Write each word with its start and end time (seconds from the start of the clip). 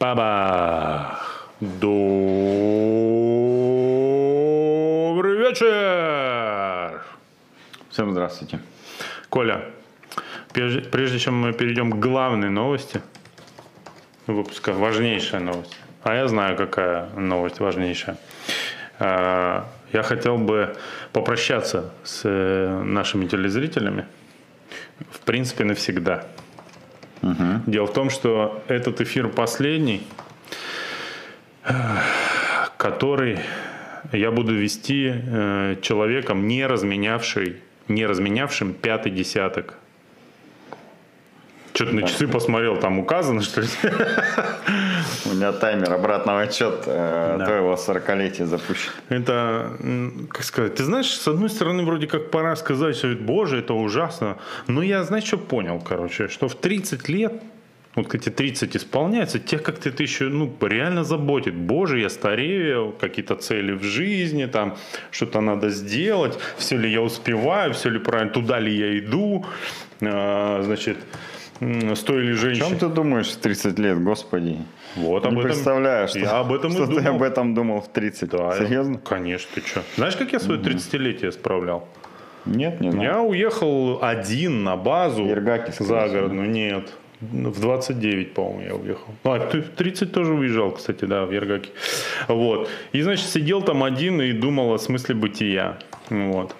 Баба! 0.00 1.20
Добрый 1.60 2.00
вечер! 5.36 7.02
Всем 7.90 8.12
здравствуйте. 8.12 8.60
Коля, 9.28 9.66
прежде, 10.54 10.80
прежде 10.80 11.18
чем 11.18 11.34
мы 11.34 11.52
перейдем 11.52 11.90
к 11.90 11.98
главной 11.98 12.48
новости 12.48 13.02
выпуска, 14.26 14.72
важнейшая 14.72 15.42
новость, 15.42 15.76
а 16.02 16.14
я 16.14 16.28
знаю, 16.28 16.56
какая 16.56 17.10
новость 17.10 17.60
важнейшая, 17.60 18.16
А, 18.98 19.68
я 19.92 20.02
хотел 20.02 20.38
бы 20.38 20.74
попрощаться 21.12 21.92
с 22.04 22.22
э, 22.24 22.82
нашими 22.84 23.26
телезрителями, 23.26 24.06
в 25.10 25.20
принципе, 25.20 25.64
навсегда. 25.64 26.24
Дело 27.66 27.86
в 27.86 27.92
том, 27.92 28.10
что 28.10 28.62
этот 28.68 29.00
эфир 29.00 29.28
последний, 29.28 30.02
который 32.76 33.38
я 34.12 34.30
буду 34.30 34.54
вести 34.54 35.12
э, 35.14 35.76
человеком, 35.82 36.48
не 36.48 36.66
разменявший, 36.66 37.56
не 37.88 38.06
разменявшим 38.06 38.72
пятый 38.72 39.12
десяток. 39.12 39.78
Что-то 41.74 41.94
на 41.94 42.02
часы 42.02 42.26
посмотрел, 42.26 42.78
там 42.78 42.98
указано, 42.98 43.42
что 43.42 43.60
ли? 43.60 43.68
У 45.26 45.34
меня 45.34 45.52
таймер 45.52 45.92
обратного 45.92 46.40
отчет 46.42 46.84
э, 46.86 47.36
Да. 47.38 47.44
твоего 47.46 47.74
40-летия 47.74 48.46
запущен. 48.46 48.90
Это, 49.08 49.72
как 50.30 50.44
сказать, 50.44 50.74
ты 50.74 50.84
знаешь, 50.84 51.06
с 51.10 51.28
одной 51.28 51.48
стороны, 51.50 51.82
вроде 51.84 52.06
как 52.06 52.30
пора 52.30 52.56
сказать, 52.56 52.96
что 52.96 53.08
боже, 53.14 53.58
это 53.58 53.74
ужасно. 53.74 54.36
Но 54.66 54.82
я, 54.82 55.02
знаешь, 55.04 55.24
что 55.24 55.38
понял, 55.38 55.80
короче, 55.80 56.28
что 56.28 56.48
в 56.48 56.54
30 56.54 57.08
лет, 57.08 57.32
вот 57.96 58.06
к 58.08 58.14
эти 58.14 58.28
30 58.30 58.76
исполняется, 58.76 59.38
тех 59.38 59.62
как-то 59.62 59.88
это 59.88 60.02
еще, 60.02 60.24
ну, 60.28 60.52
реально 60.60 61.02
заботит. 61.04 61.54
Боже, 61.54 61.98
я 62.00 62.08
старею, 62.08 62.94
какие-то 63.00 63.34
цели 63.34 63.72
в 63.72 63.82
жизни, 63.82 64.46
там, 64.46 64.76
что-то 65.10 65.40
надо 65.40 65.70
сделать, 65.70 66.38
все 66.56 66.76
ли 66.76 66.88
я 66.92 67.00
успеваю, 67.02 67.72
все 67.72 67.90
ли 67.90 67.98
правильно, 67.98 68.32
туда 68.32 68.60
ли 68.60 68.72
я 68.76 68.98
иду, 68.98 69.44
А, 70.02 70.62
значит, 70.62 70.96
с 71.60 71.98
той 72.04 72.22
ли 72.22 72.32
О 72.32 72.36
женщиной. 72.36 72.68
чем 72.70 72.78
ты 72.78 72.88
думаешь 72.88 73.28
в 73.28 73.36
30 73.36 73.78
лет, 73.78 74.02
господи? 74.02 74.56
Вот 74.96 75.22
Не 75.24 75.28
об 75.30 75.38
этом. 75.38 75.42
представляешь, 75.42 76.10
что, 76.10 76.18
Я 76.18 76.38
об 76.40 76.52
этом 76.52 76.72
что 76.72 76.86
ты 76.86 76.94
думал. 76.94 77.14
об 77.16 77.22
этом 77.22 77.54
думал 77.54 77.80
в 77.80 77.88
30. 77.88 78.30
Да, 78.30 78.56
Серьезно? 78.56 78.98
Конечно, 78.98 79.48
ты 79.54 79.60
что? 79.60 79.82
Знаешь, 79.96 80.16
как 80.16 80.32
я 80.32 80.40
свое 80.40 80.60
30-летие 80.60 81.30
справлял? 81.32 81.86
Нет, 82.46 82.80
не. 82.80 82.90
Я 83.02 83.20
уехал 83.20 83.98
один 84.02 84.64
на 84.64 84.76
базу 84.76 85.24
Ергаки, 85.26 85.72
загородную. 85.78 86.50
Нет. 86.50 86.90
В 87.20 87.60
29, 87.60 88.32
по-моему, 88.32 88.62
я 88.62 88.74
уехал. 88.74 89.14
А, 89.24 89.38
ты 89.38 89.60
в 89.60 89.68
30 89.68 90.10
тоже 90.10 90.32
уезжал, 90.32 90.70
кстати, 90.72 91.04
да, 91.04 91.26
в 91.26 91.32
Ергаке. 91.32 91.68
Вот. 92.28 92.70
И, 92.92 93.02
значит, 93.02 93.26
сидел 93.28 93.60
там 93.60 93.84
один 93.84 94.22
и 94.22 94.32
думал 94.32 94.72
о 94.72 94.78
смысле 94.78 95.14
бытия. 95.14 95.76
Вот. 96.08 96.56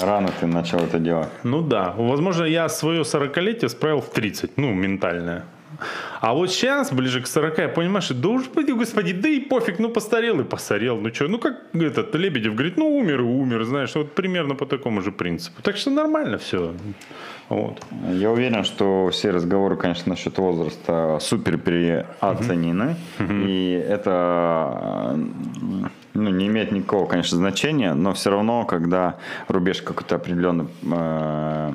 Рано 0.00 0.30
ты 0.40 0.46
начал 0.46 0.78
это 0.78 0.98
делать. 1.00 1.28
Ну 1.42 1.60
да. 1.60 1.92
Возможно, 1.96 2.44
я 2.44 2.68
свое 2.68 3.02
40-летие 3.02 3.68
справил 3.68 4.00
в 4.00 4.10
30. 4.10 4.56
Ну, 4.58 4.72
ментальное. 4.72 5.44
А 6.20 6.34
вот 6.34 6.50
сейчас, 6.50 6.92
ближе 6.92 7.20
к 7.20 7.26
40, 7.26 7.58
я 7.58 7.68
понимаю, 7.68 8.02
что 8.02 8.14
да 8.14 8.28
уж, 8.28 8.44
господи, 8.48 9.12
да 9.12 9.28
и 9.28 9.40
пофиг, 9.40 9.78
ну 9.78 9.88
постарел 9.88 10.40
и 10.40 10.44
постарел. 10.44 10.96
Ну 10.96 11.12
что, 11.12 11.28
ну 11.28 11.38
как 11.38 11.56
этот 11.74 12.14
Лебедев 12.14 12.54
говорит, 12.54 12.76
ну 12.76 12.96
умер 12.96 13.20
и 13.20 13.24
умер, 13.24 13.64
знаешь, 13.64 13.94
вот 13.94 14.14
примерно 14.14 14.54
по 14.54 14.66
такому 14.66 15.02
же 15.02 15.12
принципу. 15.12 15.62
Так 15.62 15.76
что 15.76 15.90
нормально 15.90 16.38
все. 16.38 16.74
Вот. 17.48 17.82
Я 18.10 18.30
уверен, 18.30 18.64
что 18.64 19.10
все 19.10 19.30
разговоры, 19.30 19.76
конечно, 19.76 20.10
насчет 20.10 20.38
возраста 20.38 21.18
супер 21.20 21.58
переоценены. 21.58 22.96
И 23.46 23.84
это 23.86 25.18
ну, 26.14 26.30
не 26.30 26.46
имеет 26.46 26.72
никакого, 26.72 27.06
конечно, 27.06 27.36
значения, 27.36 27.94
но 27.94 28.12
все 28.12 28.30
равно, 28.30 28.64
когда 28.64 29.16
рубеж 29.48 29.82
какой-то 29.82 30.14
определенный 30.14 30.66
э, 30.90 31.74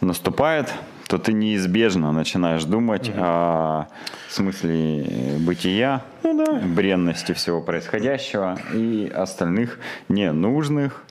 наступает, 0.00 0.74
то 1.08 1.18
ты 1.18 1.32
неизбежно 1.32 2.12
начинаешь 2.12 2.64
думать 2.64 3.10
о 3.16 3.86
смысле 4.28 5.36
бытия, 5.38 6.02
Ну 6.22 6.44
да. 6.44 6.60
бренности 6.64 7.32
всего 7.32 7.62
происходящего 7.62 8.58
и 8.74 9.10
остальных 9.14 9.78
ненужных 10.08 11.04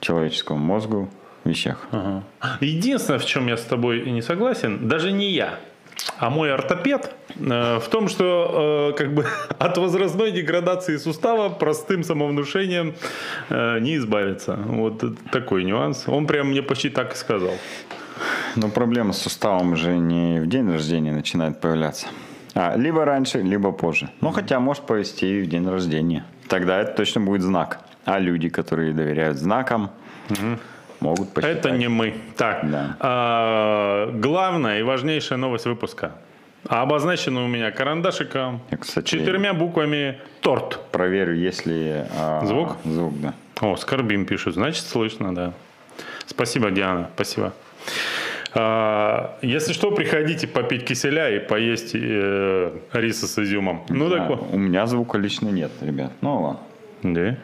человеческому 0.00 0.58
мозгу 0.58 1.10
вещах. 1.44 1.86
Ага. 1.90 2.22
Единственное, 2.60 3.18
в 3.18 3.26
чем 3.26 3.46
я 3.46 3.56
с 3.56 3.62
тобой 3.62 4.10
не 4.10 4.22
согласен, 4.22 4.88
даже 4.88 5.12
не 5.12 5.30
я, 5.30 5.58
а 6.18 6.30
мой 6.30 6.52
ортопед, 6.52 7.14
э, 7.38 7.78
в 7.78 7.88
том, 7.88 8.08
что 8.08 8.92
э, 8.94 8.98
как 8.98 9.14
бы 9.14 9.26
от 9.58 9.76
возрастной 9.76 10.32
деградации 10.32 10.96
сустава 10.96 11.50
простым 11.50 12.04
самовнушением 12.04 12.94
э, 13.50 13.78
не 13.80 13.96
избавиться. 13.96 14.58
Вот 14.66 15.02
такой 15.30 15.64
нюанс. 15.64 16.04
Он 16.06 16.26
прям 16.26 16.48
мне 16.48 16.62
почти 16.62 16.88
так 16.88 17.12
и 17.12 17.16
сказал. 17.16 17.54
Но 18.56 18.68
проблема 18.68 19.12
с 19.12 19.18
суставом 19.22 19.72
уже 19.72 19.96
не 19.96 20.40
в 20.40 20.46
день 20.46 20.70
рождения 20.70 21.12
начинает 21.12 21.60
появляться. 21.60 22.06
А, 22.54 22.76
либо 22.76 23.04
раньше, 23.04 23.38
либо 23.42 23.72
позже. 23.72 24.10
Ну, 24.20 24.30
хотя 24.32 24.58
может 24.60 24.84
повести 24.84 25.24
и 25.24 25.42
в 25.42 25.48
день 25.48 25.68
рождения. 25.68 26.24
Тогда 26.48 26.80
это 26.80 26.92
точно 26.96 27.20
будет 27.20 27.42
знак. 27.42 27.80
А 28.04 28.18
люди, 28.18 28.48
которые 28.48 28.92
доверяют 28.92 29.36
знакам, 29.36 29.90
могут 31.00 31.32
посчитать. 31.32 31.58
Это 31.58 31.70
не 31.70 31.88
мы. 31.88 32.14
Так, 32.36 32.68
Да. 32.70 32.96
а, 32.98 34.10
главная 34.12 34.80
и 34.80 34.82
важнейшая 34.82 35.38
новость 35.38 35.66
выпуска. 35.66 36.12
Обозначена 36.68 37.42
у 37.44 37.46
меня 37.48 37.70
карандашиком 37.70 38.60
Я, 38.70 38.76
кстати, 38.76 39.06
четырьмя 39.06 39.54
буквами 39.54 40.18
торт. 40.42 40.78
проверю, 40.90 41.34
есть 41.34 41.64
ли 41.66 42.04
а, 42.18 42.44
Звук? 42.44 42.76
Звук, 42.84 43.18
да. 43.20 43.34
О, 43.60 43.76
скорбим 43.76 44.26
пишут, 44.26 44.54
значит 44.54 44.84
слышно, 44.84 45.34
да. 45.34 45.52
Спасибо, 46.26 46.70
Диана, 46.70 47.08
спасибо. 47.14 47.52
А, 48.54 49.38
если 49.42 49.72
что, 49.72 49.90
приходите 49.92 50.46
попить 50.48 50.84
киселя 50.84 51.30
и 51.30 51.38
поесть 51.38 51.92
э, 51.94 52.72
риса 52.92 53.26
с 53.26 53.38
изюмом. 53.38 53.84
Ну 53.88 54.06
А, 54.06 54.10
так 54.10 54.28
вот. 54.28 54.48
у 54.52 54.58
меня 54.58 54.86
звука 54.86 55.18
лично 55.18 55.48
нет, 55.50 55.70
ребят. 55.80 56.12
Ну 56.20 56.42
ладно. 56.42 56.60
Да. 57.02 57.36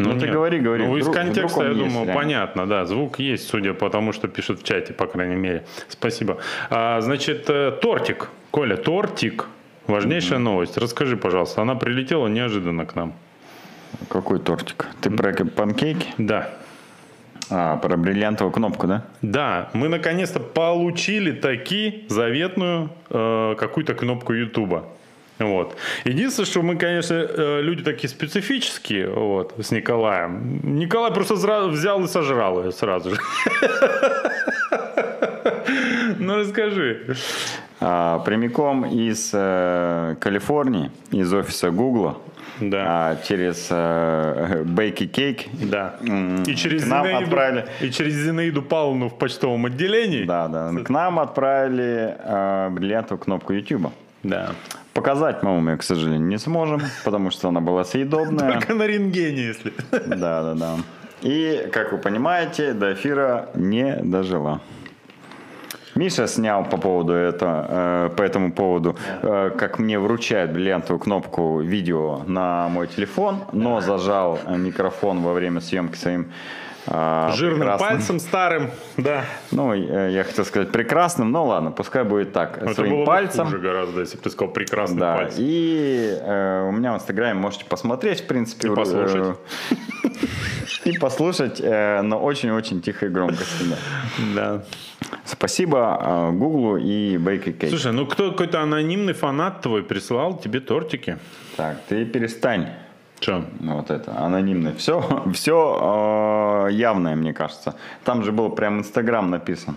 Ну, 0.00 0.12
ты 0.12 0.26
нет. 0.26 0.30
говори, 0.32 0.60
говори. 0.60 0.84
Ну, 0.86 0.96
из 0.96 1.02
Вдруг- 1.02 1.16
контекста, 1.16 1.60
вдруг 1.60 1.76
я 1.76 1.82
есть, 1.82 1.88
думаю, 1.94 2.06
реально. 2.06 2.20
понятно, 2.22 2.66
да. 2.68 2.84
Звук 2.84 3.18
есть, 3.18 3.48
судя 3.48 3.74
по 3.74 3.90
тому, 3.90 4.12
что 4.12 4.28
пишут 4.28 4.60
в 4.60 4.62
чате, 4.62 4.92
по 4.92 5.06
крайней 5.06 5.34
мере. 5.34 5.64
Спасибо. 5.88 6.38
А, 6.70 7.00
значит, 7.00 7.50
э, 7.50 7.72
тортик. 7.82 8.28
Коля, 8.52 8.76
тортик. 8.76 9.46
Важнейшая 9.88 10.38
новость. 10.38 10.78
Расскажи, 10.78 11.16
пожалуйста. 11.16 11.62
Она 11.62 11.74
прилетела 11.74 12.28
неожиданно 12.28 12.86
к 12.86 12.94
нам. 12.94 13.14
Какой 14.08 14.38
тортик? 14.38 14.86
Ты 15.00 15.10
про 15.10 15.32
панкейки? 15.32 16.08
Да. 16.18 16.50
А, 17.50 17.76
про 17.76 17.96
бриллиантовую 17.96 18.52
кнопку, 18.52 18.86
да? 18.86 19.04
Да, 19.22 19.70
мы 19.72 19.88
наконец-то 19.88 20.40
получили 20.40 21.32
таки 21.32 22.04
заветную 22.08 22.90
э, 23.10 23.54
какую-то 23.58 23.94
кнопку 23.94 24.34
Ютуба. 24.34 24.84
Вот. 25.38 25.76
Единственное, 26.04 26.46
что 26.46 26.62
мы, 26.62 26.76
конечно, 26.76 27.14
э, 27.14 27.60
люди 27.62 27.82
такие 27.82 28.08
специфические, 28.08 29.08
вот, 29.08 29.54
с 29.58 29.70
Николаем. 29.70 30.60
Николай 30.78 31.12
просто 31.12 31.34
взял 31.34 32.04
и 32.04 32.08
сожрал 32.08 32.64
ее 32.64 32.72
сразу 32.72 33.10
же. 33.10 33.20
Ну, 36.18 36.36
расскажи. 36.36 37.16
А, 37.80 38.18
прямиком 38.20 38.84
из 38.84 39.30
э, 39.32 40.16
Калифорнии, 40.20 40.90
из 41.12 41.32
офиса 41.32 41.70
Гугла, 41.70 42.18
Да. 42.60 42.84
а, 42.88 43.16
через 43.16 43.68
э, 43.70 44.62
Бейки 44.64 45.06
Кейк. 45.06 45.46
Да. 45.52 45.96
И 46.46 46.54
через, 46.54 46.84
к 46.84 46.86
нам 46.86 47.06
Зинаиду, 47.06 47.24
отправили. 47.24 47.66
и 47.80 47.90
через 47.90 48.14
Зинаиду 48.14 48.62
Павловну 48.62 49.08
в 49.08 49.18
почтовом 49.18 49.66
отделении. 49.66 50.24
Да, 50.24 50.48
да. 50.48 50.72
К 50.82 50.90
нам 50.90 51.18
отправили 51.18 52.16
э, 52.18 52.68
бриллиантовую 52.70 53.22
кнопку 53.22 53.52
YouTube. 53.52 53.92
Да. 54.22 54.50
Показать 54.94 55.42
мы 55.42 55.70
ее, 55.70 55.76
к 55.76 55.82
сожалению, 55.82 56.26
не 56.26 56.38
сможем, 56.38 56.82
потому 57.04 57.30
что 57.30 57.48
она 57.48 57.60
была 57.60 57.84
съедобная. 57.84 58.54
Только 58.54 58.74
на 58.74 58.86
рентгене, 58.86 59.42
если. 59.46 59.72
Да, 59.90 60.42
да, 60.42 60.54
да. 60.54 60.76
И, 61.22 61.68
как 61.72 61.92
вы 61.92 61.98
понимаете, 61.98 62.72
до 62.72 62.92
эфира 62.92 63.48
не 63.54 63.96
дожила. 63.96 64.60
Миша 65.98 66.28
снял 66.28 66.64
по 66.64 66.76
поводу 66.76 67.12
этого, 67.12 67.66
э, 67.68 68.10
по 68.16 68.22
этому 68.22 68.52
поводу, 68.52 68.96
э, 69.22 69.50
как 69.58 69.80
мне 69.80 69.98
вручают 69.98 70.52
бриллиантовую 70.52 71.00
кнопку 71.00 71.60
видео 71.60 72.22
на 72.24 72.68
мой 72.68 72.86
телефон, 72.86 73.38
но 73.50 73.80
зажал 73.80 74.38
э, 74.46 74.56
микрофон 74.56 75.22
во 75.22 75.32
время 75.32 75.60
съемки 75.60 75.96
своим 75.96 76.30
Жирным 76.90 77.60
прекрасным- 77.60 77.78
пальцем 77.88 78.18
старым. 78.20 78.70
Да. 78.96 79.24
Ну, 79.50 79.74
э, 79.74 80.10
я 80.12 80.24
хотел 80.24 80.44
сказать 80.44 80.72
прекрасным, 80.72 81.30
но 81.30 81.44
ладно, 81.46 81.70
пускай 81.70 82.04
будет 82.04 82.32
так. 82.32 82.58
Это 82.62 82.74
своим 82.74 82.90
было 82.92 82.98
бы 83.00 83.04
пальцем. 83.06 83.44
хуже 83.46 83.58
гораздо, 83.58 84.00
если 84.00 84.16
бы 84.16 84.22
ты 84.22 84.30
сказал 84.30 84.52
прекрасный 84.52 84.98
Да, 84.98 85.16
пальцем. 85.16 85.36
и 85.46 86.18
э, 86.20 86.66
у 86.68 86.72
меня 86.72 86.92
в 86.92 86.96
Инстаграме 86.96 87.34
можете 87.34 87.64
посмотреть, 87.66 88.22
в 88.22 88.26
принципе. 88.26 88.68
И 88.68 88.74
послушать. 88.74 89.36
И 90.84 90.98
послушать, 90.98 91.60
э, 91.62 92.00
но 92.02 92.18
очень-очень 92.18 92.80
тихо 92.82 93.06
и 93.06 93.08
громко. 93.08 93.42
Да. 94.34 94.62
Спасибо 95.24 95.98
э, 96.00 96.30
Гуглу 96.32 96.76
и 96.76 97.16
Бейки 97.18 97.52
Кейк. 97.52 97.70
Слушай, 97.70 97.92
ну 97.92 98.06
кто 98.06 98.30
какой-то 98.30 98.60
анонимный 98.60 99.12
фанат 99.12 99.60
твой 99.62 99.82
прислал 99.82 100.38
тебе 100.38 100.60
тортики? 100.60 101.18
Так, 101.56 101.78
ты 101.88 102.04
перестань. 102.04 102.68
Че? 103.20 103.44
Вот 103.60 103.90
это, 103.90 104.16
анонимное. 104.16 104.74
Все, 104.74 105.24
все 105.32 106.66
э, 106.68 106.72
явное, 106.72 107.16
мне 107.16 107.32
кажется. 107.32 107.74
Там 108.04 108.22
же 108.24 108.32
был 108.32 108.50
прям 108.50 108.78
Инстаграм 108.78 109.30
написан. 109.30 109.76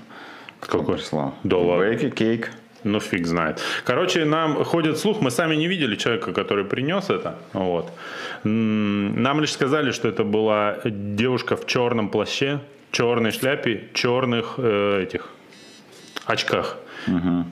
Кто 0.60 0.80
Какой? 0.80 0.96
прислал? 0.96 1.34
Ладно. 1.44 1.78
Бейки 1.78 2.10
Кейк. 2.10 2.52
Ну, 2.84 3.00
фиг 3.00 3.28
знает. 3.28 3.62
Короче, 3.86 4.26
нам 4.26 4.64
ходит 4.64 4.98
слух, 4.98 5.22
мы 5.22 5.30
сами 5.30 5.56
не 5.56 5.68
видели 5.68 5.96
человека, 5.96 6.34
который 6.34 6.66
принес 6.66 7.10
это. 7.12 7.36
Вот. 7.54 7.92
Нам 8.44 9.40
лишь 9.40 9.52
сказали, 9.54 9.92
что 9.92 10.08
это 10.08 10.24
была 10.24 10.78
девушка 10.86 11.56
в 11.56 11.68
черном 11.68 12.10
плаще, 12.10 12.60
черной 12.92 13.32
шляпе, 13.32 13.90
черных 13.94 14.56
э, 14.58 15.04
этих 15.04 15.30
очках. 16.26 16.78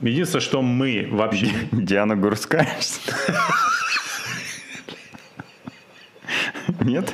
Единственное, 0.01 0.41
что 0.41 0.61
мы 0.61 1.07
вообще... 1.11 1.47
Диана 1.71 2.15
Гурская. 2.15 2.67
Нет? 6.81 7.13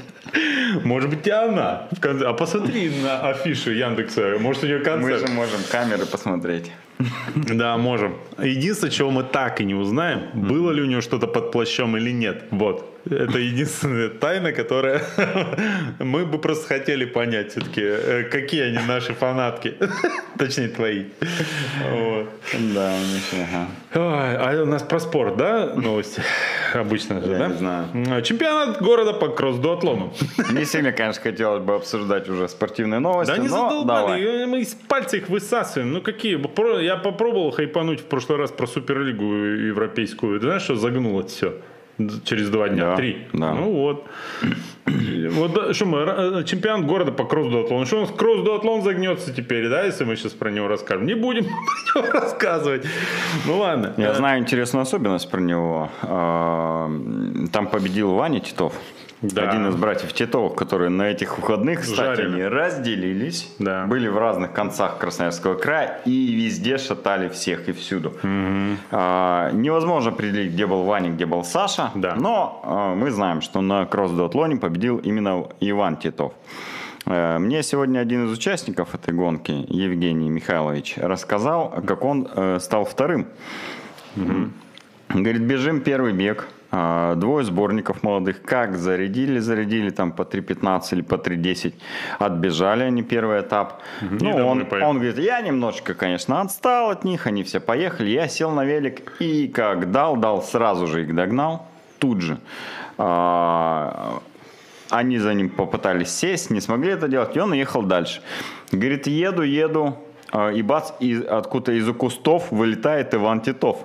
Может 0.83 1.09
быть, 1.09 1.25
и 1.27 1.29
она. 1.31 1.87
А 2.01 2.33
посмотри 2.33 2.91
на 3.01 3.29
афишу 3.29 3.71
Яндекса. 3.71 4.37
Может, 4.39 4.63
у 4.63 4.67
нее 4.67 4.79
Мы 4.79 4.83
концерт. 4.83 5.27
же 5.27 5.33
можем 5.33 5.59
камеры 5.71 6.05
посмотреть. 6.05 6.71
Да, 7.35 7.77
можем. 7.77 8.15
Единственное, 8.37 8.91
чего 8.91 9.11
мы 9.11 9.23
так 9.23 9.61
и 9.61 9.65
не 9.65 9.73
узнаем, 9.75 10.21
было 10.33 10.71
ли 10.71 10.81
у 10.81 10.85
него 10.85 11.01
что-то 11.01 11.27
под 11.27 11.51
плащом 11.51 11.97
или 11.97 12.11
нет. 12.11 12.43
Вот. 12.51 12.91
Это 13.05 13.37
единственная 13.37 14.09
тайна, 14.09 14.51
которая 14.51 15.03
мы 15.99 16.25
бы 16.25 16.39
просто 16.39 16.67
хотели 16.67 17.05
понять 17.05 17.51
все-таки, 17.51 18.23
какие 18.31 18.63
они 18.63 18.79
наши 18.87 19.13
фанатки. 19.13 19.75
Точнее, 20.39 20.69
твои. 20.69 21.03
Вот. 21.91 22.29
Да. 22.73 22.93
Ой, 23.93 24.37
А 24.37 24.61
у 24.63 24.65
нас 24.65 24.81
про 24.81 24.99
спорт, 24.99 25.37
да, 25.37 25.73
новости? 25.75 26.21
Обычно 26.73 27.21
же, 27.21 27.27
да? 27.37 27.47
не 27.47 27.53
знаю. 27.57 27.87
М, 27.93 28.23
Чемпионат 28.23 28.81
города 28.81 29.13
по 29.13 29.27
кросс-дуатлону. 29.29 30.11
Не 30.51 30.65
сильно, 30.65 30.91
конечно, 30.91 31.21
хотелось 31.21 31.61
бы 31.63 31.75
обсуждать 31.75 32.27
уже 32.27 32.47
спортивные 32.49 32.99
новости, 32.99 33.31
Да 33.31 33.37
давай. 33.37 33.49
задолбали, 33.49 34.45
мы 34.45 34.61
из 34.61 34.73
пальца 34.73 35.17
их 35.17 35.29
высасываем. 35.29 35.93
Ну 35.93 36.01
какие? 36.01 36.35
Я 36.85 36.97
попробовал 36.97 37.49
хайпануть 37.51 37.99
в 38.01 38.05
прошлый 38.05 38.37
раз 38.37 38.51
про 38.51 38.67
Суперлигу 38.67 39.23
европейскую. 39.23 40.39
Ты 40.39 40.45
знаешь, 40.45 40.61
что 40.61 40.75
загнуло 40.75 41.23
все? 41.23 41.53
Через 42.25 42.49
два 42.49 42.67
дня, 42.69 42.87
Да, 42.89 42.95
три. 42.97 43.25
да. 43.33 43.53
Ну 43.53 43.71
вот. 43.71 44.05
Вот 44.85 45.75
что 45.75 45.85
мы, 45.85 45.99
ра- 46.03 46.43
чемпионат 46.43 46.85
города 46.85 47.11
по 47.13 47.23
кросс-дуатлону. 47.23 47.85
Что 47.85 47.97
у 47.97 48.01
нас 48.01 48.11
кросс-дуатлон 48.11 48.81
загнется 48.83 49.33
теперь, 49.33 49.69
да, 49.69 49.83
если 49.85 50.03
мы 50.03 50.15
сейчас 50.17 50.33
про 50.33 50.51
него 50.51 50.67
расскажем? 50.67 51.05
Не 51.07 51.15
будем 51.15 51.45
про 51.93 52.01
него 52.01 52.11
рассказывать. 52.19 52.85
Ну 53.47 53.57
ладно. 53.59 53.93
Я 53.97 54.09
Э, 54.11 54.13
знаю 54.13 54.41
интересную 54.41 54.81
особенность 54.83 55.31
про 55.31 55.39
него. 55.39 55.89
А, 56.03 56.91
Там 57.53 57.67
победил 57.67 58.13
Ваня 58.13 58.41
Титов. 58.41 58.73
Да. 59.33 59.49
Один 59.49 59.67
из 59.67 59.75
братьев 59.75 60.13
Титовых, 60.13 60.55
которые 60.55 60.89
на 60.89 61.03
этих 61.03 61.37
выходных, 61.37 61.81
кстати, 61.81 62.17
Жареный. 62.17 62.45
они 62.45 62.47
разделились. 62.47 63.53
Да. 63.59 63.85
Были 63.85 64.07
в 64.07 64.17
разных 64.17 64.53
концах 64.53 64.97
Красноярского 64.97 65.55
края 65.55 66.01
и 66.05 66.33
везде 66.33 66.77
шатали 66.77 67.29
всех 67.29 67.67
и 67.69 67.71
всюду. 67.71 68.13
А, 68.91 69.51
невозможно 69.51 70.11
определить, 70.11 70.53
где 70.53 70.65
был 70.67 70.83
Ваня, 70.83 71.11
где 71.11 71.25
был 71.25 71.43
Саша. 71.43 71.91
Да. 71.95 72.15
Но 72.15 72.61
а, 72.63 72.95
мы 72.95 73.11
знаем, 73.11 73.41
что 73.41 73.61
на 73.61 73.85
кросс-дуатлоне 73.85 74.57
победил 74.57 74.97
именно 74.97 75.47
Иван 75.59 75.97
Титов. 75.97 76.33
Э, 77.05 77.37
Мне 77.37 77.63
сегодня 77.63 77.99
один 77.99 78.25
из 78.25 78.31
участников 78.37 78.95
этой 78.95 79.13
гонки, 79.13 79.51
Евгений 79.69 80.29
Михайлович, 80.29 80.95
рассказал, 80.97 81.69
как 81.85 82.03
он 82.03 82.27
э, 82.33 82.59
стал 82.59 82.85
вторым. 82.85 83.27
Говорит, 85.09 85.41
бежим 85.43 85.81
первый 85.81 86.13
бег. 86.13 86.47
А, 86.71 87.15
Двое 87.15 87.45
сборников 87.45 88.03
молодых. 88.03 88.41
Как 88.41 88.75
зарядили, 88.77 89.39
зарядили 89.39 89.89
там 89.89 90.11
по 90.11 90.23
3.15 90.23 90.81
или 90.91 91.01
по 91.01 91.15
3.10. 91.15 91.73
Отбежали 92.19 92.83
они 92.83 93.03
первый 93.03 93.41
этап. 93.41 93.81
Ну, 94.01 94.17
домой 94.17 94.43
он, 94.43 94.65
поехали. 94.65 94.89
он 94.89 94.95
говорит, 94.97 95.17
я 95.19 95.41
немножечко, 95.41 95.93
конечно, 95.93 96.41
отстал 96.41 96.89
от 96.89 97.03
них. 97.03 97.27
Они 97.27 97.43
все 97.43 97.59
поехали. 97.59 98.09
Я 98.09 98.27
сел 98.27 98.51
на 98.51 98.65
велик 98.65 99.13
и 99.19 99.47
как 99.47 99.91
дал, 99.91 100.17
дал, 100.17 100.41
сразу 100.41 100.87
же 100.87 101.03
их 101.03 101.15
догнал. 101.15 101.67
Тут 101.99 102.21
же. 102.21 102.39
А, 102.97 104.21
Они 104.89 105.17
за 105.17 105.33
ним 105.33 105.49
попытались 105.49 106.09
сесть, 106.11 106.49
не 106.51 106.61
смогли 106.61 106.91
это 106.91 107.07
делать, 107.07 107.35
и 107.35 107.39
он 107.39 107.51
уехал 107.51 107.81
дальше. 107.83 108.21
Говорит, 108.71 109.07
еду, 109.07 109.41
еду, 109.41 109.97
а, 110.31 110.49
и 110.51 110.61
бац, 110.61 110.91
из, 110.99 111.23
откуда 111.25 111.71
из-за 111.73 111.93
кустов 111.93 112.51
вылетает 112.51 113.13
Иван 113.13 113.41
Титов. 113.41 113.77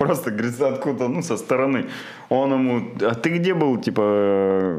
Просто, 0.00 0.30
говорит, 0.30 0.58
откуда, 0.62 1.08
ну, 1.08 1.20
со 1.20 1.36
стороны. 1.36 1.84
Он 2.30 2.54
ему, 2.54 2.90
а 3.02 3.14
ты 3.14 3.28
где 3.28 3.52
был, 3.52 3.76
типа, 3.76 4.78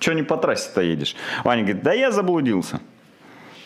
что 0.00 0.14
не 0.14 0.22
по 0.22 0.38
трассе-то 0.38 0.80
едешь? 0.80 1.14
Ваня 1.44 1.62
говорит, 1.62 1.82
да 1.82 1.92
я 1.92 2.10
заблудился. 2.10 2.80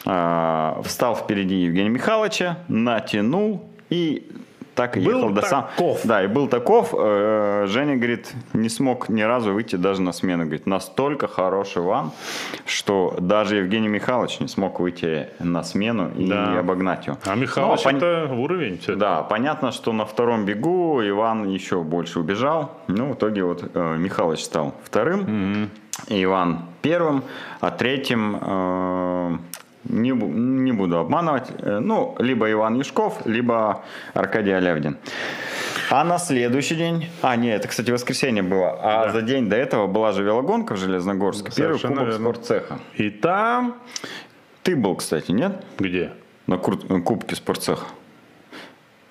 А, 0.04 0.82
встал 0.84 1.14
впереди 1.14 1.54
Евгения 1.54 1.90
Михайловича, 1.90 2.58
натянул 2.66 3.70
и 3.88 4.28
так 4.76 4.96
и 4.96 5.00
Был 5.00 5.16
ехал 5.18 5.30
до 5.30 5.42
сам. 5.42 5.62
таков. 5.64 6.00
Да, 6.04 6.22
и 6.22 6.26
был 6.28 6.46
таков. 6.48 6.94
Э, 6.96 7.64
Женя, 7.66 7.96
говорит, 7.96 8.32
не 8.52 8.68
смог 8.68 9.08
ни 9.08 9.22
разу 9.22 9.52
выйти 9.52 9.76
даже 9.76 10.02
на 10.02 10.12
смену. 10.12 10.44
Говорит, 10.44 10.66
настолько 10.66 11.26
хороший 11.26 11.82
Иван, 11.82 12.10
что 12.66 13.16
даже 13.18 13.56
Евгений 13.56 13.88
Михайлович 13.88 14.38
не 14.40 14.48
смог 14.48 14.78
выйти 14.80 15.28
на 15.40 15.62
смену 15.64 16.10
и 16.16 16.28
Да. 16.28 16.58
обогнать 16.60 17.06
его. 17.06 17.16
А 17.24 17.34
Ну, 17.36 17.44
пон- 17.44 17.96
это 17.96 18.32
уровень. 18.34 18.78
всё. 18.78 18.94
Да, 18.96 19.22
понятно, 19.22 19.72
что 19.72 19.92
на 19.92 20.04
втором 20.04 20.44
бегу 20.44 21.00
Иван 21.02 21.48
еще 21.48 21.82
больше 21.82 22.20
убежал. 22.20 22.70
Ну, 22.88 23.06
в 23.12 23.14
итоге 23.14 23.42
вот 23.44 23.64
э, 23.74 23.96
Михалыч 23.98 24.40
стал 24.44 24.74
вторым, 24.84 25.70
и 26.08 26.24
Иван 26.24 26.58
первым, 26.82 27.22
а 27.60 27.70
третьим 27.70 28.36
э, 28.40 29.38
не, 29.88 30.10
не 30.10 30.72
буду 30.72 30.98
обманывать. 30.98 31.48
э, 31.58 31.78
ну, 31.78 32.14
либо 32.18 32.50
Иван 32.50 32.76
Юшков, 32.76 33.24
либо 33.26 33.82
Аркадий 34.14 34.52
Алявдин. 34.52 34.96
А 35.90 36.04
на 36.04 36.18
следующий 36.18 36.74
день... 36.74 37.08
А, 37.22 37.36
нет, 37.36 37.60
это, 37.60 37.68
кстати, 37.68 37.90
воскресенье 37.90 38.42
было. 38.42 38.78
А 38.82 39.10
за 39.10 39.22
день 39.22 39.48
до 39.48 39.56
этого 39.56 39.86
была 39.86 40.12
же 40.12 40.22
велогонка 40.24 40.74
в 40.74 40.78
Железногорске. 40.78 41.52
Первый 41.54 41.78
Совершенно 41.78 41.94
кубок 42.00 42.08
верно. 42.08 42.32
спортцеха. 42.32 42.78
И 42.94 43.10
там... 43.10 43.76
Ты 44.62 44.74
был, 44.74 44.96
кстати, 44.96 45.30
нет? 45.30 45.64
Где? 45.78 46.12
На 46.48 46.58
кубке 46.58 47.36
спортцеха. 47.36 47.86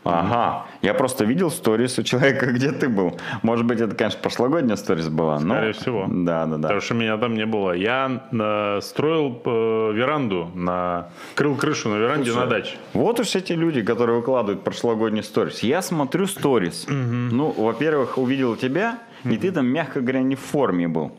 Ага, 0.05 0.65
я 0.81 0.93
просто 0.93 1.25
видел 1.25 1.49
сторис 1.49 1.97
у 1.99 2.03
человека, 2.03 2.45
где 2.51 2.71
ты 2.71 2.87
был. 2.89 3.19
Может 3.41 3.65
быть, 3.65 3.81
это, 3.81 3.95
конечно, 3.95 4.19
прошлогодняя 4.21 4.75
сторис 4.77 5.09
была. 5.09 5.39
но- 5.39 5.55
Скорее 5.55 5.73
всего. 5.73 6.05
Да, 6.07 6.45
да, 6.45 6.57
да. 6.57 6.61
Потому 6.63 6.81
что 6.81 6.93
меня 6.93 7.17
там 7.17 7.33
не 7.35 7.45
было. 7.45 7.71
Я 7.71 8.21
э, 8.31 8.79
строил 8.81 9.41
э, 9.43 9.91
веранду, 9.93 10.51
на, 10.53 11.07
крыл 11.35 11.55
крышу 11.55 11.89
на 11.89 11.95
веранде 11.95 12.31
на 12.33 12.45
даче. 12.45 12.77
Вот 12.93 13.19
уж 13.19 13.35
эти 13.35 13.53
люди, 13.53 13.81
которые 13.81 14.17
выкладывают 14.17 14.63
прошлогодний 14.63 15.23
сторис. 15.23 15.59
Я 15.63 15.81
смотрю 15.81 16.27
сторис. 16.27 16.85
Ну, 16.87 17.51
во-первых, 17.51 18.17
увидел 18.17 18.55
тебя, 18.55 18.99
и 19.23 19.37
ты 19.37 19.51
там, 19.51 19.65
мягко 19.65 20.01
говоря, 20.01 20.21
не 20.21 20.35
в 20.35 20.39
форме 20.39 20.87
был. 20.87 21.11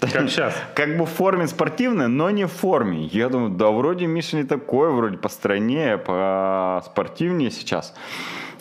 Как 0.00 0.28
щас. 0.28 0.54
Как 0.74 0.96
бы 0.96 1.04
в 1.04 1.10
форме 1.10 1.46
спортивной, 1.46 2.08
но 2.08 2.30
не 2.30 2.46
в 2.46 2.52
форме. 2.52 3.06
Я 3.06 3.28
думаю, 3.28 3.50
да 3.50 3.70
вроде 3.70 4.06
Миша 4.06 4.36
не 4.36 4.44
такой, 4.44 4.92
вроде 4.92 5.16
по 5.16 5.28
стройнее, 5.28 5.98
по 5.98 6.82
спортивнее 6.86 7.50
сейчас. 7.50 7.94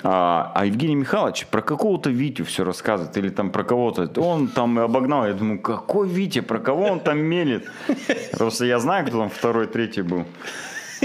А, 0.06 0.52
а 0.54 0.66
Евгений 0.66 0.96
Михайлович 0.96 1.48
про 1.48 1.62
какого-то 1.62 2.10
Витю 2.10 2.44
все 2.44 2.64
рассказывает, 2.66 3.16
или 3.18 3.30
там 3.30 3.52
про 3.52 3.64
кого-то. 3.64 4.10
Он 4.22 4.48
там 4.48 4.78
обогнал. 4.80 5.26
Я 5.26 5.34
думаю, 5.34 5.60
какой 5.60 6.10
Витя, 6.10 6.42
про 6.42 6.60
кого 6.60 6.86
он 6.86 7.00
там 7.00 7.20
мелет? 7.20 7.72
Потому 8.32 8.52
что 8.52 8.66
я 8.66 8.80
знаю, 8.80 9.06
кто 9.08 9.20
там 9.20 9.30
второй, 9.30 9.68
третий 9.68 10.02
был. 10.02 10.26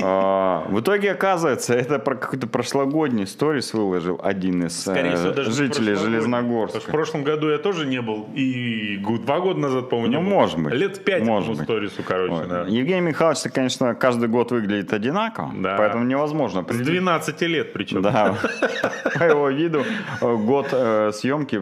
А, 0.03 0.65
в 0.69 0.81
итоге, 0.81 1.13
оказывается, 1.13 1.75
это 1.75 1.99
про 1.99 2.15
какой-то 2.15 2.47
прошлогодний 2.47 3.27
сторис 3.27 3.73
выложил 3.75 4.21
один 4.23 4.67
из 4.67 4.87
э, 4.87 5.51
жителей 5.51 5.95
Железногорска. 5.95 6.81
в 6.81 6.85
прошлом 6.85 7.25
году 7.25 7.49
я 7.51 7.59
тоже 7.59 7.87
не 7.87 8.01
был. 8.01 8.29
И 8.35 8.97
два 9.27 9.41
года 9.41 9.61
назад, 9.61 9.91
по-моему, 9.91 10.13
Ну, 10.15 10.19
не 10.21 10.25
был. 10.25 10.35
может 10.37 10.59
быть. 10.59 10.75
Лет 10.75 11.05
пять 11.05 11.23
Может 11.25 11.57
быть. 11.57 11.65
сторису, 11.65 12.03
короче. 12.03 12.45
Да. 12.49 12.65
Евгений 12.69 13.01
Михайлович, 13.01 13.41
конечно, 13.53 13.95
каждый 13.95 14.29
год 14.29 14.51
выглядит 14.51 14.93
одинаково, 14.93 15.53
Да. 15.57 15.77
поэтому 15.77 16.05
невозможно 16.05 16.61
С 16.61 16.65
определить. 16.65 16.87
12 16.89 17.43
лет 17.43 17.73
причем. 17.73 18.03
Да, 18.03 18.35
по 19.19 19.23
его 19.25 19.49
виду 19.51 19.83
э, 20.21 20.37
год 20.37 20.69
э, 20.73 21.11
съемки 21.13 21.57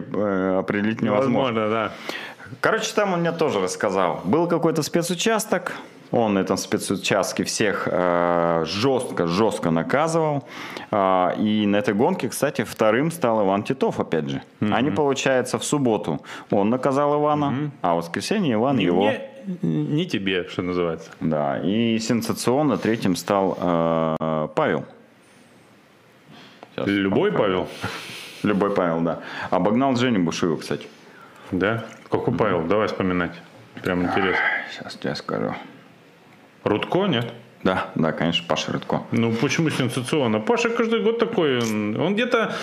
определить 0.59 1.01
невозможно. 1.01 1.39
Возможно, 1.39 1.69
да. 1.69 1.91
Короче, 2.61 2.93
там 2.93 3.13
он 3.13 3.21
мне 3.21 3.31
тоже 3.31 3.59
рассказал. 3.59 4.21
Был 4.23 4.47
какой-то 4.47 4.83
спецучасток, 4.83 5.73
он 6.11 6.35
на 6.35 6.39
этом 6.39 6.57
спецучастке 6.57 7.43
всех 7.43 7.87
э, 7.91 8.63
жестко, 8.65 9.27
жестко 9.27 9.71
наказывал. 9.71 10.47
А, 10.89 11.35
и 11.37 11.65
на 11.65 11.77
этой 11.77 11.93
гонке, 11.93 12.29
кстати, 12.29 12.63
вторым 12.63 13.11
стал 13.11 13.45
Иван 13.45 13.63
Титов, 13.63 13.99
опять 13.99 14.29
же. 14.29 14.41
Они, 14.61 14.89
получается, 14.91 15.57
в 15.57 15.65
субботу 15.65 16.21
он 16.49 16.69
наказал 16.69 17.19
Ивана, 17.21 17.71
а 17.81 17.93
в 17.93 17.97
воскресенье 17.97 18.53
Иван 18.53 18.77
Не 18.77 18.85
его. 18.85 19.03
мне, 19.03 19.21
не 19.61 20.05
тебе, 20.05 20.47
что 20.47 20.61
называется. 20.61 21.09
Да, 21.19 21.59
и 21.59 21.99
сенсационно 21.99 22.77
третьим 22.77 23.15
стал 23.15 23.57
э, 23.59 24.47
Павел. 24.55 24.85
Сейчас. 26.75 26.87
Любой 26.87 27.31
Павел? 27.31 27.67
Любой 28.43 28.73
Павел, 28.73 29.01
да. 29.01 29.19
Обогнал 29.49 29.95
Женю 29.95 30.23
Бушуева, 30.23 30.57
кстати. 30.57 30.87
Да? 31.51 31.85
Какой 32.09 32.33
Павел? 32.33 32.63
Давай 32.63 32.87
вспоминать. 32.87 33.33
Прям 33.83 34.03
интересно. 34.03 34.43
Сейчас 34.71 34.95
тебе 34.95 35.15
скажу. 35.15 35.53
Рудко, 36.63 37.05
нет? 37.05 37.33
Да, 37.63 37.89
да, 37.95 38.11
конечно, 38.11 38.45
Паша 38.47 38.71
Рыдко. 38.71 39.01
Ну, 39.11 39.33
почему 39.33 39.69
сенсационно? 39.69 40.39
Паша 40.39 40.69
каждый 40.69 41.01
год 41.01 41.19
такой, 41.19 41.59
он, 41.59 42.13
где-то 42.13 42.55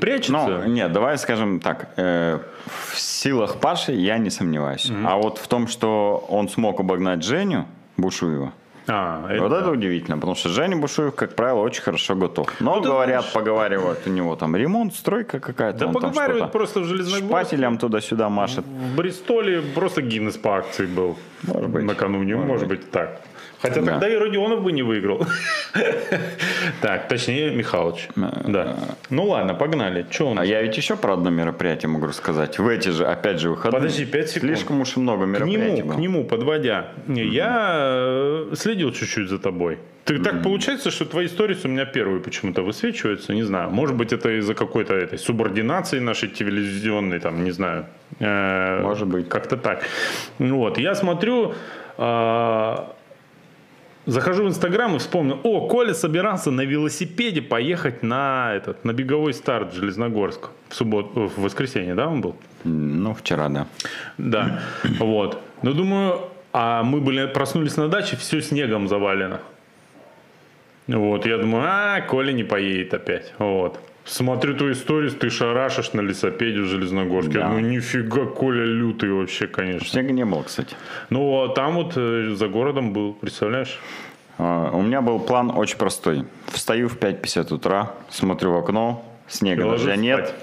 прячется. 0.00 0.32
Ну, 0.32 0.64
нет, 0.64 0.92
давай 0.92 1.18
скажем 1.18 1.60
так. 1.60 1.90
э, 1.96 2.38
в 2.66 2.98
силах 2.98 3.56
Паши 3.56 3.92
я 3.92 4.18
не 4.18 4.30
сомневаюсь. 4.30 4.90
А 5.04 5.16
вот 5.16 5.38
в 5.38 5.48
том, 5.48 5.66
что 5.66 6.24
он 6.28 6.48
смог 6.48 6.80
обогнать 6.80 7.22
Женю 7.24 7.66
Бушуева, 7.96 8.52
а, 8.88 9.26
вот 9.40 9.52
это 9.52 9.70
удивительно, 9.70 10.16
потому 10.16 10.34
что 10.34 10.48
Женя 10.48 10.76
Бушуев, 10.76 11.14
как 11.14 11.34
правило, 11.34 11.60
очень 11.60 11.82
хорошо 11.82 12.14
готов. 12.14 12.48
Но 12.60 12.76
Ну, 12.76 12.82
говорят, 12.82 13.22
знаешь- 13.22 13.34
поговаривают, 13.34 13.98
у 14.06 14.10
него 14.10 14.36
там 14.36 14.54
ремонт, 14.56 14.94
стройка 14.94 15.40
какая-то. 15.40 15.86
Да 15.86 15.92
поговаривают 15.92 16.52
просто 16.52 16.80
в 16.80 16.84
Железногорске. 16.84 17.26
Шпателем 17.26 17.78
туда-сюда 17.78 18.28
машет. 18.28 18.64
В 18.64 18.96
Бристоле 18.96 19.62
просто 19.74 20.02
Гиннес 20.02 20.36
по 20.36 20.56
акции 20.58 20.86
был 20.86 21.16
Может 21.42 21.70
быть. 21.70 21.84
накануне, 21.84 22.36
может, 22.36 22.68
быть. 22.68 22.90
так. 22.90 23.20
Хотя 23.62 23.80
Да. 23.80 23.92
тогда 23.92 24.08
и 24.08 24.16
Родионов 24.16 24.62
бы 24.62 24.72
не 24.72 24.82
выиграл. 24.82 25.26
Так, 26.82 27.08
точнее, 27.08 27.50
Михалыч. 27.50 28.08
Да. 28.16 28.76
Ну 29.10 29.24
ладно, 29.24 29.54
погнали. 29.54 30.06
Че 30.10 30.34
А 30.36 30.44
я 30.44 30.62
ведь 30.62 30.76
еще 30.76 30.96
про 30.96 31.14
одно 31.14 31.30
мероприятие 31.30 31.88
могу 31.88 32.06
рассказать. 32.06 32.58
В 32.58 32.68
эти 32.68 32.90
же, 32.90 33.06
опять 33.06 33.40
же, 33.40 33.50
выходные. 33.50 33.80
Подожди, 33.80 34.04
пять 34.04 34.30
секунд. 34.30 34.52
Слишком 34.52 34.80
уж 34.80 34.96
много 34.96 35.24
К 35.24 35.28
мероприятий 35.28 35.76
нему, 35.82 35.86
было. 35.88 35.94
к 35.96 35.98
нему, 36.00 36.24
подводя. 36.24 36.88
Я 37.08 37.76
э, 37.78 38.54
следил 38.56 38.92
чуть-чуть 38.92 39.28
за 39.28 39.38
тобой. 39.38 39.78
Ты 40.04 40.18
так 40.18 40.42
получается, 40.42 40.90
что 40.90 41.04
твои 41.04 41.26
истории 41.26 41.56
у 41.64 41.68
меня 41.68 41.84
первые 41.84 42.20
почему-то 42.20 42.62
высвечиваются, 42.62 43.34
не 43.34 43.42
знаю. 43.42 43.70
Может 43.70 43.96
быть, 43.96 44.12
это 44.12 44.38
из-за 44.38 44.54
какой-то 44.54 44.94
этой 44.94 45.18
субординации 45.18 45.98
нашей 45.98 46.28
телевизионной, 46.28 47.18
там, 47.18 47.42
не 47.44 47.50
знаю. 47.52 47.86
Э, 48.20 48.80
Может 48.82 49.08
быть. 49.08 49.28
Как-то 49.28 49.56
так. 49.56 49.82
Вот, 50.38 50.78
я 50.78 50.94
смотрю, 50.94 51.54
а, 51.98 52.94
захожу 54.06 54.44
в 54.44 54.48
Инстаграм 54.48 54.94
и 54.96 54.98
вспомнил, 54.98 55.40
о, 55.42 55.68
Коля 55.68 55.94
собирался 55.94 56.50
на 56.50 56.62
велосипеде 56.62 57.42
поехать 57.42 58.02
на 58.02 58.52
этот, 58.54 58.84
на 58.84 58.92
беговой 58.92 59.34
старт 59.34 59.72
в 59.72 59.76
Железногорск 59.76 60.48
в 60.68 60.74
субботу, 60.74 61.28
в 61.28 61.42
воскресенье, 61.42 61.94
да, 61.94 62.08
он 62.08 62.20
был? 62.20 62.36
Ну, 62.64 63.14
вчера, 63.14 63.48
да. 63.48 63.66
Да, 64.18 64.60
вот. 64.98 65.40
Но 65.62 65.72
думаю, 65.72 66.20
а 66.52 66.82
мы 66.82 67.00
были, 67.00 67.26
проснулись 67.26 67.76
на 67.76 67.88
даче, 67.88 68.16
все 68.16 68.40
снегом 68.40 68.88
завалено. 68.88 69.40
Вот, 70.86 71.26
я 71.26 71.38
думаю, 71.38 71.64
а, 71.66 72.00
Коля 72.00 72.32
не 72.32 72.44
поедет 72.44 72.94
опять. 72.94 73.34
Вот. 73.38 73.80
Смотрю 74.06 74.54
твою 74.56 74.72
историю, 74.72 75.10
ты 75.10 75.30
шарашишь 75.30 75.92
на 75.92 76.00
лесопеде 76.00 76.60
в 76.60 76.66
Железногорске. 76.66 77.32
Я 77.34 77.40
Да. 77.40 77.46
думаю, 77.48 77.66
нифига, 77.66 78.24
Коля 78.26 78.64
лютый 78.64 79.10
вообще, 79.12 79.48
конечно. 79.48 79.88
Снега 79.88 80.12
не 80.12 80.24
было, 80.24 80.42
кстати. 80.44 80.76
Ну, 81.10 81.42
а 81.42 81.48
там 81.48 81.74
вот 81.74 81.94
э, 81.96 82.30
за 82.36 82.46
городом 82.46 82.92
был, 82.92 83.14
представляешь? 83.14 83.78
А, 84.38 84.70
У 84.72 84.80
меня 84.82 85.00
был 85.00 85.18
план 85.18 85.50
очень 85.50 85.76
простой. 85.76 86.24
Встаю 86.46 86.88
в 86.88 86.96
5.50 86.98 87.52
утра, 87.54 87.90
смотрю 88.10 88.52
в 88.52 88.56
окно, 88.58 89.04
снега 89.26 89.64
дождя 89.64 89.96
нет. 89.96 90.28
спать. 90.28 90.34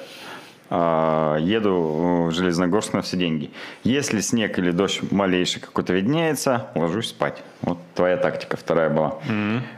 А, 0.75 1.37
Еду 1.37 2.25
в 2.29 2.31
Железногорск 2.31 2.93
на 2.93 3.03
все 3.03 3.15
деньги. 3.15 3.51
Если 3.83 4.21
снег 4.21 4.57
или 4.57 4.71
дождь 4.71 5.03
малейший 5.11 5.61
какой-то 5.61 5.93
виднеется, 5.93 6.71
ложусь 6.73 7.09
спать. 7.09 7.43
Вот 7.61 7.77
твоя 7.93 8.17
тактика 8.17 8.57
вторая 8.57 8.89
была. 8.89 9.19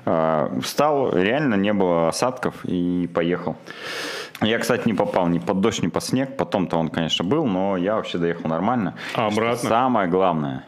А, 0.06 0.58
Встал, 0.62 1.12
реально 1.14 1.56
не 1.56 1.74
было 1.74 2.08
осадков 2.08 2.64
и 2.64 3.10
поехал. 3.14 3.58
Я, 4.42 4.58
кстати, 4.58 4.88
не 4.88 4.94
попал 4.94 5.28
ни 5.28 5.40
под 5.40 5.60
дождь, 5.60 5.84
ни 5.84 5.88
под 5.88 6.04
снег. 6.04 6.38
Потом-то 6.38 6.78
он, 6.78 6.88
конечно, 6.88 7.26
был, 7.26 7.46
но 7.46 7.76
я 7.76 7.96
вообще 7.96 8.18
доехал 8.18 8.50
нормально. 8.50 8.96
А 9.16 9.28
обратно? 9.28 9.70
Самое 9.70 10.08
главное, 10.08 10.64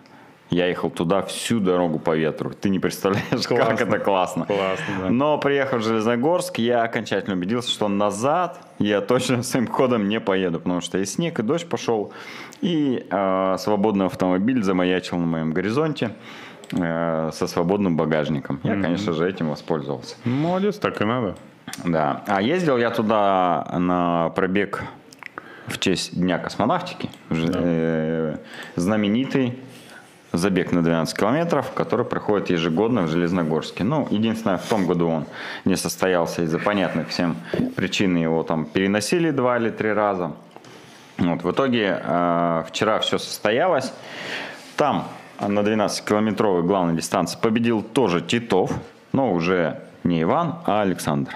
я 0.50 0.68
ехал 0.68 0.90
туда 0.90 1.22
всю 1.24 1.60
дорогу 1.60 2.00
по 2.00 2.16
ветру. 2.16 2.52
Ты 2.52 2.70
не 2.70 2.80
представляешь, 2.80 3.48
как 3.48 3.58
Классно. 3.60 3.84
это 3.84 4.00
классно. 4.00 4.46
Классно, 4.46 4.86
да. 5.04 5.10
Но 5.10 5.38
приехав 5.38 5.82
в 5.82 5.84
Железногорск, 5.86 6.60
я 6.60 6.84
окончательно 6.84 7.36
убедился, 7.36 7.70
что 7.72 7.88
назад 7.88 8.60
я 8.80 9.02
точно 9.02 9.44
своим 9.44 9.68
ходом 9.68 10.08
не 10.08 10.20
поеду, 10.20 10.60
потому 10.60 10.82
что 10.82 10.98
и 11.00 11.06
снег, 11.06 11.40
и 11.40 11.44
дождь 11.44 11.68
пошел, 11.68 12.14
и 12.62 13.06
э, 13.10 13.56
свободный 13.60 14.06
автомобиль 14.06 14.64
замаячил 14.64 15.18
на 15.18 15.26
моем 15.26 15.52
горизонте 15.52 16.12
э, 16.72 17.30
со 17.34 17.48
свободным 17.48 17.98
багажником. 17.98 18.60
Я, 18.64 18.82
конечно 18.82 19.14
же, 19.14 19.28
этим 19.28 19.50
воспользовался. 19.50 20.16
Молодец, 20.24 20.78
так 20.78 21.02
и 21.02 21.06
надо. 21.06 21.36
Да. 21.84 22.24
А 22.28 22.42
ездил 22.42 22.78
я 22.78 22.90
туда 22.92 23.68
на 23.78 24.30
пробег 24.30 24.84
в 25.68 25.78
честь 25.80 26.18
Дня 26.18 26.38
космонавтики. 26.38 27.10
Ж- 27.30 27.52
э, 27.54 28.38
знаменитый 28.78 29.60
забег 30.38 30.72
на 30.72 30.84
12 30.84 31.18
километров, 31.18 31.72
который 31.74 32.06
проходит 32.06 32.50
ежегодно 32.50 33.04
в 33.04 33.08
Железногорске. 33.10 33.84
Ну, 33.84 34.08
единственное, 34.12 34.58
в 34.58 34.66
том 34.66 34.88
году 34.88 35.10
он 35.10 35.26
не 35.66 35.76
состоялся 35.76 36.44
из-за 36.44 36.60
понятных 36.60 37.10
всем 37.10 37.36
причин. 37.76 38.16
Его 38.16 38.44
там 38.44 38.66
переносили 38.66 39.32
два 39.32 39.58
или 39.58 39.70
три 39.70 39.92
раза. 39.94 40.32
Вот, 41.18 41.44
в 41.44 41.52
итоге 41.52 42.00
э, 42.04 42.64
вчера 42.68 43.00
все 43.00 43.18
состоялось. 43.18 43.92
Там 44.76 45.08
на 45.40 45.60
12-километровой 45.60 46.64
главной 46.64 46.96
дистанции 46.96 47.38
победил 47.42 47.82
тоже 47.82 48.22
Титов, 48.22 48.72
но 49.14 49.34
уже 49.34 49.82
не 50.04 50.22
Иван, 50.22 50.56
а 50.66 50.82
Александр. 50.82 51.36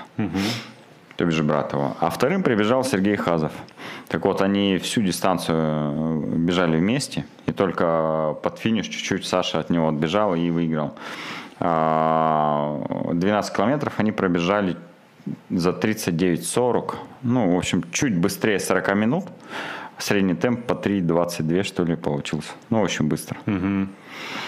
То 1.18 1.26
бишь 1.26 1.42
брат 1.42 1.74
его. 1.74 1.96
А 2.00 2.10
вторым 2.10 2.42
прибежал 2.42 2.84
Сергей 2.84 3.16
Хазов. 3.16 3.52
Так 4.08 4.26
вот, 4.26 4.42
они 4.42 4.78
всю 4.78 5.02
дистанцию 5.02 5.58
э, 5.58 6.36
бежали 6.38 6.78
вместе, 6.78 7.26
и 7.52 7.54
только 7.54 8.36
под 8.42 8.60
финиш 8.60 8.88
чуть-чуть 8.88 9.26
Саша 9.26 9.60
от 9.60 9.70
него 9.70 9.90
отбежал 9.90 10.36
и 10.36 10.50
выиграл. 10.50 10.94
А, 11.60 13.12
12 13.14 13.56
километров 13.56 13.94
они 13.98 14.12
пробежали 14.12 14.78
за 15.50 15.72
39-40. 15.72 16.96
Ну, 17.24 17.54
в 17.54 17.58
общем, 17.58 17.84
чуть 17.92 18.18
быстрее 18.18 18.60
40 18.60 18.96
минут. 18.96 19.26
Средний 19.98 20.34
темп 20.34 20.66
по 20.66 20.74
3.22, 20.74 21.64
что 21.64 21.84
ли, 21.84 21.96
получился. 21.96 22.52
Ну, 22.70 22.82
очень 22.82 23.08
быстро. 23.08 23.38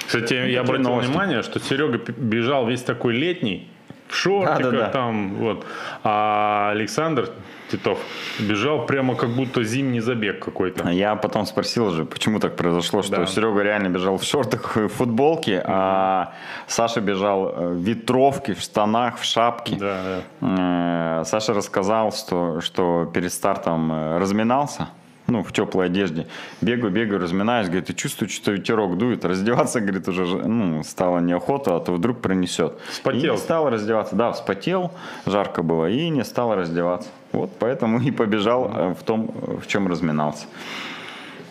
Кстати, 0.07 0.33
я 0.33 0.61
обратил 0.61 0.89
новости. 0.89 1.09
внимание, 1.09 1.43
что 1.43 1.59
Серега 1.59 1.97
бежал 1.97 2.67
весь 2.67 2.81
такой 2.81 3.13
летний, 3.13 3.67
в 4.13 4.15
шортиках 4.15 4.71
Да-да-да. 4.71 4.89
там, 4.89 5.35
вот. 5.35 5.65
А 6.03 6.69
Александр 6.71 7.29
Титов 7.71 7.97
бежал 8.39 8.85
прямо 8.85 9.15
как 9.15 9.29
будто 9.29 9.63
зимний 9.63 10.01
забег 10.01 10.45
какой-то. 10.45 10.89
Я 10.89 11.15
потом 11.15 11.45
спросил 11.45 11.89
же, 11.89 12.05
почему 12.05 12.39
так 12.39 12.55
произошло, 12.55 13.01
что 13.01 13.17
Да. 13.17 13.25
Серега 13.25 13.63
реально 13.63 13.89
бежал 13.89 14.17
в 14.17 14.23
шортах 14.23 14.77
и 14.77 14.81
в 14.81 14.89
футболке, 14.89 15.63
а 15.65 16.33
Саша 16.67 17.01
бежал 17.01 17.49
э, 17.49 17.67
в 17.69 17.77
ветровке, 17.79 18.53
в 18.53 18.59
штанах, 18.59 19.17
в 19.17 19.23
шапке. 19.23 19.75
Да, 19.77 20.21
да. 20.41 21.21
Э, 21.21 21.25
Саша 21.25 21.53
рассказал, 21.53 22.11
что, 22.11 22.61
что 22.61 23.09
перед 23.13 23.33
стартом 23.33 23.91
э, 23.91 24.19
разминался, 24.19 24.89
ну, 25.33 25.43
в 25.43 25.51
теплой 25.51 25.87
одежде. 25.87 26.27
Бегаю, 26.61 26.93
бегаю, 26.93 27.19
разминаюсь, 27.19 27.67
говорит, 27.67 27.89
и 27.89 27.95
чувствую, 27.95 28.29
что 28.29 28.51
ветерок 28.51 28.97
дует. 28.97 29.25
Раздеваться, 29.33 29.81
говорит, 29.81 30.07
уже 30.07 30.25
ну, 30.25 30.83
стало 30.83 31.19
неохота, 31.19 31.75
а 31.75 31.79
то 31.79 31.91
вдруг 31.93 32.21
пронесет. 32.21 32.73
Вспотел. 32.89 33.19
И 33.19 33.31
не 33.31 33.37
стал 33.37 33.69
раздеваться. 33.69 34.15
Да, 34.15 34.31
вспотел, 34.31 34.91
жарко 35.25 35.63
было, 35.63 35.89
и 35.89 36.09
не 36.09 36.23
стал 36.23 36.55
раздеваться. 36.55 37.09
Вот 37.31 37.49
поэтому 37.59 37.99
и 37.99 38.11
побежал 38.11 38.71
э, 38.75 38.93
в 38.93 39.03
том, 39.03 39.33
в 39.61 39.65
чем 39.65 39.87
разминался. 39.87 40.45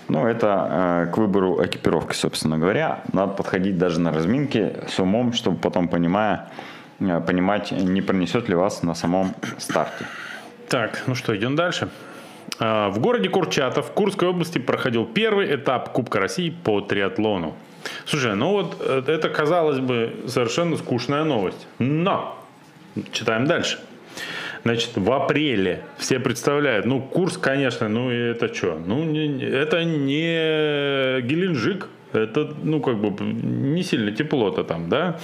Ну, 0.09 0.27
это 0.27 1.07
э, 1.09 1.12
к 1.12 1.19
выбору 1.19 1.65
экипировки, 1.65 2.15
собственно 2.15 2.59
говоря. 2.59 3.03
Надо 3.12 3.33
подходить 3.33 3.79
даже 3.79 3.99
на 3.99 4.12
разминке 4.12 4.85
с 4.89 5.01
умом, 5.01 5.33
чтобы 5.33 5.57
потом, 5.57 5.89
понимая, 5.89 6.51
э, 7.01 7.21
понимать, 7.21 7.73
не 7.73 8.01
пронесет 8.01 8.49
ли 8.49 8.55
вас 8.55 8.85
на 8.85 8.95
самом 8.95 9.35
старте. 9.59 10.05
Так, 10.69 11.03
ну 11.09 11.17
что, 11.17 11.37
идем 11.37 11.57
дальше. 11.57 11.89
А, 12.59 12.91
В 12.91 12.99
городе 12.99 13.29
Курчатов 13.29 13.89
в 13.89 13.93
Курской 13.93 14.29
области 14.29 14.59
проходил 14.59 15.05
первый 15.07 15.55
этап 15.55 15.93
Кубка 15.93 16.21
России 16.21 16.51
по 16.65 16.81
триатлону. 16.81 17.55
Слушай, 18.05 18.35
ну 18.37 18.51
вот 18.53 18.77
э, 18.81 19.03
это, 19.07 19.29
казалось 19.29 19.81
бы, 19.81 20.13
совершенно 20.27 20.77
скучная 20.77 21.25
новость. 21.25 21.67
Но! 21.79 22.39
Читаем 23.13 23.47
дальше. 23.47 23.79
Значит, 24.65 24.91
в 24.95 25.11
апреле 25.11 25.83
все 25.99 26.21
представляют, 26.21 26.87
ну, 26.87 27.01
курс, 27.01 27.37
конечно, 27.37 27.89
ну, 27.89 28.11
это 28.11 28.55
что? 28.55 28.79
Ну, 28.87 29.03
не- 29.03 29.43
это 29.43 29.83
не 29.83 31.21
Геленджик, 31.23 31.89
это, 32.13 32.55
ну, 32.63 32.81
как 32.81 32.99
бы, 32.99 33.25
не 33.25 33.83
сильно 33.83 34.13
тепло-то 34.13 34.63
там, 34.63 34.89
да? 34.89 35.19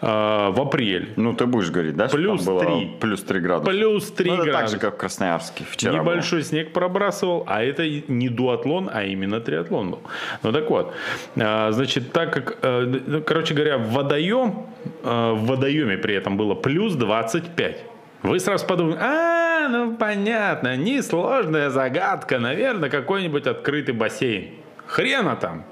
А, 0.00 0.50
в 0.50 0.60
апреле. 0.60 1.08
Ну, 1.16 1.32
ты 1.32 1.46
будешь 1.46 1.70
говорить, 1.70 1.96
да? 1.96 2.08
что 2.08 2.16
Плюс 2.18 2.44
было 2.44 2.60
три. 2.60 2.96
Плюс 3.00 3.22
3 3.22 3.40
градуса. 3.40 3.70
Плюс 3.70 4.10
3 4.12 4.30
Ну, 4.30 4.34
это 4.36 4.44
так 4.44 4.52
градуса. 4.52 4.74
же, 4.74 4.80
как 4.80 4.94
в 4.94 4.96
Красноярске 4.98 5.64
вчера 5.70 5.92
Небольшой 5.94 6.42
снег 6.42 6.72
пробрасывал, 6.72 7.44
а 7.46 7.62
это 7.62 7.88
не 7.88 8.28
дуатлон, 8.28 8.90
а 8.92 9.04
именно 9.04 9.40
триатлон 9.40 9.92
был. 9.92 10.00
Ну 10.42 10.52
так 10.52 10.68
вот, 10.70 10.92
а, 11.36 11.70
значит, 11.72 12.12
так 12.12 12.32
как, 12.32 12.58
э, 12.62 13.00
ну, 13.06 13.22
короче 13.22 13.54
говоря, 13.54 13.78
водоем, 13.78 14.66
э, 15.02 15.32
в 15.32 15.46
водоеме 15.46 15.96
при 15.96 16.14
этом 16.14 16.36
было 16.36 16.54
плюс 16.54 16.94
25. 16.94 17.84
вы 18.22 18.38
сразу 18.38 18.66
подумаете, 18.66 19.00
а, 19.02 19.68
ну 19.68 19.96
понятно, 19.96 20.76
несложная 20.76 21.70
загадка, 21.70 22.38
наверное, 22.38 22.90
какой-нибудь 22.90 23.46
открытый 23.46 23.94
бассейн. 23.94 24.50
Хрена 24.86 25.36
там. 25.36 25.64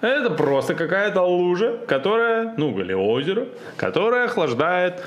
Это 0.00 0.30
просто 0.30 0.74
какая-то 0.74 1.22
лужа, 1.22 1.78
которая, 1.86 2.54
ну, 2.56 2.78
или 2.80 2.94
озеро, 2.94 3.46
которое 3.76 4.24
охлаждает 4.24 5.02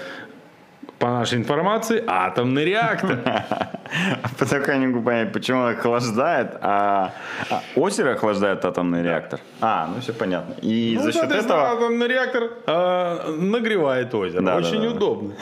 по 1.00 1.08
нашей 1.10 1.38
информации, 1.40 2.04
атомный 2.08 2.64
реактор. 2.64 3.20
Я 4.68 4.78
не 4.78 5.02
понять, 5.02 5.34
почему 5.34 5.62
он 5.62 5.72
охлаждает, 5.74 6.56
а, 6.62 7.12
а 7.50 7.62
озеро 7.76 8.14
охлаждает 8.14 8.64
атомный 8.66 9.04
реактор. 9.04 9.40
А, 9.62 9.90
ну 9.94 10.02
все 10.02 10.14
понятно. 10.14 10.56
И 10.62 10.94
ну, 10.98 11.04
за 11.04 11.12
счет 11.12 11.32
этого... 11.32 11.72
атомный 11.72 12.08
реактор 12.08 12.52
э, 12.66 13.36
нагревает 13.38 14.14
озеро. 14.16 14.42
Да, 14.42 14.56
Очень 14.56 14.82
да, 14.82 14.90
да, 14.90 14.96
удобно. 14.96 15.34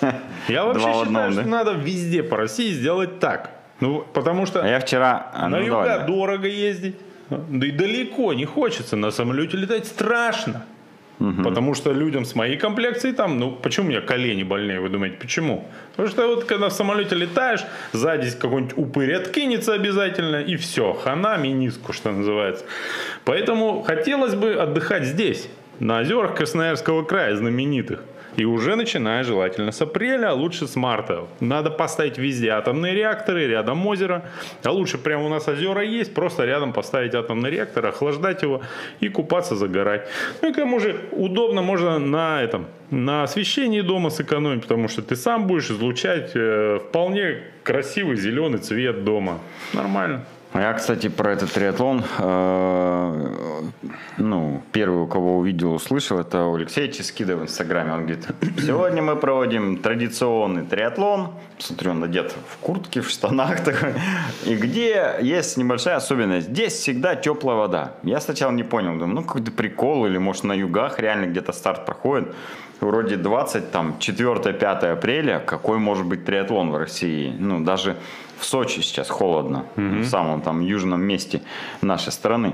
Я 0.48 0.64
вообще 0.64 0.86
считаю, 0.86 1.02
одном, 1.02 1.32
что 1.32 1.42
да? 1.42 1.48
надо 1.48 1.72
везде 1.72 2.22
по 2.22 2.36
России 2.36 2.70
сделать 2.72 3.18
так. 3.18 3.50
Ну, 3.80 4.04
потому 4.12 4.46
что 4.46 4.62
а 4.62 4.66
я 4.66 4.80
вчера... 4.80 5.30
на 5.34 5.48
ну, 5.48 5.60
юга 5.60 5.84
давай. 5.84 6.06
дорого 6.06 6.48
ездить. 6.48 6.96
Да 7.30 7.66
и 7.66 7.70
далеко 7.70 8.32
не 8.34 8.44
хочется. 8.44 8.96
На 8.96 9.10
самолете 9.10 9.56
летать 9.56 9.86
страшно. 9.86 10.64
Угу. 11.20 11.42
Потому 11.42 11.74
что 11.74 11.92
людям 11.92 12.24
с 12.24 12.34
моей 12.36 12.56
комплекцией 12.56 13.14
там, 13.14 13.38
ну 13.40 13.50
почему 13.50 13.86
у 13.86 13.88
меня 13.88 14.00
колени 14.00 14.44
больнее, 14.44 14.80
вы 14.80 14.88
думаете, 14.88 15.16
почему? 15.18 15.68
Потому 15.90 16.08
что 16.08 16.28
вот 16.28 16.44
когда 16.44 16.68
в 16.68 16.72
самолете 16.72 17.16
летаешь, 17.16 17.64
сзади 17.92 18.30
какой-нибудь 18.30 18.78
упырь 18.78 19.14
откинется 19.14 19.74
обязательно, 19.74 20.36
и 20.36 20.54
все, 20.56 20.92
хана 20.92 21.36
миниску, 21.36 21.92
что 21.92 22.12
называется. 22.12 22.64
Поэтому 23.24 23.82
хотелось 23.82 24.36
бы 24.36 24.54
отдыхать 24.54 25.04
здесь, 25.04 25.48
на 25.80 26.00
озерах 26.00 26.36
Красноярского 26.36 27.02
края 27.02 27.34
знаменитых. 27.36 28.00
И 28.38 28.44
уже 28.44 28.76
начиная 28.76 29.24
желательно 29.24 29.72
с 29.72 29.82
апреля, 29.82 30.30
а 30.30 30.32
лучше 30.32 30.68
с 30.68 30.76
марта. 30.76 31.26
Надо 31.40 31.70
поставить 31.70 32.18
везде 32.18 32.50
атомные 32.50 32.94
реакторы, 32.94 33.48
рядом 33.48 33.84
озеро. 33.84 34.22
А 34.62 34.70
лучше 34.70 34.96
прямо 34.96 35.26
у 35.26 35.28
нас 35.28 35.48
озера 35.48 35.82
есть, 35.82 36.14
просто 36.14 36.44
рядом 36.44 36.72
поставить 36.72 37.16
атомный 37.16 37.50
реактор, 37.50 37.86
охлаждать 37.86 38.42
его 38.42 38.62
и 39.00 39.08
купаться, 39.08 39.56
загорать. 39.56 40.08
Ну 40.40 40.50
и 40.50 40.52
к 40.52 40.56
тому 40.56 40.78
же 40.78 41.00
удобно 41.10 41.62
можно 41.62 41.98
на 41.98 42.40
этом, 42.40 42.66
на 42.90 43.24
освещении 43.24 43.80
дома 43.80 44.08
сэкономить, 44.10 44.62
потому 44.62 44.86
что 44.86 45.02
ты 45.02 45.16
сам 45.16 45.48
будешь 45.48 45.70
излучать 45.72 46.30
э, 46.34 46.78
вполне 46.78 47.42
красивый 47.64 48.16
зеленый 48.16 48.58
цвет 48.58 49.02
дома. 49.02 49.40
Нормально. 49.74 50.24
Я, 50.54 50.72
кстати, 50.72 51.08
про 51.08 51.32
этот 51.32 51.52
триатлон, 51.52 52.02
э, 52.18 53.28
ну, 54.16 54.62
первый, 54.72 55.02
у 55.02 55.06
кого 55.06 55.38
увидел, 55.38 55.74
услышал, 55.74 56.18
это 56.18 56.44
у 56.44 56.54
Алексея 56.54 56.88
Ческида 56.90 57.36
в 57.36 57.42
Инстаграме. 57.42 57.92
Он 57.92 58.06
говорит, 58.06 58.26
сегодня 58.58 59.02
мы 59.02 59.16
проводим 59.16 59.76
традиционный 59.76 60.64
триатлон. 60.64 61.28
Смотрю, 61.58 61.90
он 61.90 62.04
одет 62.04 62.34
в 62.48 62.56
куртке, 62.58 63.02
в 63.02 63.10
штанах 63.10 63.62
такой. 63.62 63.92
И 64.46 64.54
где 64.54 65.16
есть 65.20 65.58
небольшая 65.58 65.96
особенность. 65.96 66.48
Здесь 66.48 66.72
всегда 66.72 67.14
теплая 67.14 67.56
вода. 67.56 67.92
Я 68.02 68.20
сначала 68.20 68.50
не 68.50 68.64
понял, 68.64 68.92
думаю, 68.92 69.16
ну, 69.16 69.22
какой-то 69.22 69.52
прикол, 69.52 70.06
или, 70.06 70.18
может, 70.18 70.44
на 70.44 70.54
югах 70.54 70.98
реально 70.98 71.26
где-то 71.26 71.52
старт 71.52 71.84
проходит. 71.84 72.34
Вроде 72.80 73.16
20, 73.16 73.70
там, 73.70 73.96
4-5 73.98 74.92
апреля, 74.92 75.40
какой 75.40 75.78
может 75.78 76.06
быть 76.06 76.24
триатлон 76.24 76.70
в 76.70 76.76
России? 76.76 77.34
Ну, 77.38 77.60
даже 77.60 77.96
в 78.38 78.44
Сочи 78.44 78.80
сейчас 78.80 79.08
холодно, 79.08 79.66
mm-hmm. 79.76 80.00
в 80.00 80.06
самом 80.06 80.42
там 80.42 80.60
южном 80.60 81.02
месте 81.02 81.42
нашей 81.80 82.12
страны. 82.12 82.52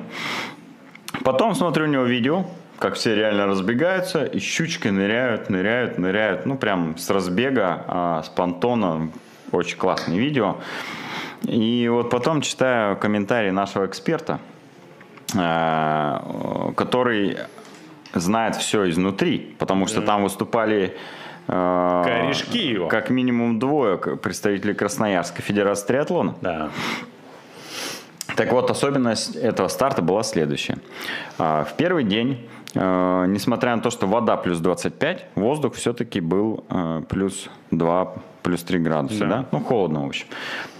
Потом 1.22 1.54
смотрю 1.54 1.84
у 1.84 1.88
него 1.88 2.04
видео, 2.04 2.46
как 2.78 2.94
все 2.94 3.14
реально 3.14 3.46
разбегаются, 3.46 4.24
и 4.24 4.38
щучкой 4.38 4.90
ныряют, 4.90 5.48
ныряют, 5.48 5.98
ныряют. 5.98 6.46
Ну, 6.46 6.56
прям 6.56 6.98
с 6.98 7.08
разбега, 7.10 7.84
а, 7.86 8.22
с 8.22 8.28
понтона. 8.28 9.10
Очень 9.52 9.78
классное 9.78 10.18
видео. 10.18 10.56
И 11.42 11.88
вот 11.88 12.10
потом 12.10 12.40
читаю 12.40 12.96
комментарии 12.96 13.50
нашего 13.50 13.86
эксперта, 13.86 14.40
а, 15.36 16.72
который 16.76 17.38
знает 18.14 18.56
все 18.56 18.88
изнутри, 18.90 19.54
потому 19.58 19.86
что 19.86 20.00
там 20.02 20.24
выступали 20.24 20.96
а, 21.48 22.04
Корешки 22.04 22.66
его. 22.68 22.88
Как 22.88 23.10
минимум 23.10 23.58
двое 23.58 23.98
представителей 23.98 24.74
Красноярской 24.74 25.42
Федерации 25.42 25.86
триатлона. 25.86 26.36
Да. 26.40 26.70
Так 28.36 28.52
вот, 28.52 28.70
особенность 28.70 29.36
этого 29.36 29.68
старта 29.68 30.02
была 30.02 30.22
следующая. 30.22 30.78
А, 31.38 31.64
в 31.64 31.76
первый 31.76 32.04
день, 32.04 32.48
а, 32.74 33.26
несмотря 33.26 33.76
на 33.76 33.82
то, 33.82 33.90
что 33.90 34.06
вода 34.06 34.36
плюс 34.36 34.58
25, 34.58 35.26
воздух 35.34 35.74
все-таки 35.74 36.20
был 36.20 36.64
плюс 37.08 37.48
2 37.70 38.14
плюс 38.44 38.62
3 38.62 38.78
градуса, 38.78 39.20
да. 39.20 39.26
да? 39.26 39.44
Ну, 39.52 39.60
холодно, 39.60 40.02
в 40.02 40.06
общем. 40.06 40.26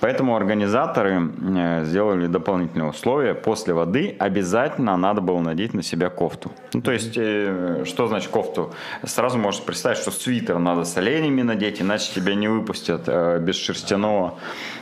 Поэтому 0.00 0.36
организаторы 0.36 1.30
э, 1.56 1.84
сделали 1.84 2.26
дополнительные 2.26 2.90
условия. 2.90 3.34
После 3.34 3.72
воды 3.72 4.14
обязательно 4.18 4.96
надо 4.96 5.22
было 5.22 5.40
надеть 5.40 5.74
на 5.74 5.82
себя 5.82 6.10
кофту. 6.10 6.52
Ну, 6.74 6.82
то 6.82 6.92
есть, 6.92 7.14
э, 7.16 7.84
что 7.86 8.06
значит 8.06 8.30
кофту? 8.30 8.74
Сразу 9.02 9.38
можешь 9.38 9.62
представить, 9.62 9.98
что 9.98 10.10
свитер 10.10 10.58
надо 10.58 10.84
с 10.84 10.96
оленями 10.98 11.42
надеть, 11.42 11.80
иначе 11.80 12.12
тебя 12.14 12.34
не 12.34 12.48
выпустят 12.48 13.04
э, 13.06 13.38
без 13.40 13.56
шерстяного 13.56 14.34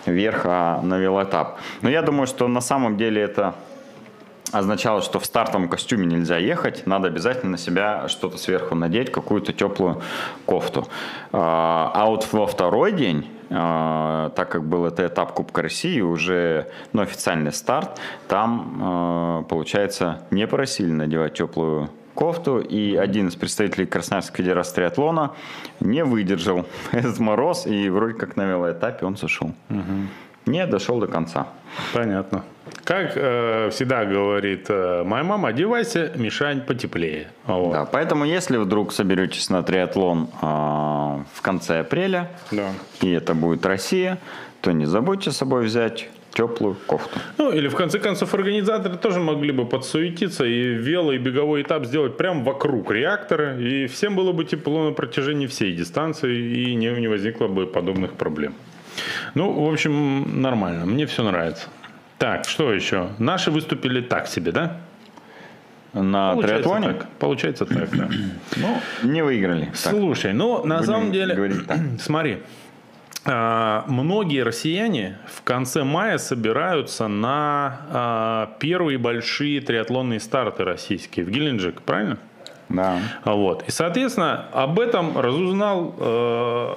верха 0.04 0.80
на 0.82 0.98
велоэтап. 0.98 1.58
Но 1.82 1.88
я 1.88 2.02
думаю, 2.02 2.26
что 2.26 2.48
на 2.48 2.60
самом 2.60 2.96
деле 2.96 3.22
это 3.22 3.54
означало, 4.52 5.02
что 5.02 5.18
в 5.18 5.24
стартовом 5.24 5.68
костюме 5.68 6.06
нельзя 6.06 6.36
ехать, 6.36 6.86
надо 6.86 7.08
обязательно 7.08 7.52
на 7.52 7.58
себя 7.58 8.08
что-то 8.08 8.38
сверху 8.38 8.74
надеть, 8.74 9.10
какую-то 9.10 9.52
теплую 9.52 10.02
кофту. 10.46 10.86
А, 11.32 11.90
а 11.94 12.06
вот 12.06 12.28
во 12.32 12.46
второй 12.46 12.92
день 12.92 13.26
а, 13.50 14.30
так 14.30 14.50
как 14.50 14.64
был 14.64 14.86
это 14.86 15.06
этап 15.06 15.32
Кубка 15.32 15.62
России, 15.62 16.00
уже 16.00 16.68
ну, 16.92 17.02
официальный 17.02 17.52
старт, 17.52 18.00
там, 18.28 18.78
а, 18.80 19.42
получается, 19.42 20.22
не 20.30 20.46
просили 20.46 20.90
надевать 20.90 21.34
теплую 21.34 21.90
кофту, 22.14 22.60
и 22.60 22.96
один 22.96 23.28
из 23.28 23.36
представителей 23.36 23.86
Красноярской 23.86 24.44
Федерации 24.44 24.76
триатлона 24.76 25.32
не 25.80 26.04
выдержал 26.04 26.66
этот 26.92 27.18
мороз, 27.18 27.66
и 27.66 27.88
вроде 27.88 28.14
как 28.14 28.36
на 28.36 28.44
велоэтапе 28.46 29.06
он 29.06 29.16
сошел. 29.16 29.52
Угу. 29.70 30.08
Не 30.46 30.66
дошел 30.66 30.98
до 30.98 31.06
конца. 31.06 31.48
Понятно. 31.92 32.44
Как 32.84 33.12
э, 33.14 33.70
всегда 33.70 34.04
говорит 34.04 34.66
э, 34.68 35.04
моя 35.04 35.22
мама, 35.24 35.48
одевайся, 35.48 36.12
Мишань, 36.16 36.62
потеплее. 36.62 37.28
Вот. 37.46 37.72
Да, 37.72 37.84
поэтому 37.84 38.24
если 38.24 38.56
вдруг 38.56 38.92
соберетесь 38.92 39.50
на 39.50 39.62
триатлон 39.62 40.28
э, 40.40 40.44
в 40.44 41.42
конце 41.42 41.80
апреля, 41.80 42.30
да. 42.50 42.70
и 43.00 43.10
это 43.10 43.34
будет 43.34 43.64
Россия, 43.66 44.18
то 44.60 44.72
не 44.72 44.86
забудьте 44.86 45.30
с 45.30 45.36
собой 45.36 45.64
взять 45.64 46.08
теплую 46.34 46.76
кофту. 46.86 47.18
Ну, 47.38 47.52
или 47.52 47.68
в 47.68 47.76
конце 47.76 47.98
концов 47.98 48.34
организаторы 48.34 48.96
тоже 48.96 49.20
могли 49.20 49.52
бы 49.52 49.64
подсуетиться 49.64 50.44
и 50.44 50.74
вело, 50.74 51.12
и 51.12 51.18
беговой 51.18 51.62
этап 51.62 51.84
сделать 51.86 52.16
прямо 52.16 52.42
вокруг 52.42 52.90
реактора, 52.90 53.58
и 53.58 53.86
всем 53.86 54.16
было 54.16 54.32
бы 54.32 54.44
тепло 54.44 54.84
на 54.84 54.92
протяжении 54.92 55.46
всей 55.46 55.72
дистанции, 55.72 56.36
и 56.36 56.74
не, 56.74 56.88
не 57.00 57.08
возникло 57.08 57.48
бы 57.48 57.66
подобных 57.66 58.12
проблем. 58.14 58.54
Ну, 59.34 59.52
в 59.52 59.72
общем, 59.72 60.40
нормально. 60.40 60.86
Мне 60.86 61.06
все 61.06 61.22
нравится. 61.22 61.68
Так, 62.18 62.44
что 62.44 62.72
еще? 62.72 63.08
Наши 63.18 63.50
выступили 63.50 64.00
так 64.00 64.28
себе, 64.28 64.52
да? 64.52 64.76
На 65.92 66.32
Получается 66.32 66.62
триатлоне? 66.62 66.86
Так. 66.94 67.08
Получается 67.18 67.66
так, 67.66 67.96
да. 67.96 68.08
Ну, 68.56 68.80
не 69.02 69.22
выиграли. 69.22 69.70
Слушай, 69.74 70.32
ну, 70.32 70.64
на 70.64 70.78
Будем 70.78 70.86
самом 70.86 71.12
деле, 71.12 71.64
смотри, 72.00 72.38
а, 73.24 73.84
многие 73.86 74.42
россияне 74.42 75.18
в 75.26 75.42
конце 75.42 75.84
мая 75.84 76.18
собираются 76.18 77.08
на 77.08 77.80
а, 77.90 78.56
первые 78.58 78.98
большие 78.98 79.60
триатлонные 79.60 80.18
старты 80.18 80.64
российские 80.64 81.24
в 81.26 81.30
Геленджик, 81.30 81.82
правильно? 81.82 82.18
Да. 82.68 82.98
Вот. 83.24 83.64
И, 83.68 83.70
соответственно, 83.70 84.46
об 84.52 84.80
этом 84.80 85.18
разузнал 85.18 85.94
э, 85.98 86.74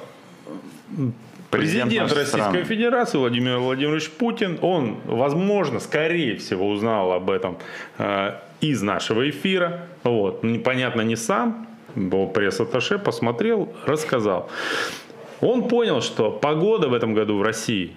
Президент, 1.57 1.89
Президент 1.89 2.11
Российской 2.11 2.39
страны. 2.39 2.63
Федерации 2.63 3.17
Владимир 3.17 3.57
Владимирович 3.57 4.09
Путин, 4.09 4.59
он, 4.61 4.97
возможно, 5.05 5.79
скорее 5.79 6.37
всего 6.37 6.69
узнал 6.69 7.13
об 7.13 7.29
этом 7.29 7.57
э, 7.97 8.33
из 8.61 8.81
нашего 8.81 9.29
эфира. 9.29 9.87
Вот. 10.03 10.43
Непонятно, 10.43 11.01
не 11.01 11.15
сам, 11.15 11.67
был 11.95 12.27
пресс-атташе, 12.27 12.99
посмотрел, 12.99 13.73
рассказал. 13.85 14.49
Он 15.41 15.67
понял, 15.67 16.01
что 16.01 16.31
погода 16.31 16.87
в 16.87 16.93
этом 16.93 17.13
году 17.13 17.37
в 17.37 17.41
России 17.41 17.91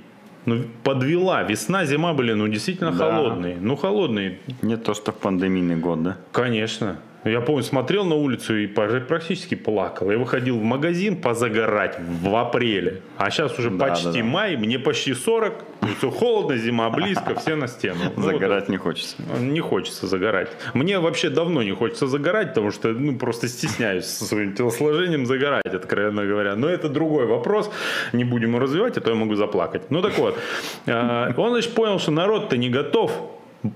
ну, 0.44 0.64
подвела. 0.83 1.42
Весна, 1.42 1.85
зима 1.85 2.14
были, 2.14 2.33
ну, 2.33 2.49
действительно 2.49 2.92
да. 2.92 3.11
холодные. 3.11 3.57
Ну, 3.61 3.77
холодные. 3.77 4.38
Не 4.62 4.77
то, 4.77 4.94
что 4.94 5.12
в 5.12 5.16
пандемийный 5.16 5.77
год, 5.77 6.03
да? 6.03 6.16
Конечно. 6.33 6.99
Я 7.31 7.41
помню, 7.41 7.62
смотрел 7.62 8.05
на 8.05 8.14
улицу 8.14 8.57
и 8.57 8.67
практически 8.67 9.55
плакал. 9.55 10.11
Я 10.11 10.19
выходил 10.19 10.59
в 10.59 10.62
магазин 10.62 11.17
позагорать 11.17 11.99
в 12.01 12.35
апреле. 12.37 13.03
А 13.17 13.31
сейчас 13.31 13.59
уже 13.59 13.71
Да, 13.71 13.88
почти 13.88 14.07
да, 14.07 14.12
да. 14.12 14.25
май, 14.25 14.57
мне 14.57 14.79
почти 14.79 15.14
40. 15.14 15.64
Все 15.99 16.11
холодно, 16.11 16.57
зима 16.57 16.91
близко, 16.91 17.35
все 17.35 17.55
на 17.57 17.67
стену. 17.69 17.99
Ну, 18.17 18.23
вот 18.23 18.33
Загорать 18.33 18.69
не 18.69 18.77
хочется. 18.77 19.17
не 19.41 19.61
хочется 19.61 20.07
загорать. 20.07 20.49
Мне 20.75 20.99
вообще 20.99 21.31
давно 21.31 21.62
не 21.62 21.73
хочется 21.73 22.07
загорать, 22.07 22.49
потому 22.49 22.71
что 22.71 22.88
ну, 22.88 23.17
просто 23.19 23.49
стесняюсь 23.49 24.05
со 24.05 24.25
своим 24.25 24.55
телосложением 24.55 25.25
загорать, 25.27 25.64
откровенно 25.67 26.27
говоря. 26.27 26.57
Но 26.57 26.69
это 26.69 26.88
другой 26.88 27.27
вопрос. 27.27 27.71
Не 28.12 28.25
будем 28.25 28.51
его 28.51 28.59
развивать, 28.59 28.99
а 28.99 29.01
то 29.01 29.11
я 29.11 29.17
могу 29.17 29.35
заплакать. 29.35 29.91
Ну 29.91 30.03
так 30.03 30.19
вот, 30.19 30.38
э, 30.87 31.33
он 31.37 31.51
значит 31.51 31.75
понял, 31.75 31.99
что 31.99 32.11
народ-то 32.11 32.57
не 32.57 32.69
готов. 32.71 33.12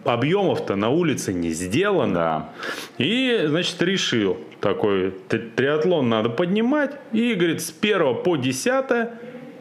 Объемов-то 0.04 0.76
на 0.76 0.90
улице 0.90 1.32
не 1.32 1.50
сделано. 1.50 2.14
Да. 2.14 2.48
И, 2.98 3.44
значит, 3.46 3.82
решил 3.82 4.38
такой 4.60 5.10
триатлон 5.56 6.08
надо 6.08 6.28
поднимать. 6.28 6.92
И, 7.12 7.34
говорит, 7.34 7.60
с 7.60 7.74
1 7.80 8.22
по 8.22 8.36
10, 8.36 8.88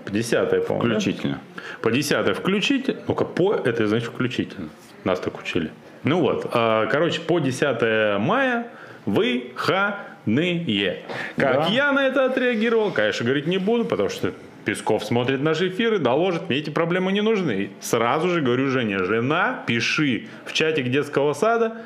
по 0.06 0.12
10, 0.12 0.68
по-моему, 0.68 0.90
да? 0.90 1.00
Включительно. 1.00 1.42
По 1.82 1.92
10 1.92 2.38
включительно. 2.38 3.00
Ну-ка, 3.08 3.26
по, 3.26 3.54
это 3.54 3.88
значит 3.88 4.10
включительно. 4.10 4.70
Нас 5.04 5.20
так 5.20 5.40
учили. 5.40 5.72
Ну 6.04 6.20
вот, 6.20 6.48
а, 6.54 6.86
короче, 6.86 7.22
по 7.22 7.40
10 7.40 8.20
мая 8.20 8.68
выходные. 9.08 11.00
Как 11.38 11.56
Да. 11.56 11.68
я 11.72 11.92
на 11.92 12.06
это 12.06 12.26
отреагировал, 12.26 12.92
конечно, 12.92 13.26
говорить 13.26 13.48
не 13.48 13.58
буду, 13.58 13.86
потому 13.86 14.10
что 14.10 14.34
Песков 14.66 15.04
смотрит 15.04 15.42
наши 15.42 15.70
эфиры, 15.70 15.98
доложит, 15.98 16.50
мне 16.50 16.60
эти 16.60 16.70
проблемы 16.70 17.12
не 17.12 17.22
нужны. 17.22 17.72
Сразу 17.80 18.30
же 18.30 18.42
говорю 18.42 18.68
Жене, 18.70 19.00
жена, 19.04 19.64
пиши 19.66 20.28
в 20.46 20.54
чатик 20.54 20.90
детского 20.92 21.34
сада, 21.34 21.78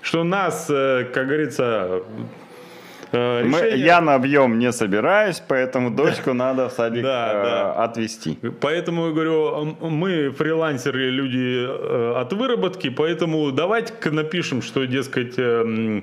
что 0.00 0.24
нас, 0.24 0.66
э, 0.70 1.04
как 1.12 1.26
говорится, 1.26 2.02
э, 3.12 3.44
Мы- 3.44 3.58
решение- 3.60 3.84
я 3.86 4.00
на 4.00 4.14
объем 4.14 4.58
не 4.58 4.72
собираюсь, 4.72 5.42
поэтому 5.46 5.90
дочку 5.90 6.32
надо 6.32 6.70
в 6.70 6.72
садик 6.72 7.02
Да, 7.02 7.32
э, 7.34 7.44
да. 7.44 7.84
отвезти. 7.84 8.38
Поэтому 8.62 9.08
я 9.08 9.12
говорю, 9.12 9.76
мы 9.82 10.30
фрилансеры, 10.30 11.10
люди 11.10 11.66
э, 11.68 12.14
от 12.16 12.32
выработки, 12.32 12.88
поэтому 12.88 13.52
давайте-ка 13.52 14.10
напишем, 14.10 14.62
что, 14.62 14.86
дескать, 14.86 15.34
э, 15.38 16.00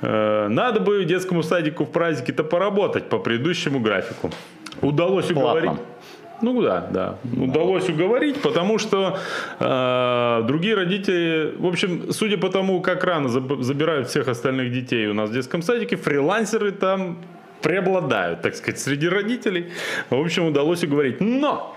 э, 0.00 0.48
надо 0.48 0.80
бы 0.80 1.04
детскому 1.04 1.42
садику 1.42 1.84
в 1.84 1.90
праздники-то 1.92 2.42
поработать 2.44 3.10
по 3.10 3.18
предыдущему 3.18 3.78
графику. 3.80 4.30
Удалось 4.82 5.26
Платно. 5.26 5.42
уговорить. 5.42 5.80
Ну 6.42 6.62
да, 6.62 6.86
да. 6.90 7.18
Удалось 7.36 7.88
уговорить, 7.88 8.42
потому 8.42 8.78
что 8.78 9.18
э, 9.58 10.42
другие 10.46 10.74
родители, 10.74 11.54
в 11.58 11.66
общем, 11.66 12.12
судя 12.12 12.36
по 12.36 12.50
тому, 12.50 12.82
как 12.82 13.04
рано 13.04 13.28
заб- 13.28 13.62
забирают 13.62 14.08
всех 14.08 14.28
остальных 14.28 14.70
детей 14.70 15.06
у 15.06 15.14
нас 15.14 15.30
в 15.30 15.32
детском 15.32 15.62
садике, 15.62 15.96
фрилансеры 15.96 16.72
там 16.72 17.18
преобладают, 17.62 18.42
так 18.42 18.54
сказать, 18.54 18.78
среди 18.78 19.08
родителей. 19.08 19.70
В 20.10 20.20
общем, 20.20 20.44
удалось 20.46 20.84
уговорить. 20.84 21.20
Но 21.22 21.74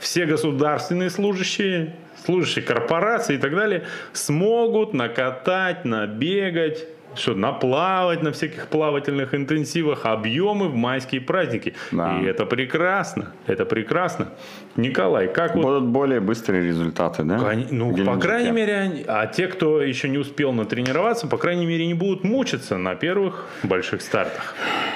все 0.00 0.26
государственные 0.26 1.08
служащие, 1.08 1.96
служащие 2.26 2.62
корпорации 2.64 3.36
и 3.36 3.38
так 3.38 3.54
далее 3.54 3.84
смогут 4.12 4.92
накатать, 4.92 5.86
набегать, 5.86 6.84
что 7.18 7.34
наплавать 7.34 8.22
на 8.22 8.32
всяких 8.32 8.68
плавательных 8.68 9.34
интенсивах 9.34 10.06
объемы 10.06 10.68
в 10.68 10.74
майские 10.76 11.20
праздники. 11.20 11.74
Да. 11.92 12.18
И 12.20 12.24
это 12.24 12.46
прекрасно. 12.46 13.32
Это 13.46 13.64
прекрасно. 13.64 14.28
Николай, 14.76 15.28
как 15.28 15.54
вот 15.54 15.62
Будут 15.62 15.84
более 15.84 16.20
быстрые 16.20 16.62
результаты, 16.66 17.22
да? 17.24 17.38
Кон- 17.38 17.66
Ну, 17.70 17.96
по 18.04 18.16
крайней 18.16 18.52
мере, 18.52 19.04
а 19.08 19.26
те, 19.26 19.48
кто 19.48 19.82
еще 19.82 20.08
не 20.08 20.18
успел 20.18 20.52
натренироваться, 20.52 21.26
по 21.26 21.36
крайней 21.36 21.66
мере, 21.66 21.86
не 21.86 21.94
будут 21.94 22.24
мучиться 22.24 22.78
на 22.78 22.94
первых 22.94 23.46
больших 23.62 24.00
стартах. 24.02 24.54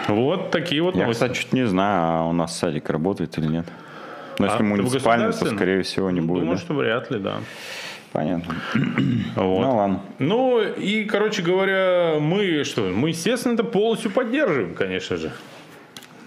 Вот 0.08 0.50
такие 0.50 0.82
вот 0.82 0.94
Я, 0.94 1.02
новости. 1.02 1.22
кстати, 1.24 1.38
чуть 1.40 1.52
не 1.52 1.66
знаю, 1.66 2.02
а 2.20 2.24
у 2.28 2.32
нас 2.32 2.56
садик 2.58 2.90
работает 2.90 3.37
или 3.38 3.46
нет. 3.46 3.66
Но 4.38 4.46
А, 4.46 4.50
если 4.52 4.62
муниципальный, 4.62 5.32
то, 5.32 5.46
скорее 5.46 5.82
всего, 5.82 6.11
не 6.11 6.20
будет. 6.20 6.40
Думаю, 6.40 6.56
да? 6.58 6.62
что 6.62 6.74
вряд 6.74 7.11
ли, 7.11 7.18
да. 7.18 7.37
Понятно. 8.12 8.55
Вот. 9.35 9.61
Ну 9.62 9.77
ладно. 9.77 10.01
Ну 10.18 10.61
и, 10.61 11.05
короче 11.05 11.42
говоря, 11.42 12.18
мы 12.20 12.64
что? 12.64 12.83
Мы, 12.83 13.09
естественно, 13.09 13.55
это 13.55 13.64
полностью 13.64 14.11
поддерживаем, 14.11 14.75
конечно 14.75 15.16
же. 15.16 15.33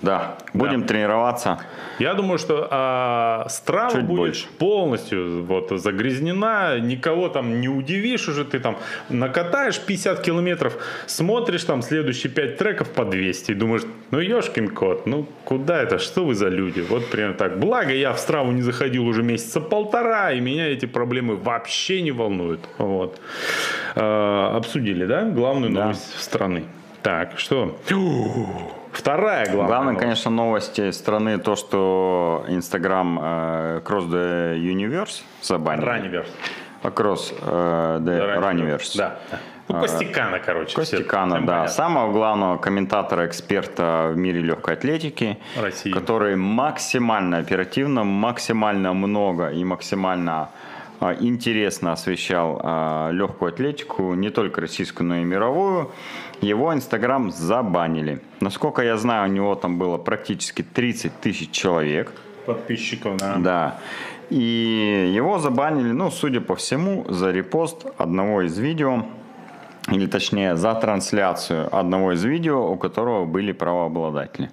Да, 0.01 0.35
будем 0.53 0.81
Да. 0.81 0.87
тренироваться. 0.87 1.57
Я 1.99 2.13
думаю, 2.13 2.37
что 2.37 2.67
а, 2.69 3.47
Страва 3.49 3.91
Чуть 3.91 4.03
будет 4.03 4.17
больше. 4.17 4.47
полностью 4.59 5.43
вот, 5.45 5.71
загрязнена, 5.71 6.77
никого 6.79 7.29
там 7.29 7.61
не 7.61 7.69
удивишь 7.69 8.27
уже, 8.27 8.43
ты 8.45 8.59
там 8.59 8.77
накатаешь 9.09 9.79
50 9.79 10.21
километров, 10.21 10.77
смотришь 11.07 11.63
там 11.63 11.81
следующие 11.81 12.31
5 12.31 12.57
треков 12.57 12.89
по 12.91 13.05
200 13.05 13.51
и 13.51 13.53
думаешь, 13.55 13.83
ну 14.11 14.19
ешкин 14.19 14.67
кот, 14.67 15.07
ну 15.07 15.25
куда 15.45 15.81
это, 15.81 15.97
что 15.97 16.25
вы 16.25 16.35
за 16.35 16.49
люди? 16.49 16.81
Вот 16.81 17.09
примерно 17.09 17.35
так. 17.35 17.57
Благо 17.59 17.93
я 17.93 18.11
в 18.13 18.19
Страву 18.19 18.51
не 18.51 18.61
заходил 18.61 19.07
уже 19.07 19.23
месяца 19.23 19.61
полтора, 19.61 20.31
и 20.33 20.39
меня 20.41 20.67
эти 20.67 20.85
проблемы 20.85 21.35
вообще 21.35 22.01
не 22.01 22.11
волнуют. 22.11 22.59
Вот. 22.77 23.19
А, 23.95 24.55
обсудили, 24.57 25.05
да, 25.05 25.23
главную 25.23 25.73
Да. 25.73 25.81
новость 25.85 26.19
страны. 26.21 26.65
Так, 27.01 27.39
что? 27.39 27.77
Вторая 28.95 29.45
главная 29.45 29.67
Главное, 29.67 29.93
новость. 29.93 29.99
конечно, 29.99 30.31
новости 30.31 30.91
страны 30.91 31.37
то, 31.37 31.55
что 31.57 32.45
Instagram 32.47 33.19
э, 33.21 33.81
Cross 33.83 34.09
the 34.09 34.57
Universe 34.57 35.21
забанили. 35.41 35.85
Ранниверс. 35.85 36.29
Across 36.81 37.35
э, 37.41 37.99
the 37.99 38.39
Runniverse. 38.39 38.97
Да. 38.97 39.19
да. 39.29 39.39
Ну, 39.67 39.81
Костикана, 39.81 40.39
короче. 40.39 40.75
Костикана, 40.75 41.41
да. 41.41 41.45
понятно. 41.45 41.67
Самого 41.67 42.11
главного 42.13 42.57
комментатора, 42.57 43.25
эксперта 43.25 44.11
в 44.13 44.17
мире 44.17 44.39
легкой 44.39 44.75
атлетики, 44.75 45.39
России. 45.59 45.91
который 45.91 46.37
максимально 46.37 47.39
оперативно, 47.39 48.03
максимально 48.03 48.93
много 48.93 49.49
и 49.49 49.63
максимально 49.63 50.51
а, 50.99 51.13
интересно 51.19 51.91
освещал 51.91 52.61
а, 52.63 53.09
легкую 53.11 53.49
атлетику, 53.49 54.13
не 54.13 54.29
только 54.29 54.61
российскую, 54.61 55.07
но 55.07 55.17
и 55.17 55.23
мировую. 55.23 55.91
Его 56.45 56.73
Инстаграм 56.73 57.31
забанили. 57.31 58.21
Насколько 58.39 58.83
я 58.83 58.97
знаю, 58.97 59.29
у 59.29 59.33
него 59.33 59.55
там 59.55 59.77
было 59.77 59.97
практически 59.97 60.61
30 60.61 61.19
тысяч 61.19 61.51
человек. 61.51 62.11
Подписчиков, 62.45 63.17
да. 63.17 63.35
Да. 63.37 63.77
И 64.29 65.11
его 65.15 65.39
забанили, 65.39 65.91
ну, 65.91 66.11
судя 66.11 66.41
по 66.41 66.55
всему, 66.55 67.05
за 67.09 67.31
репост 67.31 67.85
одного 67.97 68.43
из 68.43 68.57
видео, 68.57 69.05
или 69.91 70.07
точнее 70.07 70.55
за 70.55 70.73
трансляцию 70.73 71.75
одного 71.75 72.13
из 72.13 72.23
видео, 72.23 72.71
у 72.71 72.75
которого 72.75 73.25
были 73.25 73.51
правообладатели. 73.51 74.49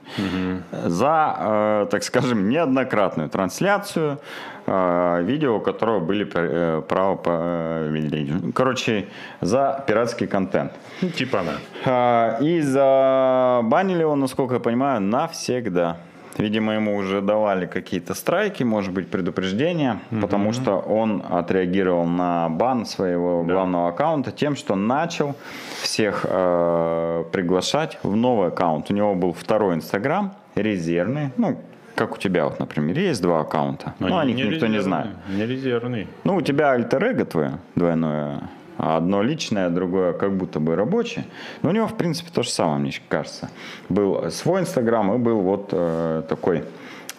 За, 0.85 1.37
э, 1.39 1.87
так 1.91 2.03
скажем, 2.05 2.49
неоднократную 2.51 3.29
трансляцию 3.29 4.19
видео, 4.67 5.57
у 5.57 5.61
которого 5.61 6.01
были 6.01 6.27
э, 6.35 6.83
право... 6.89 7.19
э, 7.25 8.53
Короче, 8.55 9.07
за 9.41 9.85
пиратский 9.87 10.27
контент. 10.27 10.73
Ну, 11.01 11.09
Типа 11.09 11.43
да. 11.45 11.53
А, 11.85 12.39
И 12.41 12.61
забанили 12.61 14.01
его, 14.01 14.17
насколько 14.17 14.55
я 14.55 14.61
понимаю, 14.61 15.01
навсегда. 15.01 15.97
Видимо, 16.39 16.73
ему 16.73 16.97
уже 16.97 17.21
давали 17.21 17.67
какие-то 17.67 18.15
страйки, 18.15 18.63
может 18.63 18.93
быть, 18.93 19.09
предупреждения, 19.11 19.99
потому 20.21 20.53
что 20.53 20.79
он 20.79 21.23
отреагировал 21.29 22.07
на 22.07 22.49
бан 22.49 22.87
своего 22.87 23.43
главного 23.43 23.89
аккаунта 23.89 24.31
тем, 24.31 24.57
что 24.57 24.75
начал 24.75 25.35
всех 25.83 26.25
э, 26.29 27.25
приглашать 27.33 27.99
в 28.03 28.17
новый 28.17 28.49
аккаунт. 28.49 28.91
У 28.91 28.95
него 28.95 29.15
был 29.15 29.33
второй 29.35 29.75
Инстаграм, 29.75 30.33
резервный, 30.55 31.31
ну, 31.37 31.59
как 31.95 32.15
у 32.15 32.19
тебя, 32.19 32.45
вот, 32.45 32.59
например, 32.59 32.99
есть 32.99 33.23
два 33.23 33.41
аккаунта, 33.41 33.95
но 33.99 34.19
о 34.19 34.25
них 34.25 34.37
никто 34.37 34.67
не 34.67 34.81
знает. 34.81 35.11
Не 35.29 35.47
резервный. 35.47 36.09
Ну, 36.25 36.37
у 36.37 36.41
тебя 36.41 36.73
альтер-эго 36.73 37.25
твое 37.25 37.59
двойное, 37.75 38.49
а 38.79 38.97
одно 38.97 39.23
личное, 39.23 39.71
другое 39.71 40.13
как 40.13 40.33
будто 40.37 40.59
бы 40.61 40.75
рабочее. 40.77 41.25
Но 41.63 41.71
у 41.71 41.73
него, 41.73 41.87
в 41.87 41.97
принципе, 41.97 42.31
то 42.33 42.43
же 42.43 42.51
самое, 42.51 42.79
мне 42.79 42.93
кажется. 43.09 43.51
Был 43.89 44.31
свой 44.31 44.63
Инстаграм 44.63 45.15
и 45.15 45.19
был 45.19 45.41
вот 45.41 45.69
э, 45.73 46.23
такой 46.29 46.65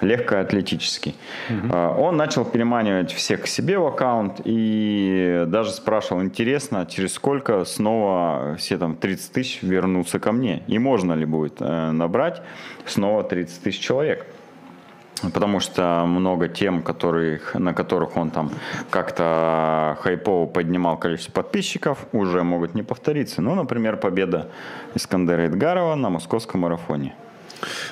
легкоатлетический. 0.01 1.15
Э, 1.49 1.95
Он 1.97 2.17
начал 2.17 2.45
переманивать 2.45 3.12
всех 3.13 3.41
к 3.41 3.47
себе 3.47 3.77
в 3.77 3.86
аккаунт 3.86 4.41
и 4.43 5.45
даже 5.47 5.71
спрашивал, 5.71 6.23
интересно, 6.23 6.86
через 6.89 7.13
сколько 7.13 7.63
снова 7.65 8.55
все 8.57 8.77
там 8.77 8.95
30 8.95 9.31
тысяч 9.31 9.62
вернутся 9.62 10.19
ко 10.19 10.31
мне? 10.31 10.63
И 10.67 10.79
можно 10.79 11.13
ли 11.13 11.25
будет 11.25 11.55
э, 11.59 11.91
набрать 11.91 12.41
снова 12.86 13.23
30 13.23 13.63
тысяч 13.63 13.79
человек? 13.79 14.25
Потому 15.31 15.59
что 15.59 16.05
много 16.05 16.47
тем, 16.47 16.81
которых, 16.81 17.55
на 17.55 17.73
которых 17.73 18.17
он 18.17 18.31
там 18.31 18.51
как-то 18.89 19.97
хайпово 20.01 20.45
поднимал 20.47 20.97
количество 20.97 21.31
подписчиков, 21.31 22.05
уже 22.12 22.43
могут 22.43 22.75
не 22.75 22.83
повториться. 22.83 23.41
Ну, 23.41 23.55
например, 23.55 23.97
победа 23.97 24.49
Искандера 24.95 25.43
Эдгарова 25.43 25.95
на 25.95 26.09
московском 26.09 26.62
марафоне. 26.62 27.15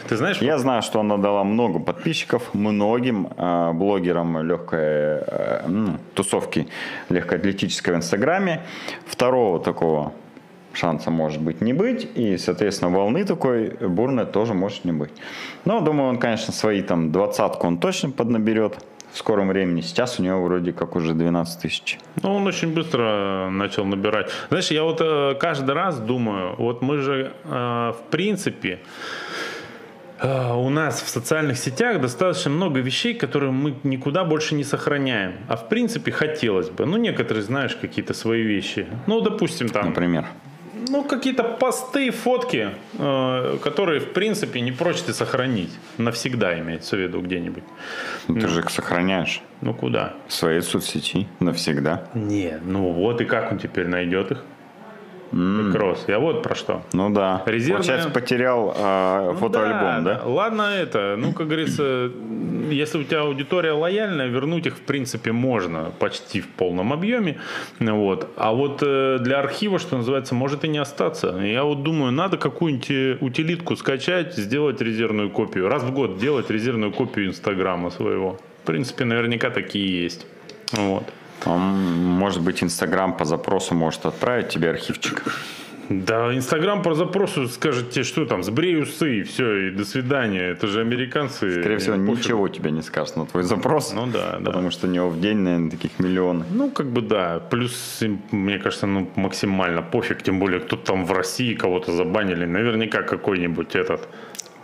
Ты 0.07 0.17
знаешь, 0.17 0.41
Я 0.41 0.57
знаю, 0.57 0.81
что 0.81 0.99
она 0.99 1.17
дала 1.17 1.43
много 1.43 1.79
подписчиков 1.79 2.53
многим 2.53 3.29
э, 3.37 3.71
блогерам 3.73 4.41
легкой 4.41 4.79
э, 4.81 5.95
тусовки 6.13 6.67
легкоатлетической 7.09 7.93
в 7.93 7.97
Инстаграме. 7.97 8.63
Второго 9.05 9.59
такого 9.59 10.13
шанса 10.73 11.11
может 11.11 11.41
быть 11.41 11.61
не 11.61 11.73
быть, 11.73 12.07
и, 12.15 12.37
соответственно, 12.37 12.91
волны 12.91 13.25
такой 13.25 13.69
бурной 13.69 14.25
тоже 14.25 14.53
может 14.53 14.85
не 14.85 14.91
быть. 14.91 15.11
Но, 15.65 15.81
думаю, 15.81 16.09
он, 16.09 16.17
конечно, 16.17 16.53
свои 16.53 16.81
там 16.81 17.11
двадцатку 17.11 17.67
он 17.67 17.77
точно 17.77 18.11
поднаберет 18.11 18.77
в 19.11 19.17
скором 19.17 19.49
времени. 19.49 19.81
Сейчас 19.81 20.19
у 20.19 20.23
него 20.23 20.41
вроде 20.43 20.71
как 20.71 20.95
уже 20.95 21.13
12 21.13 21.61
тысяч. 21.61 21.99
Ну, 22.21 22.35
он 22.35 22.47
очень 22.47 22.73
быстро 22.73 23.49
начал 23.51 23.85
набирать. 23.85 24.31
Знаешь, 24.49 24.71
я 24.71 24.83
вот 24.83 25.01
э, 25.01 25.35
каждый 25.39 25.75
раз 25.75 25.99
думаю, 25.99 26.55
вот 26.57 26.81
мы 26.81 26.97
же, 26.99 27.33
э, 27.43 27.49
в 27.49 28.09
принципе, 28.09 28.79
э, 30.19 30.53
у 30.53 30.69
нас 30.69 31.01
в 31.01 31.09
социальных 31.09 31.57
сетях 31.57 31.99
достаточно 31.99 32.51
много 32.51 32.79
вещей, 32.79 33.13
которые 33.13 33.51
мы 33.51 33.75
никуда 33.83 34.23
больше 34.23 34.55
не 34.55 34.63
сохраняем. 34.63 35.33
А 35.49 35.57
в 35.57 35.67
принципе 35.67 36.11
хотелось 36.11 36.69
бы. 36.69 36.85
Ну, 36.85 36.97
некоторые, 36.97 37.43
знаешь, 37.43 37.75
какие-то 37.75 38.13
свои 38.13 38.43
вещи. 38.43 38.87
Ну, 39.07 39.19
допустим, 39.21 39.67
там... 39.69 39.89
Например? 39.89 40.25
Ну, 40.89 41.03
какие-то 41.03 41.43
посты, 41.43 42.11
фотки, 42.11 42.69
э, 42.97 43.57
которые, 43.63 43.99
в 43.99 44.13
принципе, 44.13 44.61
не 44.61 44.71
прочь 44.71 45.01
ты 45.01 45.13
сохранить. 45.13 45.71
Навсегда 45.97 46.59
имеется 46.59 46.95
в 46.95 46.99
виду 46.99 47.21
где-нибудь. 47.21 47.63
Ну, 48.27 48.39
ты 48.39 48.47
же 48.47 48.59
их 48.61 48.69
сохраняешь 48.69 49.41
Ну, 49.61 49.73
куда? 49.73 50.13
в 50.27 50.33
своей 50.33 50.61
соцсети 50.61 51.27
навсегда. 51.39 52.07
Не, 52.13 52.59
ну 52.63 52.91
вот 52.91 53.21
и 53.21 53.25
как 53.25 53.51
он 53.51 53.59
теперь 53.59 53.87
найдет 53.87 54.31
их? 54.31 54.43
Кросс. 55.71 56.05
Я 56.07 56.19
вот 56.19 56.43
про 56.43 56.55
что. 56.55 56.83
Ну 56.93 57.09
да. 57.09 57.41
Резервная- 57.45 57.77
Получается, 57.77 58.09
потерял 58.09 58.73
э, 58.77 59.31
Ну 59.31 59.37
фотоальбом, 59.37 60.03
да? 60.03 60.21
Ладно 60.25 60.63
это, 60.63 61.15
ну, 61.17 61.31
как 61.33 61.47
говорится, 61.47 62.11
если 62.69 62.97
у 62.99 63.03
тебя 63.03 63.21
аудитория 63.21 63.71
лояльная, 63.71 64.27
вернуть 64.27 64.67
их, 64.67 64.75
в 64.77 64.81
принципе, 64.81 65.31
можно 65.31 65.91
почти 65.99 66.41
в 66.41 66.47
полном 66.49 66.91
объеме. 66.93 67.39
Вот. 67.79 68.29
А 68.35 68.51
вот 68.51 68.83
э, 68.83 69.17
для 69.21 69.39
архива, 69.39 69.79
что 69.79 69.97
называется, 69.97 70.35
может 70.35 70.63
и 70.65 70.67
не 70.67 70.79
остаться. 70.79 71.29
Я 71.41 71.63
вот 71.63 71.83
думаю, 71.83 72.11
надо 72.11 72.37
какую-нибудь 72.37 72.91
э, 72.91 73.17
утилитку 73.21 73.75
скачать, 73.75 74.35
сделать 74.35 74.81
резервную 74.81 75.29
копию. 75.29 75.67
Раз 75.69 75.83
в 75.83 75.93
год 75.93 76.17
делать 76.17 76.49
резервную 76.49 76.91
копию 76.91 77.27
Инстаграма 77.27 77.89
своего. 77.89 78.37
В 78.63 78.67
принципе, 78.67 79.05
наверняка 79.05 79.49
такие 79.49 80.03
есть. 80.03 80.27
Вот. 80.73 81.03
Он, 81.45 81.61
может 82.19 82.41
быть, 82.41 82.63
Инстаграм 82.63 83.17
по 83.17 83.25
запросу 83.25 83.75
может 83.75 84.05
отправить 84.05 84.49
тебе 84.49 84.69
архивчик. 84.69 85.23
Да, 85.89 86.33
Инстаграм 86.33 86.81
по 86.81 86.93
запросу 86.93 87.47
скажет 87.47 87.89
тебе, 87.89 88.03
что 88.05 88.25
там, 88.25 88.43
сбрей 88.43 88.81
усы, 88.81 89.19
и 89.19 89.23
все, 89.23 89.67
и 89.67 89.71
до 89.71 89.83
свидания. 89.83 90.51
Это 90.51 90.67
же 90.67 90.79
американцы. 90.79 91.59
Скорее 91.59 91.77
всего, 91.77 91.97
Пофигу. 91.97 92.11
ничего 92.15 92.47
тебе 92.47 92.71
не 92.71 92.81
скажет 92.81 93.17
на 93.17 93.25
твой 93.25 93.43
запрос. 93.43 93.93
Ну 93.93 94.07
да, 94.07 94.37
да. 94.39 94.45
Потому 94.45 94.71
что 94.71 94.87
у 94.87 94.89
него 94.89 95.09
в 95.09 95.19
день, 95.19 95.37
наверное, 95.37 95.71
таких 95.71 95.99
миллионы. 95.99 96.45
Ну, 96.51 96.69
как 96.71 96.87
бы 96.87 97.01
да. 97.01 97.39
Плюс, 97.39 98.01
мне 98.31 98.57
кажется, 98.59 98.87
ну, 98.87 99.09
максимально 99.15 99.81
пофиг. 99.81 100.21
Тем 100.23 100.39
более, 100.39 100.61
кто 100.61 100.77
там 100.77 101.05
в 101.05 101.11
России 101.11 101.55
кого-то 101.55 101.91
забанили. 101.91 102.45
Наверняка 102.45 103.01
какой-нибудь 103.01 103.75
этот 103.75 104.07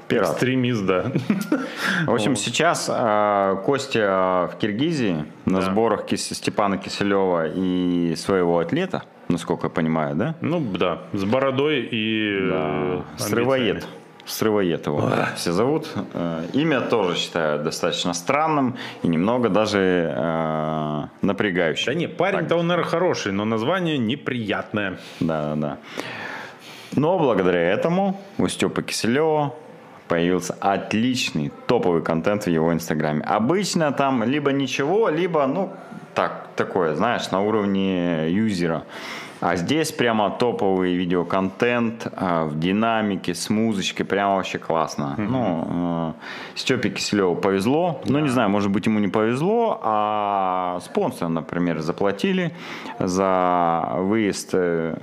Пират. 0.07 0.31
экстремист, 0.31 0.85
да. 0.85 1.11
В 2.05 2.13
общем, 2.13 2.35
сейчас 2.35 2.89
э, 2.91 3.55
Костя 3.65 4.49
в 4.53 4.57
Киргизии 4.57 5.25
на 5.45 5.61
сборах 5.61 6.05
Кис- 6.05 6.33
Степана 6.33 6.77
Киселева 6.77 7.47
и 7.47 8.15
своего 8.15 8.59
атлета, 8.59 9.03
насколько 9.27 9.67
я 9.67 9.69
понимаю, 9.69 10.15
да? 10.15 10.35
Ну, 10.41 10.59
да, 10.59 10.99
с 11.13 11.23
бородой 11.25 11.87
и 11.91 12.39
э, 12.51 13.01
Срывоед. 13.17 13.87
Срывоед 14.25 14.85
его 14.87 15.09
все 15.37 15.53
зовут. 15.53 15.87
Э, 16.13 16.43
Имя 16.53 16.81
тоже 16.81 17.15
считаю 17.17 17.63
достаточно 17.63 18.13
странным 18.13 18.75
и 19.03 19.07
немного 19.07 19.47
даже 19.49 20.13
э, 20.13 21.03
напрягающим. 21.21 21.85
Да 21.85 21.93
не, 21.93 22.07
парень-то 22.07 22.55
он, 22.57 22.67
наверное, 22.67 22.89
хороший, 22.89 23.31
но 23.31 23.45
название 23.45 23.97
неприятное. 23.97 24.99
Да, 25.21 25.53
да, 25.53 25.55
да. 25.55 25.77
Но 26.93 27.17
благодаря 27.19 27.59
этому 27.71 28.19
у 28.37 28.47
Степы 28.47 28.81
Киселева 28.81 29.53
появился 30.07 30.55
отличный 30.59 31.51
топовый 31.67 32.01
контент 32.01 32.45
в 32.45 32.49
его 32.49 32.73
инстаграме. 32.73 33.21
Обычно 33.21 33.91
там 33.91 34.23
либо 34.23 34.51
ничего, 34.51 35.09
либо, 35.09 35.45
ну, 35.47 35.71
так, 36.13 36.47
такое, 36.55 36.95
знаешь, 36.95 37.29
на 37.31 37.41
уровне 37.41 38.29
юзера. 38.31 38.83
А 39.39 39.55
здесь 39.55 39.91
прямо 39.91 40.31
топовый 40.31 40.95
видеоконтент 40.95 42.07
а, 42.15 42.45
в 42.45 42.59
динамике, 42.59 43.35
с 43.35 43.51
музычкой, 43.51 44.03
прямо 44.03 44.35
вообще 44.37 44.57
классно. 44.57 45.13
Ну, 45.17 46.13
э, 46.55 46.57
Степе 46.57 46.89
Киселеву 46.89 47.35
повезло. 47.35 48.01
Ну, 48.05 48.17
не 48.19 48.29
знаю, 48.29 48.49
может 48.49 48.71
быть, 48.71 48.87
ему 48.87 48.99
не 48.99 49.09
повезло, 49.09 49.79
а 49.83 50.79
спонсоры, 50.83 51.29
например, 51.29 51.81
заплатили 51.81 52.51
за 52.99 53.91
выезд 53.97 54.49
э, 54.53 54.97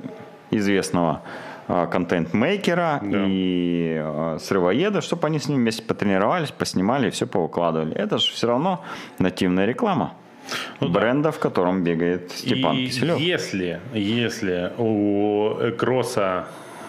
известного 0.50 1.22
э, 1.68 1.86
контент-мейкера 1.90 3.00
и 3.04 4.00
э, 4.02 4.38
срывоеда, 4.40 5.00
чтобы 5.00 5.26
они 5.26 5.38
с 5.38 5.48
ним 5.48 5.58
вместе 5.58 5.82
потренировались, 5.82 6.50
поснимали 6.50 7.08
и 7.08 7.10
все 7.10 7.26
повыкладывали. 7.26 7.94
Это 7.94 8.18
же 8.18 8.32
все 8.32 8.46
равно 8.46 8.84
нативная 9.18 9.66
реклама 9.66 10.14
бренда, 10.80 11.32
в 11.32 11.38
котором 11.38 11.82
бегает 11.82 12.30
Степан 12.32 12.76
и 12.76 12.86
Киселев. 12.86 13.18
если, 13.18 13.80
если 13.94 14.72
у 14.76 15.54
Кросса 15.78 16.46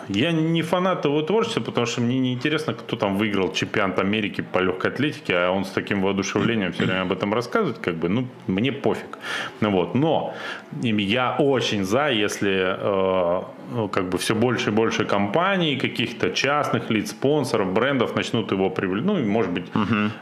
я 0.07 0.31
не 0.31 0.61
фанат 0.61 1.05
его 1.05 1.21
творчества, 1.21 1.61
потому 1.61 1.85
что 1.85 2.01
мне 2.01 2.19
не 2.19 2.33
интересно, 2.33 2.73
кто 2.73 2.95
там 2.95 3.17
выиграл 3.17 3.51
чемпионат 3.53 3.99
Америки 3.99 4.41
по 4.41 4.59
легкой 4.59 4.91
атлетике, 4.91 5.35
а 5.35 5.51
он 5.51 5.65
с 5.65 5.69
таким 5.69 6.01
воодушевлением 6.01 6.73
все 6.73 6.85
время 6.85 7.01
об 7.01 7.11
этом 7.11 7.33
рассказывает, 7.33 7.79
как 7.79 7.95
бы, 7.95 8.09
ну, 8.09 8.27
мне 8.47 8.71
пофиг. 8.71 9.17
Ну, 9.61 9.71
вот. 9.71 9.95
Но 9.95 10.33
я 10.81 11.35
очень 11.39 11.83
за, 11.83 12.09
если 12.09 12.77
э, 12.77 13.43
ну, 13.71 13.87
как 13.87 14.09
бы 14.09 14.17
все 14.17 14.35
больше 14.35 14.69
и 14.69 14.73
больше 14.73 15.05
компаний, 15.05 15.75
каких-то 15.77 16.31
частных 16.31 16.89
лиц, 16.89 17.11
спонсоров, 17.11 17.73
брендов 17.73 18.15
начнут 18.15 18.51
его 18.51 18.69
привлекать, 18.69 19.05
ну, 19.05 19.19
и, 19.19 19.23
может 19.23 19.51
быть, 19.51 19.65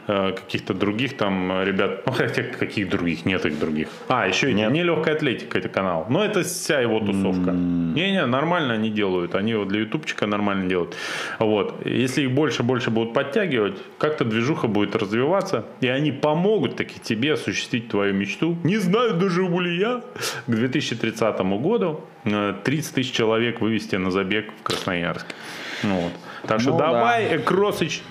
э, 0.08 0.32
каких-то 0.32 0.74
других 0.74 1.16
там 1.16 1.62
ребят, 1.62 2.02
ну, 2.06 2.12
хотя 2.12 2.42
каких 2.42 2.88
других, 2.88 3.24
нет 3.24 3.46
их 3.46 3.58
других. 3.58 3.88
А, 4.08 4.26
еще 4.26 4.52
Нет. 4.52 4.72
не 4.72 4.82
легкая 4.82 5.14
атлетика, 5.14 5.58
это 5.58 5.68
канал. 5.68 6.06
Но 6.08 6.24
это 6.24 6.42
вся 6.42 6.80
его 6.80 7.00
тусовка. 7.00 7.50
Не-не, 7.50 8.26
нормально 8.26 8.74
они 8.74 8.90
делают. 8.90 9.34
Они 9.34 9.54
вот 9.54 9.68
для 9.68 9.80
ютубчика 9.80 10.26
нормально 10.26 10.68
делают. 10.68 10.96
Вот. 11.38 11.86
Если 11.86 12.22
их 12.22 12.32
больше 12.32 12.62
и 12.62 12.64
больше 12.64 12.90
будут 12.90 13.14
подтягивать, 13.14 13.78
как-то 13.98 14.24
движуха 14.24 14.68
будет 14.68 14.96
развиваться, 14.96 15.64
и 15.80 15.88
они 15.88 16.12
помогут 16.12 16.76
таки 16.76 17.00
тебе 17.00 17.32
осуществить 17.32 17.88
твою 17.88 18.14
мечту. 18.14 18.56
Не 18.64 18.78
знаю, 18.78 19.14
доживу 19.14 19.60
ли 19.60 19.76
я 19.76 20.02
к 20.46 20.50
2030 20.50 21.40
году 21.40 22.00
э, 22.00 22.13
30 22.24 22.94
тысяч 22.94 23.12
человек 23.12 23.60
вывести 23.60 23.96
на 23.96 24.10
забег 24.10 24.52
в 24.58 24.62
Красноярске. 24.62 25.34
Ну 25.82 25.96
вот. 26.00 26.12
Так 26.46 26.60
что 26.60 26.70
Ну 26.70 26.78
да. 26.78 26.86
давай, 26.86 27.38
Кросыч, 27.38 28.02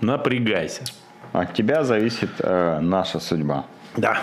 напрягайся. 0.00 0.82
От 1.32 1.52
тебя 1.54 1.82
зависит 1.84 2.30
э, 2.38 2.78
наша 2.80 3.18
судьба. 3.18 3.64
Да. 3.96 4.18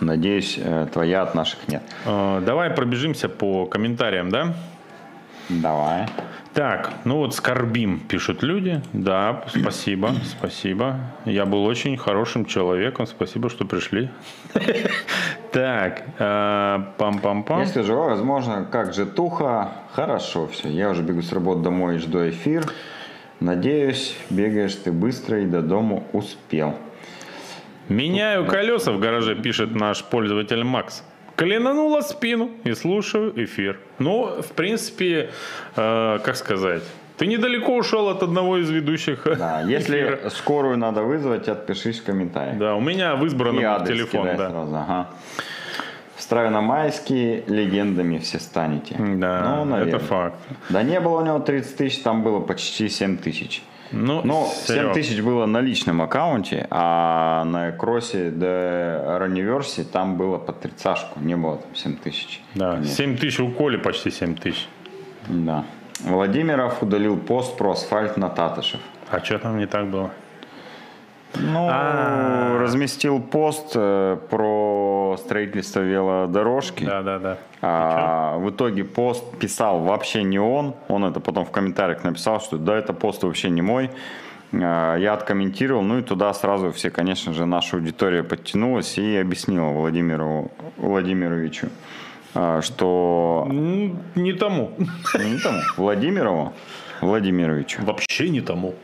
Надеюсь, 0.00 0.58
э, 0.58 0.86
твоя 0.92 1.22
от 1.22 1.34
наших 1.34 1.66
нет. 1.68 1.82
Э, 2.04 2.42
Давай 2.44 2.70
пробежимся 2.70 3.28
по 3.28 3.66
комментариям, 3.66 4.30
да? 4.30 4.54
Давай. 5.48 6.06
Так, 6.52 6.92
ну 7.04 7.16
вот 7.18 7.34
скорбим, 7.34 8.00
пишут 8.00 8.42
люди. 8.42 8.82
Да, 8.92 9.44
спасибо, 9.48 10.14
спасибо. 10.24 10.96
Я 11.24 11.46
был 11.46 11.64
очень 11.64 11.96
хорошим 11.96 12.44
человеком. 12.44 13.06
Спасибо, 13.06 13.48
что 13.48 13.64
пришли. 13.64 14.10
Так, 15.52 16.02
э, 16.18 16.78
пам-пам-пам. 16.98 17.66
Скажу, 17.66 17.94
«О, 17.94 18.08
возможно, 18.10 18.66
как 18.70 18.92
же 18.92 19.06
туха, 19.06 19.72
хорошо 19.92 20.46
все. 20.46 20.68
Я 20.68 20.90
уже 20.90 21.02
бегу 21.02 21.22
с 21.22 21.32
работы 21.32 21.62
домой 21.62 21.96
и 21.96 21.98
жду 21.98 22.28
эфир. 22.28 22.64
Надеюсь, 23.40 24.16
бегаешь 24.30 24.74
ты 24.74 24.92
быстро 24.92 25.40
и 25.40 25.46
до 25.46 25.62
дома 25.62 26.02
успел. 26.12 26.74
Меняю 27.88 28.44
колеса 28.46 28.92
в 28.92 28.98
гараже, 28.98 29.34
пишет 29.36 29.74
наш 29.74 30.04
пользователь 30.04 30.62
Макс. 30.64 31.02
Коленанула 31.36 32.00
спину 32.02 32.50
и 32.64 32.74
слушаю 32.74 33.32
эфир. 33.42 33.78
Ну, 33.98 34.42
в 34.42 34.52
принципе, 34.52 35.30
э, 35.76 36.18
как 36.22 36.36
сказать, 36.36 36.82
ты 37.18 37.26
недалеко 37.26 37.76
ушел 37.76 38.08
от 38.08 38.22
одного 38.22 38.58
из 38.58 38.70
ведущих. 38.70 39.26
Да, 39.38 39.62
если 39.62 40.18
скорую 40.30 40.76
надо 40.78 41.02
вызвать, 41.02 41.48
отпишись 41.48 42.00
в 42.00 42.04
комментариях. 42.04 42.58
Да, 42.58 42.74
у 42.76 42.80
меня 42.80 43.16
в 43.16 43.24
И 43.24 43.26
избранном 43.26 43.64
адрес 43.64 43.96
телефон, 43.96 44.26
да. 44.36 44.50
сразу, 44.50 44.76
ага. 44.76 45.08
В 46.16 46.20
Стравино-Майске 46.22 47.44
легендами 47.46 48.18
все 48.18 48.38
станете. 48.38 48.96
Да, 48.98 49.56
ну, 49.58 49.64
наверное. 49.64 49.94
это 49.96 49.98
факт. 50.04 50.36
Да 50.68 50.82
не 50.82 51.00
было 51.00 51.20
у 51.20 51.24
него 51.24 51.38
30 51.38 51.76
тысяч, 51.76 51.98
там 52.02 52.22
было 52.22 52.40
почти 52.40 52.88
7 52.88 53.16
тысяч. 53.18 53.62
Ну, 53.90 54.20
Ну, 54.22 54.46
Серег, 54.66 54.82
7 54.82 54.92
тысяч 54.92 55.20
было 55.22 55.46
на 55.46 55.60
личном 55.62 56.02
аккаунте, 56.02 56.66
а 56.70 57.44
на 57.44 57.72
кроссе 57.72 58.30
до 58.30 59.16
Ранниверси 59.18 59.84
там 59.84 60.16
было 60.18 60.36
по 60.38 60.52
тридцашку, 60.52 61.20
не 61.20 61.36
было 61.36 61.56
там 61.56 61.74
7 61.74 61.96
тысяч. 61.96 62.42
Да, 62.54 62.72
Конечно. 62.72 62.94
7 62.94 63.16
тысяч 63.16 63.40
у 63.40 63.50
Коли, 63.50 63.76
почти 63.78 64.10
7 64.10 64.34
тысяч. 64.34 64.68
Да. 65.28 65.64
Владимиров 66.00 66.82
удалил 66.82 67.16
пост 67.16 67.56
про 67.56 67.72
асфальт 67.72 68.16
на 68.16 68.28
Татышев. 68.28 68.80
А 69.10 69.20
что 69.20 69.38
там 69.38 69.58
не 69.58 69.66
так 69.66 69.86
было? 69.86 70.10
Ну, 71.34 71.68
А. 71.70 72.58
разместил 72.58 73.20
пост 73.20 73.72
э, 73.74 74.16
про 74.30 75.16
строительство 75.18 75.80
велодорожки. 75.80 76.84
Да, 76.84 77.02
да, 77.02 77.18
да. 77.18 77.38
А 77.60 78.38
в 78.38 78.48
итоге 78.50 78.84
пост 78.84 79.24
писал 79.38 79.80
вообще 79.80 80.22
не 80.22 80.38
он. 80.38 80.74
Он 80.88 81.04
это 81.04 81.20
потом 81.20 81.44
в 81.44 81.50
комментариях 81.50 82.02
написал, 82.02 82.40
что 82.40 82.56
да, 82.56 82.76
это 82.78 82.92
пост 82.94 83.22
вообще 83.24 83.50
не 83.50 83.60
мой. 83.62 83.90
А, 84.54 84.96
Я 84.96 85.12
откомментировал, 85.12 85.82
ну 85.82 85.98
и 85.98 86.02
туда 86.02 86.32
сразу 86.32 86.72
все, 86.72 86.90
конечно 86.90 87.34
же, 87.34 87.44
наша 87.44 87.76
аудитория 87.76 88.22
подтянулась 88.22 88.96
и 88.96 89.16
объяснила 89.16 89.68
Владимиру 89.70 90.50
Владимировичу, 90.78 91.68
что 92.62 93.46
М, 93.48 93.98
Не 94.14 94.32
тому. 94.32 94.70
не 95.18 95.38
тому, 95.38 95.60
Владимирову 95.76 96.52
Владимировичу. 97.00 97.82
Вообще 97.84 98.28
не 98.28 98.40
тому. 98.40 98.74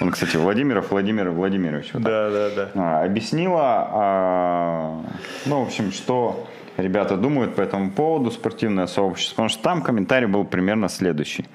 Он, 0.00 0.10
кстати, 0.10 0.36
Владимиров 0.36 0.90
Владимир 0.90 1.30
Владимирович. 1.30 1.90
вот. 1.94 2.02
Да, 2.02 2.30
да, 2.30 2.50
да. 2.50 2.68
А, 2.74 3.04
объяснила, 3.04 3.88
а, 3.90 5.02
ну, 5.46 5.64
в 5.64 5.66
общем, 5.66 5.92
что 5.92 6.46
ребята 6.76 7.16
думают 7.16 7.54
по 7.56 7.62
этому 7.62 7.90
поводу, 7.90 8.30
спортивное 8.30 8.86
сообщество, 8.86 9.34
потому 9.36 9.48
что 9.48 9.62
там 9.62 9.82
комментарий 9.82 10.26
был 10.26 10.44
примерно 10.44 10.88
следующий. 10.88 11.46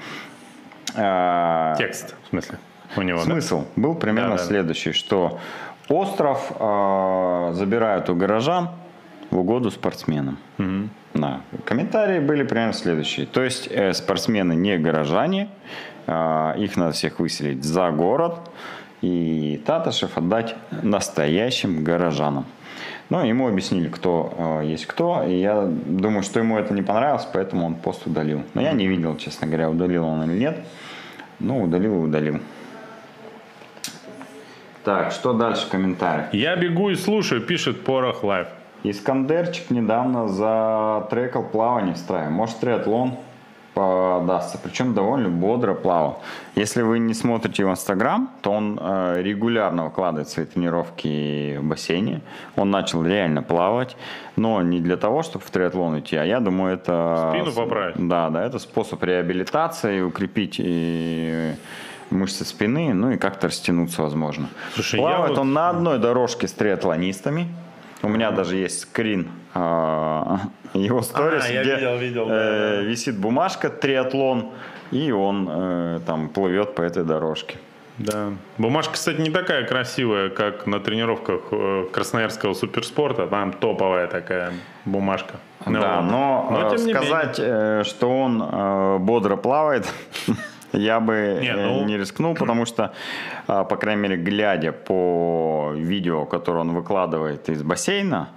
А, 0.95 1.75
Текст, 1.77 2.15
в 2.23 2.29
смысле, 2.29 2.57
у 2.97 3.01
него. 3.01 3.19
да? 3.19 3.25
Смысл 3.25 3.65
был 3.75 3.95
примерно 3.95 4.31
Да, 4.31 4.37
да, 4.37 4.41
да. 4.43 4.47
следующий, 4.47 4.91
что 4.93 5.39
остров 5.89 6.51
а, 6.59 7.51
забирают 7.53 8.09
у 8.09 8.15
горожан 8.15 8.69
в 9.35 9.39
угоду 9.39 9.69
спортсменам. 9.69 10.37
Да. 11.13 11.41
Комментарии 11.65 12.19
были 12.19 12.43
примерно 12.43 12.73
следующие. 12.73 13.25
То 13.25 13.43
есть 13.43 13.67
э, 13.69 13.93
спортсмены 13.93 14.53
не 14.53 14.77
горожане, 14.77 15.49
а, 16.07 16.55
их 16.57 16.75
надо 16.75 16.91
всех 16.91 17.19
выселить 17.19 17.63
за 17.63 17.89
город 17.91 18.39
и 19.01 19.61
Таташев 19.65 20.17
отдать 20.17 20.55
настоящим 20.71 21.83
горожанам. 21.83 22.45
Ну, 23.09 23.23
ему 23.23 23.47
объяснили, 23.47 23.87
кто 23.87 24.61
э, 24.61 24.65
есть 24.65 24.87
кто, 24.87 25.23
и 25.23 25.35
я 25.39 25.63
думаю, 25.63 26.23
что 26.23 26.39
ему 26.39 26.57
это 26.57 26.73
не 26.73 26.81
понравилось, 26.81 27.27
поэтому 27.31 27.65
он 27.65 27.75
пост 27.75 28.07
удалил. 28.07 28.43
Но 28.55 28.61
я 28.61 28.71
не 28.71 28.87
видел, 28.87 29.15
честно 29.17 29.47
говоря, 29.47 29.69
удалил 29.69 30.05
он 30.05 30.23
или 30.23 30.39
нет. 30.39 30.57
Ну, 31.39 31.63
удалил 31.63 31.95
и 31.95 32.07
удалил. 32.07 32.39
Так, 34.83 35.11
что 35.11 35.33
дальше 35.33 35.67
в 35.67 35.69
комментариях? 35.69 36.33
Я 36.33 36.55
бегу 36.55 36.89
и 36.89 36.95
слушаю, 36.95 37.41
пишет 37.41 37.83
Порох 37.83 38.23
Лайв. 38.23 38.47
Искандерчик 38.91 39.69
недавно 39.71 40.27
затрекал 40.27 41.43
плавание 41.43 41.95
в 41.95 41.97
страве. 41.97 42.29
Может, 42.29 42.59
триатлон 42.59 43.13
подастся. 43.75 44.57
Причем 44.63 44.93
довольно 44.93 45.29
бодро 45.29 45.73
плавал. 45.73 46.21
Если 46.55 46.81
вы 46.81 46.97
не 46.99 47.13
смотрите 47.13 47.63
его 47.63 47.71
инстаграм, 47.71 48.31
то 48.41 48.51
он 48.51 48.79
э, 48.81 49.21
регулярно 49.21 49.85
выкладывает 49.85 50.29
свои 50.29 50.45
тренировки 50.45 51.57
в 51.57 51.63
бассейне. 51.65 52.21
Он 52.55 52.71
начал 52.71 53.03
реально 53.03 53.43
плавать, 53.43 53.97
но 54.37 54.61
не 54.61 54.79
для 54.79 54.95
того, 54.95 55.23
чтобы 55.23 55.43
в 55.43 55.49
триатлон 55.49 55.99
идти, 55.99 56.15
а 56.15 56.23
я 56.23 56.39
думаю, 56.39 56.75
это... 56.75 57.33
Спину 57.33 57.51
поправить. 57.51 57.95
Да, 58.07 58.29
да, 58.29 58.45
это 58.45 58.59
способ 58.59 59.03
реабилитации, 59.03 60.01
укрепить 60.01 60.55
и 60.57 61.53
мышцы 62.09 62.45
спины, 62.45 62.93
ну 62.93 63.11
и 63.11 63.17
как-то 63.17 63.47
растянуться, 63.47 64.01
возможно. 64.03 64.47
Слушай, 64.73 64.99
Плавает 64.99 65.31
вот- 65.31 65.39
он 65.39 65.53
на 65.53 65.69
одной 65.69 65.99
дорожке 65.99 66.47
с 66.47 66.53
триатлонистами. 66.53 67.49
У 68.05 68.09
меня 68.09 68.31
даже 68.31 68.55
есть 68.57 68.81
скрин 68.81 69.29
а, 69.53 70.39
его 70.73 71.01
сторис, 71.01 71.43
А, 71.43 71.51
я 71.51 71.63
где 71.63 71.75
видел, 71.75 71.97
видел, 71.97 72.25
да, 72.27 72.35
э, 72.35 72.77
да. 72.77 72.81
висит 72.81 73.17
бумажка 73.17 73.69
триатлон, 73.69 74.51
и 74.91 75.11
он 75.11 75.47
э, 75.49 75.99
там 76.05 76.29
плывет 76.29 76.75
по 76.75 76.81
этой 76.83 77.03
дорожке. 77.03 77.57
Да. 77.97 78.33
Бумажка, 78.57 78.93
кстати, 78.93 79.21
не 79.21 79.29
такая 79.29 79.65
красивая, 79.65 80.29
как 80.29 80.67
на 80.67 80.79
тренировках 80.79 81.41
э, 81.51 81.85
Красноярского 81.91 82.53
суперспорта. 82.53 83.25
Там 83.27 83.53
топовая 83.53 84.07
такая 84.07 84.51
бумажка. 84.83 85.35
Ну 85.65 85.79
да, 85.79 86.01
вот. 86.01 86.11
но, 86.11 86.47
Но, 86.51 86.73
э, 86.73 86.77
сказать, 86.77 87.39
э, 87.39 87.83
что 87.85 88.09
он 88.11 88.43
э, 88.43 88.97
бодро 88.99 89.37
плавает, 89.37 89.87
я 90.73 90.99
бы 90.99 91.39
Не, 91.41 91.49
э, 91.49 91.65
ну- 91.67 91.85
не 91.85 91.97
рискнул, 91.97 92.35
потому 92.35 92.65
что, 92.65 92.91
а, 93.47 93.63
по 93.63 93.75
крайней 93.75 94.01
мере, 94.01 94.17
глядя 94.17 94.71
по 94.71 95.71
видео, 95.75 96.25
которое 96.25 96.59
он 96.59 96.73
выкладывает 96.73 97.49
из 97.49 97.63
бассейна, 97.63 98.27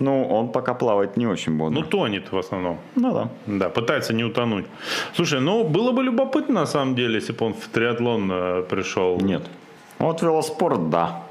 ну, 0.00 0.24
он 0.28 0.48
пока 0.52 0.74
плавает 0.74 1.16
не 1.16 1.26
очень 1.26 1.56
бодро. 1.56 1.80
Ну, 1.80 1.82
тонет 1.82 2.32
в 2.32 2.38
основном. 2.38 2.78
ну 2.96 3.12
да. 3.12 3.28
Да, 3.46 3.68
пытается 3.68 4.14
не 4.14 4.24
утонуть. 4.24 4.66
Слушай, 5.14 5.40
ну, 5.40 5.64
было 5.64 5.92
бы 5.92 6.02
любопытно, 6.02 6.60
на 6.60 6.66
самом 6.66 6.94
деле, 6.94 7.14
если 7.14 7.32
бы 7.32 7.46
он 7.46 7.52
в 7.54 7.68
триатлон 7.68 8.30
э, 8.32 8.62
пришел. 8.68 9.20
Нет. 9.20 9.42
Вот 9.98 10.22
велоспорт, 10.22 10.90
да. 10.90 11.22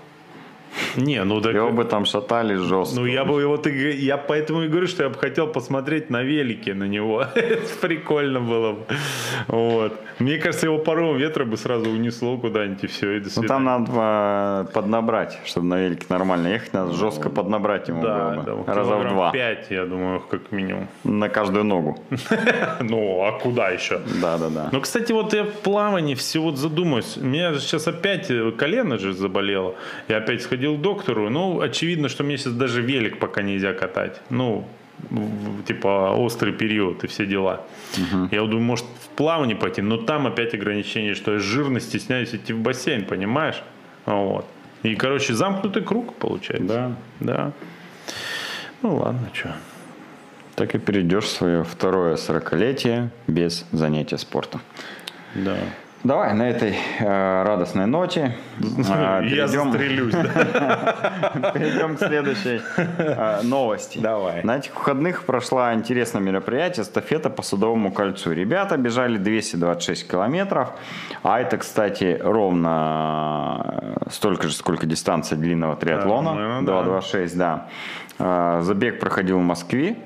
Не, 0.95 1.23
ну 1.23 1.41
так... 1.41 1.53
Его 1.55 1.71
бы 1.71 1.85
там 1.85 2.05
шатали 2.05 2.55
жестко. 2.55 2.99
Ну, 2.99 3.05
я 3.05 3.23
бы 3.25 3.41
его, 3.41 3.57
ты, 3.57 3.95
я 3.95 4.17
поэтому 4.17 4.63
и 4.63 4.67
говорю, 4.67 4.87
что 4.87 5.03
я 5.03 5.09
бы 5.09 5.15
хотел 5.15 5.47
посмотреть 5.47 6.09
на 6.09 6.23
велике 6.23 6.73
на 6.73 6.85
него. 6.85 7.25
Прикольно 7.81 8.39
было 8.39 8.73
бы. 8.73 8.85
Вот. 9.47 9.93
Мне 10.19 10.37
кажется, 10.37 10.65
его 10.65 10.79
порывом 10.79 11.17
ветра 11.17 11.45
бы 11.45 11.57
сразу 11.57 11.89
унесло 11.89 12.37
куда-нибудь 12.37 12.83
и 12.83 12.87
все, 12.87 13.17
и 13.17 13.19
до 13.19 13.29
Ну 13.35 13.43
там 13.43 13.63
надо 13.63 13.91
э, 13.93 14.73
поднабрать, 14.73 15.39
чтобы 15.45 15.67
на 15.67 15.79
велике 15.79 16.05
нормально 16.09 16.47
ехать, 16.47 16.73
надо 16.73 16.93
жестко 16.93 17.29
поднабрать 17.29 17.87
ему 17.87 18.01
Да, 18.01 18.29
было 18.29 18.43
да, 18.43 18.55
бы. 18.55 18.73
Раза 18.73 18.95
в 18.95 19.07
два. 19.07 19.31
пять, 19.31 19.67
я 19.69 19.85
думаю, 19.85 20.21
как 20.21 20.51
минимум. 20.51 20.87
На 21.03 21.29
каждую 21.29 21.63
ногу. 21.63 21.99
Ну, 22.79 23.23
а 23.23 23.39
куда 23.39 23.69
еще? 23.69 23.99
Да, 24.21 24.37
да, 24.37 24.49
да. 24.49 24.69
Ну, 24.71 24.81
кстати, 24.81 25.11
вот 25.11 25.33
я 25.33 25.43
в 25.43 25.51
плавании 25.51 26.15
все 26.15 26.39
вот 26.39 26.57
задумаюсь. 26.57 27.17
У 27.17 27.25
меня 27.25 27.53
же 27.53 27.59
сейчас 27.59 27.87
опять 27.87 28.29
э, 28.29 28.51
колено 28.51 28.97
же 28.97 29.13
заболело. 29.13 29.75
Я 30.07 30.17
опять 30.17 30.41
сходил 30.41 30.66
к 30.75 30.81
доктору. 30.81 31.29
Ну, 31.29 31.61
очевидно, 31.61 32.09
что 32.09 32.23
мне 32.23 32.37
сейчас 32.37 32.53
даже 32.53 32.81
велик 32.81 33.19
пока 33.19 33.41
нельзя 33.41 33.73
катать. 33.73 34.21
Ну, 34.29 34.67
типа 35.67 36.13
острый 36.17 36.53
период 36.53 37.03
и 37.03 37.07
все 37.07 37.25
дела. 37.25 37.61
Я 38.31 38.41
вот 38.41 38.49
думаю, 38.49 38.65
может 38.65 38.85
в 38.85 39.09
плавание 39.15 39.55
пойти, 39.55 39.81
но 39.81 39.97
там 39.97 40.27
опять 40.27 40.53
ограничение, 40.53 41.15
что 41.15 41.33
я 41.33 41.39
жирно 41.39 41.79
стесняюсь 41.79 42.33
идти 42.33 42.53
в 42.53 42.59
бассейн, 42.59 43.05
понимаешь? 43.05 43.61
Вот. 44.05 44.45
И, 44.83 44.95
короче, 44.95 45.33
замкнутый 45.33 45.83
круг 45.83 46.13
получается. 46.15 46.67
Да. 46.67 46.91
Да. 47.19 47.51
Ну 48.81 48.95
ладно, 48.95 49.29
что. 49.33 49.55
Так 50.55 50.73
и 50.73 50.79
перейдешь 50.79 51.25
в 51.25 51.29
свое 51.29 51.63
второе 51.63 52.15
сорокалетие 52.15 53.11
без 53.27 53.65
занятия 53.71 54.17
спортом. 54.17 54.61
Да. 55.35 55.57
Давай 56.03 56.33
на 56.33 56.49
этой 56.49 56.75
э, 56.99 57.43
радостной 57.43 57.85
ноте 57.87 58.35
э, 58.59 58.63
перейдем, 59.21 59.71
застрелюсь. 59.71 60.13
да. 60.13 61.51
перейдем 61.53 61.95
к 61.95 61.99
следующей 61.99 62.61
э, 62.77 63.41
новости. 63.43 63.99
Давай. 63.99 64.43
На 64.43 64.57
этих 64.57 64.75
выходных 64.75 65.23
прошло 65.23 65.73
интересное 65.73 66.21
мероприятие 66.21 66.83
эстафета 66.83 67.29
по 67.29 67.41
Садовому 67.41 67.91
кольцу. 67.91 68.31
Ребята 68.31 68.77
бежали 68.77 69.17
226 69.17 70.09
километров, 70.09 70.69
а 71.23 71.39
это, 71.39 71.57
кстати, 71.57 72.19
ровно 72.21 73.95
э, 74.05 74.09
столько 74.11 74.47
же, 74.47 74.53
сколько 74.53 74.85
дистанция 74.85 75.37
длинного 75.37 75.75
триатлона. 75.75 76.33
ну 76.33 76.65
да. 76.65 76.83
226, 76.83 77.37
да. 77.37 77.67
Э, 78.19 78.59
Забег 78.61 78.99
проходил 78.99 79.39
в 79.39 79.43
Москве, 79.43 79.97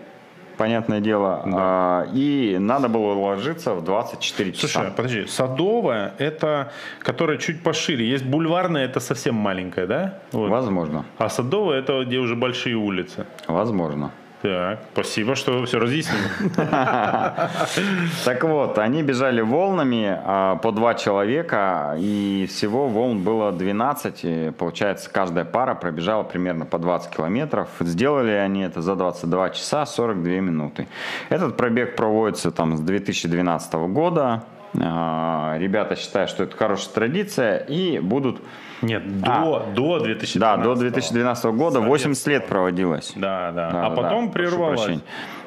понятное 0.61 0.99
дело, 0.99 1.41
э, 1.45 2.07
и 2.13 2.57
надо 2.59 2.87
было 2.87 3.13
уложиться 3.15 3.73
в 3.73 3.83
24 3.83 4.51
часа. 4.51 4.67
Слушай, 4.67 4.87
а 4.87 4.91
подожди, 4.91 5.25
садовая 5.25 6.13
это, 6.19 6.71
которая 6.99 7.37
чуть 7.37 7.63
пошире. 7.63 8.05
Есть 8.07 8.25
бульварная, 8.25 8.85
это 8.85 8.99
совсем 8.99 9.35
маленькая, 9.35 9.87
да? 9.87 10.19
Вот. 10.31 10.49
Возможно, 10.49 11.03
А 11.17 11.29
садовая 11.29 11.79
это 11.79 12.03
где 12.05 12.17
уже 12.19 12.35
большие 12.35 12.75
улицы. 12.75 13.25
возможно. 13.47 14.11
Так, 14.41 14.79
спасибо, 14.93 15.35
что 15.35 15.63
все 15.65 15.79
разъяснили. 15.79 16.23
Так 18.25 18.43
вот, 18.43 18.77
они 18.79 19.03
бежали 19.03 19.41
волнами 19.41 20.17
а, 20.23 20.55
по 20.55 20.71
два 20.71 20.95
человека, 20.95 21.95
и 21.99 22.47
всего 22.49 22.87
волн 22.87 23.21
было 23.21 23.51
12. 23.51 24.19
И, 24.23 24.51
получается, 24.57 25.09
каждая 25.11 25.45
пара 25.45 25.75
пробежала 25.75 26.23
примерно 26.23 26.65
по 26.65 26.79
20 26.79 27.15
километров. 27.15 27.69
Сделали 27.79 28.31
они 28.31 28.63
это 28.63 28.81
за 28.81 28.95
22 28.95 29.49
часа 29.51 29.85
42 29.85 30.31
минуты. 30.39 30.87
Этот 31.29 31.55
пробег 31.55 31.95
проводится 31.95 32.51
там 32.51 32.77
с 32.77 32.81
2012 32.81 33.73
года. 33.73 34.43
А, 34.79 35.57
Ребята 35.59 35.95
считают, 35.95 36.29
что 36.29 36.43
это 36.43 36.55
хорошая 36.57 36.93
традиция 36.93 37.57
и 37.57 37.99
будут... 37.99 38.41
Нет, 38.81 39.21
до, 39.21 39.67
до 39.75 39.99
2012. 39.99 40.39
Да, 40.39 40.57
до 40.57 40.75
2012 40.75 41.45
года 41.45 41.79
80 41.81 42.27
лет 42.27 42.47
проводилось. 42.47 43.13
Да, 43.15 43.51
да. 43.51 43.71
Да, 43.71 43.85
а 43.85 43.89
да, 43.89 43.95
потом 43.95 44.27
да, 44.27 44.33
прервалась. 44.33 44.99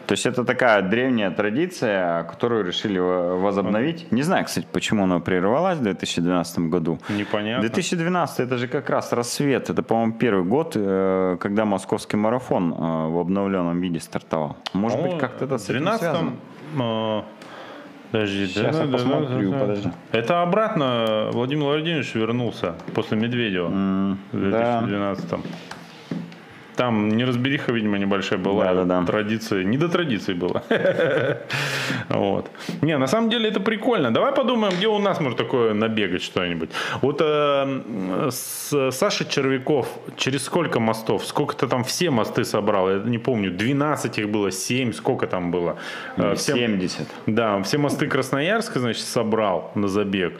То 0.07 0.13
есть 0.13 0.27
это 0.27 0.45
такая 0.45 0.83
древняя 0.83 1.31
традиция, 1.31 2.25
которую 2.25 2.65
решили 2.65 2.99
во- 2.99 3.37
возобновить. 3.37 4.13
Не 4.13 4.23
знаю, 4.23 4.45
кстати, 4.45 4.67
почему 4.71 5.05
она 5.05 5.19
прервалась 5.19 5.79
в 5.79 5.83
2012 5.83 6.59
году. 6.69 6.99
Непонятно. 7.09 7.63
2012 7.63 8.41
это 8.41 8.59
же 8.59 8.69
как 8.69 8.91
раз 8.91 9.13
рассвет. 9.13 9.71
Это, 9.71 9.83
по-моему, 9.83 10.13
первый 10.13 10.45
год, 10.45 10.73
э, 10.77 11.37
когда 11.41 11.65
московский 11.65 12.19
марафон 12.19 12.73
э, 12.73 12.77
в 12.77 13.19
обновленном 13.19 13.81
виде 13.81 13.99
стартовал. 13.99 14.57
Может 14.75 14.99
быть, 14.99 15.05
По-моему, 15.13 15.21
как-то 15.21 15.47
это 15.47 15.57
с 15.59 15.71
этим 15.71 15.81
12 15.81 16.01
связано? 16.01 16.33
Подожди, 18.11 18.47
Сейчас 18.47 18.77
да, 18.77 18.83
я 18.83 18.87
да, 18.87 18.93
посмотрю, 18.93 19.51
да, 19.51 19.59
да. 19.59 19.67
подожди. 19.67 19.89
Это 20.13 20.43
обратно 20.43 21.31
Владимир 21.33 21.65
Владимирович 21.65 22.15
вернулся 22.15 22.75
после 22.95 23.17
Медведева 23.17 23.69
в 24.33 24.51
да. 24.51 24.81
2012 26.75 26.77
Там 26.77 27.09
неразбериха, 27.09 27.73
видимо, 27.73 27.99
небольшая 27.99 28.39
была. 28.39 28.65
Да-да-да. 28.65 29.05
Традиции. 29.07 29.65
Не 29.65 29.79
до 29.79 29.89
традиций 29.89 30.35
было. 30.35 30.63
Вот. 32.09 32.51
Не, 32.83 32.99
на 32.99 33.07
самом 33.07 33.31
деле 33.31 33.49
это 33.49 33.61
прикольно. 33.61 34.11
Давай 34.13 34.33
подумаем, 34.33 34.75
где 34.77 34.87
у 34.89 34.99
нас 34.99 35.21
может 35.21 35.39
такое 35.39 35.75
набегать 35.75 36.23
что-нибудь. 36.23 36.71
Вот 37.03 37.21
э, 37.21 38.31
с- 38.31 38.91
Саша 38.91 39.25
Червяков 39.25 39.87
через 40.17 40.45
сколько 40.45 40.81
мостов? 40.81 41.25
Сколько-то 41.25 41.67
там 41.67 41.83
все 41.85 42.11
мосты 42.11 42.45
собрал? 42.45 42.91
Я 42.91 42.99
не 42.99 43.19
помню. 43.19 43.51
12 43.51 44.19
их 44.19 44.29
было, 44.29 44.51
7, 44.51 44.93
сколько 44.93 45.27
там 45.27 45.51
было? 45.51 45.77
Э, 46.17 46.35
все- 46.35 46.55
70. 46.55 47.07
да, 47.27 47.63
все 47.63 47.79
мосты 47.79 48.07
Красноярска, 48.07 48.79
значит, 48.81 49.05
собрал 49.05 49.71
на 49.75 49.89
забег. 49.89 50.33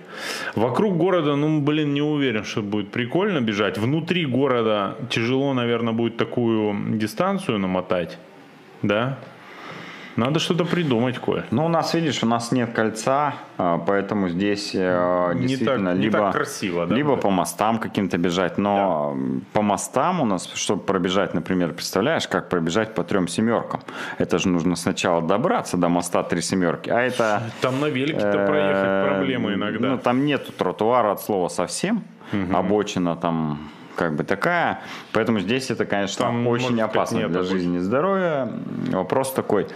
Вокруг 0.55 0.97
города, 0.97 1.37
ну, 1.37 1.61
блин, 1.61 1.95
не 1.95 2.03
уверен, 2.03 2.45
что 2.45 2.63
будет 2.63 2.91
прикольно 2.91 3.41
бежать. 3.41 3.79
Внутри 3.79 4.27
города 4.27 4.95
тяжело, 5.11 5.55
наверное, 5.55 5.93
будет 5.95 6.17
такую 6.25 6.97
дистанцию 6.99 7.59
намотать. 7.59 8.19
Да? 8.83 9.19
Надо 10.17 10.39
что-то 10.39 10.65
придумать, 10.65 11.19
Коль. 11.19 11.43
Ну, 11.51 11.65
у 11.65 11.69
нас, 11.69 11.93
видишь, 11.95 12.23
у 12.23 12.27
нас 12.27 12.53
нет 12.53 12.73
кольца, 12.73 13.35
а, 13.59 13.79
поэтому 13.79 14.29
здесь 14.29 14.71
э, 14.73 15.33
Не 15.35 15.47
действительно 15.49 15.91
так- 15.91 15.99
не 15.99 16.05
либо, 16.05 16.19
так 16.19 16.33
красиво, 16.33 16.87
да, 16.87 16.95
либо 16.95 17.17
по 17.17 17.31
мостам 17.31 17.79
каким-то 17.79 18.17
бежать. 18.17 18.57
Но 18.57 19.11
м, 19.17 19.43
по 19.53 19.61
мостам 19.63 20.21
у 20.21 20.25
нас, 20.25 20.49
чтобы 20.55 20.83
пробежать, 20.85 21.35
например, 21.35 21.73
представляешь, 21.73 22.29
как 22.29 22.49
пробежать 22.49 22.95
по 22.95 23.03
трем 23.03 23.27
семеркам? 23.27 23.81
Это 24.19 24.39
же 24.39 24.49
нужно 24.49 24.77
сначала 24.77 25.21
добраться 25.21 25.77
до 25.77 25.89
моста 25.89 26.23
три 26.23 26.43
семерки, 26.43 26.91
а 26.91 27.01
это... 27.01 27.43
Там 27.61 27.81
на 27.81 27.87
велике-то 27.87 28.39
э, 28.39 28.47
проехать 28.47 29.09
проблемы 29.11 29.55
иногда. 29.55 29.89
Ну, 29.89 29.99
там 29.99 30.25
нету 30.25 30.53
тротуара 30.53 31.11
от 31.11 31.23
слова 31.23 31.49
совсем. 31.49 32.05
Обочина 32.53 33.17
там 33.17 33.59
как 33.97 34.15
бы 34.17 34.25
такая. 34.25 34.81
Поэтому 35.13 35.41
здесь 35.41 35.71
это, 35.71 35.85
конечно, 35.85 36.25
Там, 36.25 36.47
очень 36.47 36.67
сказать, 36.67 36.85
опасно 36.85 37.19
нет 37.19 37.33
для 37.33 37.43
жизни 37.43 37.79
и 37.79 37.81
здоровья. 37.81 38.49
Вопрос 38.91 39.33
такой. 39.33 39.67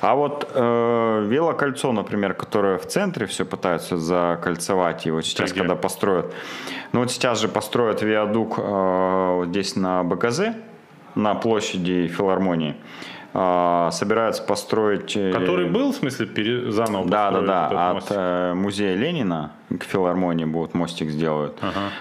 А 0.00 0.14
вот 0.14 0.50
э, 0.54 1.26
велокольцо, 1.28 1.92
например, 1.92 2.34
которое 2.34 2.78
в 2.78 2.86
центре 2.86 3.26
все 3.26 3.44
пытаются 3.44 3.96
закольцевать, 3.96 5.06
вот 5.06 5.24
сейчас, 5.24 5.50
где? 5.50 5.60
когда 5.60 5.76
построят, 5.76 6.34
ну 6.92 7.00
вот 7.00 7.10
сейчас 7.10 7.40
же 7.40 7.48
построят 7.48 8.02
виадук 8.02 8.58
э, 8.58 9.34
вот 9.36 9.48
здесь 9.48 9.76
на 9.76 10.02
БКЗ, 10.02 10.40
на 11.14 11.34
площади 11.34 12.08
филармонии, 12.08 12.76
Э, 12.76 13.15
собираются 13.92 14.42
построить... 14.42 15.16
э, 15.16 15.32
Который 15.32 15.66
был, 15.68 15.92
в 15.92 15.96
смысле, 15.96 16.26
пере- 16.26 16.70
заново 16.72 17.06
да, 17.08 17.30
да, 17.30 17.40
да. 17.42 17.90
От 17.90 18.04
э, 18.10 18.54
музея 18.54 18.96
Ленина 18.96 19.52
к 19.78 19.82
филармонии 19.84 20.44
будут 20.44 20.74
мостик 20.74 21.10
сделают. 21.10 21.58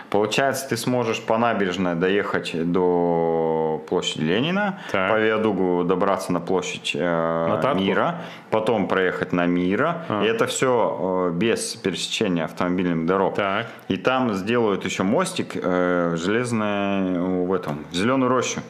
Получается, 0.10 0.70
ты 0.70 0.78
сможешь 0.78 1.20
по 1.22 1.38
набережной 1.38 1.96
доехать 1.96 2.52
до 2.72 3.84
площади 3.90 4.24
Ленина, 4.24 4.80
Так. 4.92 5.12
по 5.12 5.20
Виадугу 5.20 5.84
добраться 5.84 6.32
на 6.32 6.40
площадь 6.40 6.92
э, 6.96 7.48
На 7.50 7.58
Татку? 7.58 7.80
Мира, 7.82 8.22
потом 8.52 8.88
проехать 8.88 9.34
на 9.34 9.46
Мира. 9.46 10.06
А. 10.08 10.24
И 10.24 10.28
это 10.28 10.46
все 10.46 11.32
без 11.34 11.76
пересечения 11.76 12.46
автомобильных 12.46 13.06
дорог. 13.08 13.36
Так. 13.36 13.66
И 13.90 13.98
там 13.98 14.34
сделают 14.36 14.86
еще 14.86 15.04
мостик 15.04 15.54
э, 15.56 16.16
железный 16.18 17.20
в 17.46 17.52
этом 17.52 17.84
в 17.92 17.96
зеленую 17.96 18.30
рощу. 18.30 18.62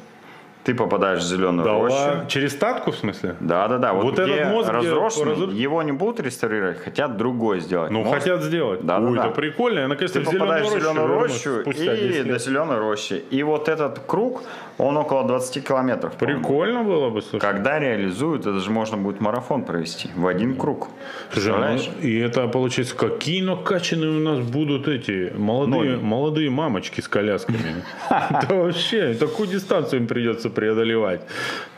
Ты 0.65 0.73
попадаешь 0.73 1.19
в 1.21 1.27
зеленую 1.27 1.63
Да 1.63 1.73
рощу. 1.73 2.27
через 2.27 2.55
татку, 2.55 2.91
в 2.91 2.95
смысле? 2.95 3.35
Да, 3.39 3.67
да, 3.67 3.77
да. 3.77 3.93
Вот, 3.93 4.03
Вот 4.05 4.13
где 4.13 4.23
этот 4.23 4.63
где 4.65 4.71
разросший, 4.71 5.23
разру- 5.25 5.53
его 5.53 5.83
не 5.83 5.91
будут 5.91 6.19
реставрировать, 6.21 6.79
хотят 6.83 7.17
другой 7.17 7.59
сделать. 7.59 7.91
Ну, 7.91 7.99
Мост. 8.03 8.15
хотят 8.15 8.41
сделать. 8.41 8.83
Да, 8.83 8.97
Ой, 8.97 9.15
да. 9.15 9.25
это 9.25 9.35
прикольно. 9.35 9.79
Я 9.81 9.87
наконец-то 9.87 10.21
Ты 10.21 10.25
в 10.25 10.31
попадаешь 10.31 10.65
в 10.67 10.73
рощу, 10.73 10.79
зеленую 10.81 11.07
рощу 11.07 11.63
10 11.65 12.15
и 12.15 12.23
до 12.23 12.39
зеленой 12.39 12.79
рощи. 12.79 13.23
И 13.29 13.43
вот 13.43 13.69
этот 13.69 13.99
круг, 14.07 14.41
он 14.77 14.97
около 14.97 15.23
20 15.23 15.65
километров. 15.65 16.13
Прикольно 16.17 16.83
было 16.83 17.09
бы, 17.09 17.21
слушай. 17.21 17.39
Когда 17.39 17.79
реализуют, 17.79 18.41
это 18.41 18.59
же 18.59 18.71
можно 18.71 18.97
будет 18.97 19.21
марафон 19.21 19.63
провести 19.63 20.09
в 20.15 20.27
один 20.27 20.55
круг. 20.55 20.89
Слушай, 21.31 21.53
ну, 21.53 22.01
и 22.01 22.17
это 22.17 22.47
получается, 22.47 22.95
какие 22.95 23.41
накачанные 23.41 24.09
у 24.09 24.19
нас 24.19 24.39
будут 24.39 24.87
эти 24.87 25.31
молодые, 25.35 25.97
молодые 25.97 26.49
мамочки 26.49 27.01
с 27.01 27.07
колясками. 27.07 27.57
Это 28.09 28.55
вообще, 28.55 29.13
такую 29.13 29.47
дистанцию 29.47 30.01
им 30.01 30.07
придется 30.07 30.49
преодолевать. 30.49 31.21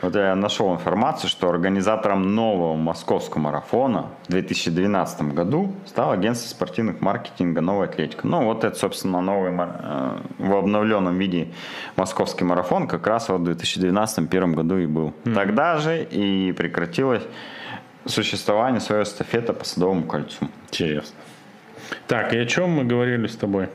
Вот 0.02 0.14
я 0.16 0.34
нашел 0.34 0.72
информацию, 0.72 1.30
что 1.30 1.48
организатором 1.48 2.34
нового 2.34 2.74
московского 2.76 3.42
марафона 3.42 4.06
в 4.26 4.30
2012 4.30 5.34
году 5.34 5.72
стало 5.86 6.14
агентство 6.14 6.48
спортивных 6.48 7.00
маркетинга 7.00 7.60
«Новая 7.60 7.86
атлетика». 7.86 8.26
Ну, 8.26 8.44
вот 8.44 8.64
это, 8.64 8.76
собственно, 8.76 9.20
новый 9.20 9.52
э, 9.52 10.16
в 10.38 10.54
обновленном 10.54 11.16
виде 11.18 11.48
московский 11.96 12.44
марафон 12.44 12.87
как 12.88 13.06
раз 13.06 13.28
вот 13.28 13.40
в 13.40 13.48
2012-2001 13.48 14.54
году 14.54 14.78
и 14.78 14.86
был. 14.86 15.14
Тогда 15.24 15.78
же 15.78 16.02
и 16.02 16.52
прекратилось 16.52 17.22
существование 18.06 18.80
своей 18.80 19.02
эстафеты 19.04 19.52
по 19.52 19.64
Садовому 19.64 20.04
кольцу. 20.04 20.48
Интересно. 20.70 21.16
Так, 22.06 22.32
и 22.32 22.38
о 22.38 22.46
чем 22.46 22.70
мы 22.70 22.84
говорили 22.84 23.26
с 23.26 23.36
тобой? 23.36 23.68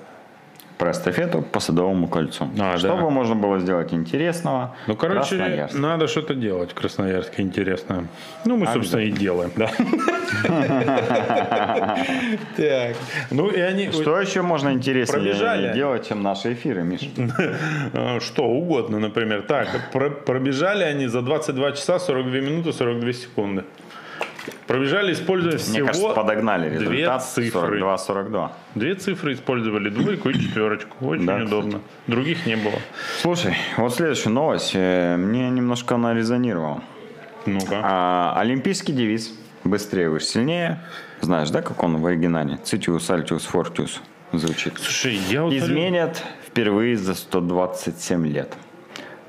Про 0.84 0.92
эстафету 0.92 1.42
по 1.42 1.62
Садовому 1.62 2.10
кольцу. 2.10 2.50
А, 2.60 2.78
что 2.78 2.90
да. 2.90 2.96
бы 2.98 3.10
можно 3.10 3.36
было 3.36 3.58
сделать 3.58 3.94
интересного? 3.94 4.76
Ну, 4.86 4.98
короче, 4.98 5.70
надо 5.72 6.10
что-то 6.10 6.36
делать 6.36 6.72
в 6.72 6.74
Красноярске 6.74 7.42
интересное. 7.42 8.08
Ну, 8.44 8.58
мы, 8.58 8.68
собственно, 8.68 9.00
и 9.00 9.10
делаем, 9.10 9.54
да. 9.56 9.72
Так, 12.58 12.96
ну 13.32 13.50
и 13.50 13.62
они... 13.62 13.92
Что 13.92 14.20
еще 14.20 14.42
можно 14.42 14.74
интереснее 14.74 15.74
делать, 15.74 16.10
чем 16.10 16.22
наши 16.22 16.52
эфиры, 16.52 16.84
Миша? 16.84 17.06
А, 17.94 18.20
Что 18.20 18.44
угодно, 18.44 19.00
например. 19.00 19.44
Так, 19.44 19.70
про- 19.94 20.10
пробежали 20.10 20.84
они 20.84 21.08
за 21.08 21.22
22 21.22 21.72
часа 21.72 21.98
42 21.98 22.40
минуты 22.42 22.74
42 22.74 23.14
секунды. 23.14 23.64
Пробежали, 24.68 25.14
используя 25.14 25.54
Мне 25.54 25.60
всего 25.62 25.88
кажется, 25.88 26.14
подогнали 26.14 26.70
две 26.78 26.80
результат 26.98 27.24
цифры. 27.26 27.80
42-42. 27.80 28.50
Две 28.76 28.96
цифры 28.96 29.34
использовали, 29.34 29.90
двойку 29.90 30.30
и 30.30 30.34
четверочку. 30.34 31.06
Очень 31.06 31.26
Да, 31.26 31.38
удобно. 31.38 31.82
Других 32.08 32.46
не 32.46 32.56
было. 32.56 32.76
Слушай, 33.22 33.56
вот 33.78 33.94
следующая 33.94 34.30
новость. 34.30 34.72
э, 34.74 35.16
Мне 35.18 35.50
немножко 35.50 35.96
она 35.96 36.14
резонировала. 36.14 36.82
Ну-ка. 37.46 37.80
А, 37.84 38.34
олимпийский 38.38 38.94
девиз 38.94 39.34
«Быстрее, 39.64 40.10
выше, 40.10 40.26
сильнее». 40.26 40.80
Знаешь, 41.22 41.50
да, 41.50 41.62
как 41.62 41.84
он 41.84 41.98
в 41.98 42.06
оригинале? 42.06 42.58
«Цитиус, 42.64 43.10
альтиус, 43.10 43.44
фортиус» 43.46 44.02
звучит. 44.34 44.74
Слушай, 44.78 45.16
я 45.30 45.44
вот... 45.44 45.54
Изменят 45.54 46.22
впервые 46.48 46.98
за 46.98 47.16
127 47.16 48.28
лет. 48.28 48.54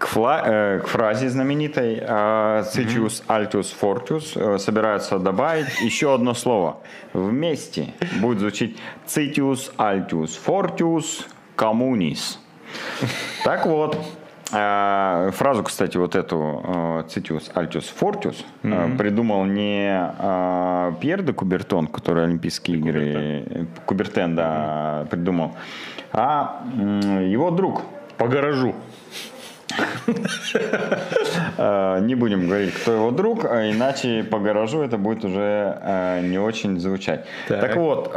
К, 0.05 0.07
фла- 0.07 0.42
э, 0.44 0.80
к 0.80 0.86
фразе 0.86 1.30
знаменитой 1.30 1.96
э, 1.98 2.62
«Citius 2.74 3.22
Altius 3.26 3.72
Fortius» 3.80 4.36
э, 4.36 4.59
собираются 4.59 5.18
добавить 5.18 5.80
еще 5.80 6.14
одно 6.14 6.34
слово. 6.34 6.76
Вместе 7.14 7.94
будет 8.20 8.38
звучить 8.40 8.76
«Citius 9.07 9.72
Altius 9.78 10.38
Fortius 10.46 11.24
Communis». 11.57 12.36
Так 13.44 13.64
вот, 13.64 13.96
э, 14.52 15.30
фразу, 15.32 15.62
кстати, 15.62 15.96
вот 15.96 16.16
эту 16.16 16.36
э, 16.36 17.05
«Citius 17.09 17.50
Altius 17.55 17.90
Fortius» 17.98 18.44
э, 18.62 18.96
придумал 18.98 19.46
не 19.46 19.88
э, 20.18 20.92
Пьер 21.00 21.22
де 21.22 21.32
Кубертон, 21.32 21.86
который 21.86 22.24
Олимпийские 22.24 22.76
игры... 22.76 23.02
э, 23.46 23.64
Кубертен, 23.86 24.36
да, 24.36 25.07
придумал, 25.11 25.57
а 26.12 26.62
его 26.76 27.50
друг 27.50 27.82
По 28.18 28.28
гаражу. 28.28 28.74
Э, 31.56 32.00
Не 32.02 32.14
будем 32.14 32.46
говорить, 32.46 32.74
кто 32.74 32.92
его 32.92 33.10
друг, 33.10 33.44
а 33.44 33.70
иначе 33.70 34.22
по 34.24 34.38
гаражу 34.38 34.82
это 34.82 34.98
будет 34.98 35.24
уже 35.24 35.78
э, 35.82 36.20
не 36.22 36.38
очень 36.38 36.78
звучать. 36.78 37.24
Так. 37.48 37.76
Вот, 37.76 38.12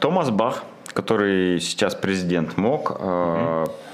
Томас 0.00 0.30
Бах, 0.30 0.64
который 0.94 1.60
сейчас 1.60 1.94
президент 1.94 2.56
МОК, 2.56 3.00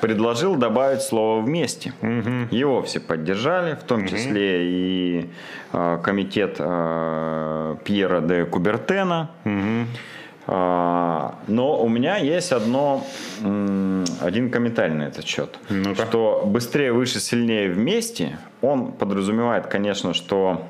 предложил 0.01 0.57
добавить 0.57 1.03
слово 1.03 1.41
«вместе». 1.43 1.93
Его 2.51 2.83
все 2.83 3.01
поддержали, 3.01 3.75
в 3.75 3.83
том 3.83 4.07
числе 4.07 4.65
и 4.65 5.31
комитет 6.03 6.57
Пьера 7.85 8.21
де 8.21 8.45
Кубертена. 8.47 9.29
А, 10.51 11.35
Но 11.47 11.79
у 11.79 11.89
меня 11.91 12.17
есть 12.17 12.53
одно, 12.53 13.05
один 13.39 14.51
комментарий 14.51 14.95
на 14.95 15.03
этот 15.03 15.27
счет. 15.27 15.59
Ну-ка. 15.69 16.07
Что 16.07 16.43
быстрее, 16.47 16.93
выше, 16.93 17.21
сильнее 17.21 17.71
вместе, 17.71 18.39
он 18.63 18.93
подразумевает, 18.93 19.67
конечно, 19.67 20.15
что 20.15 20.67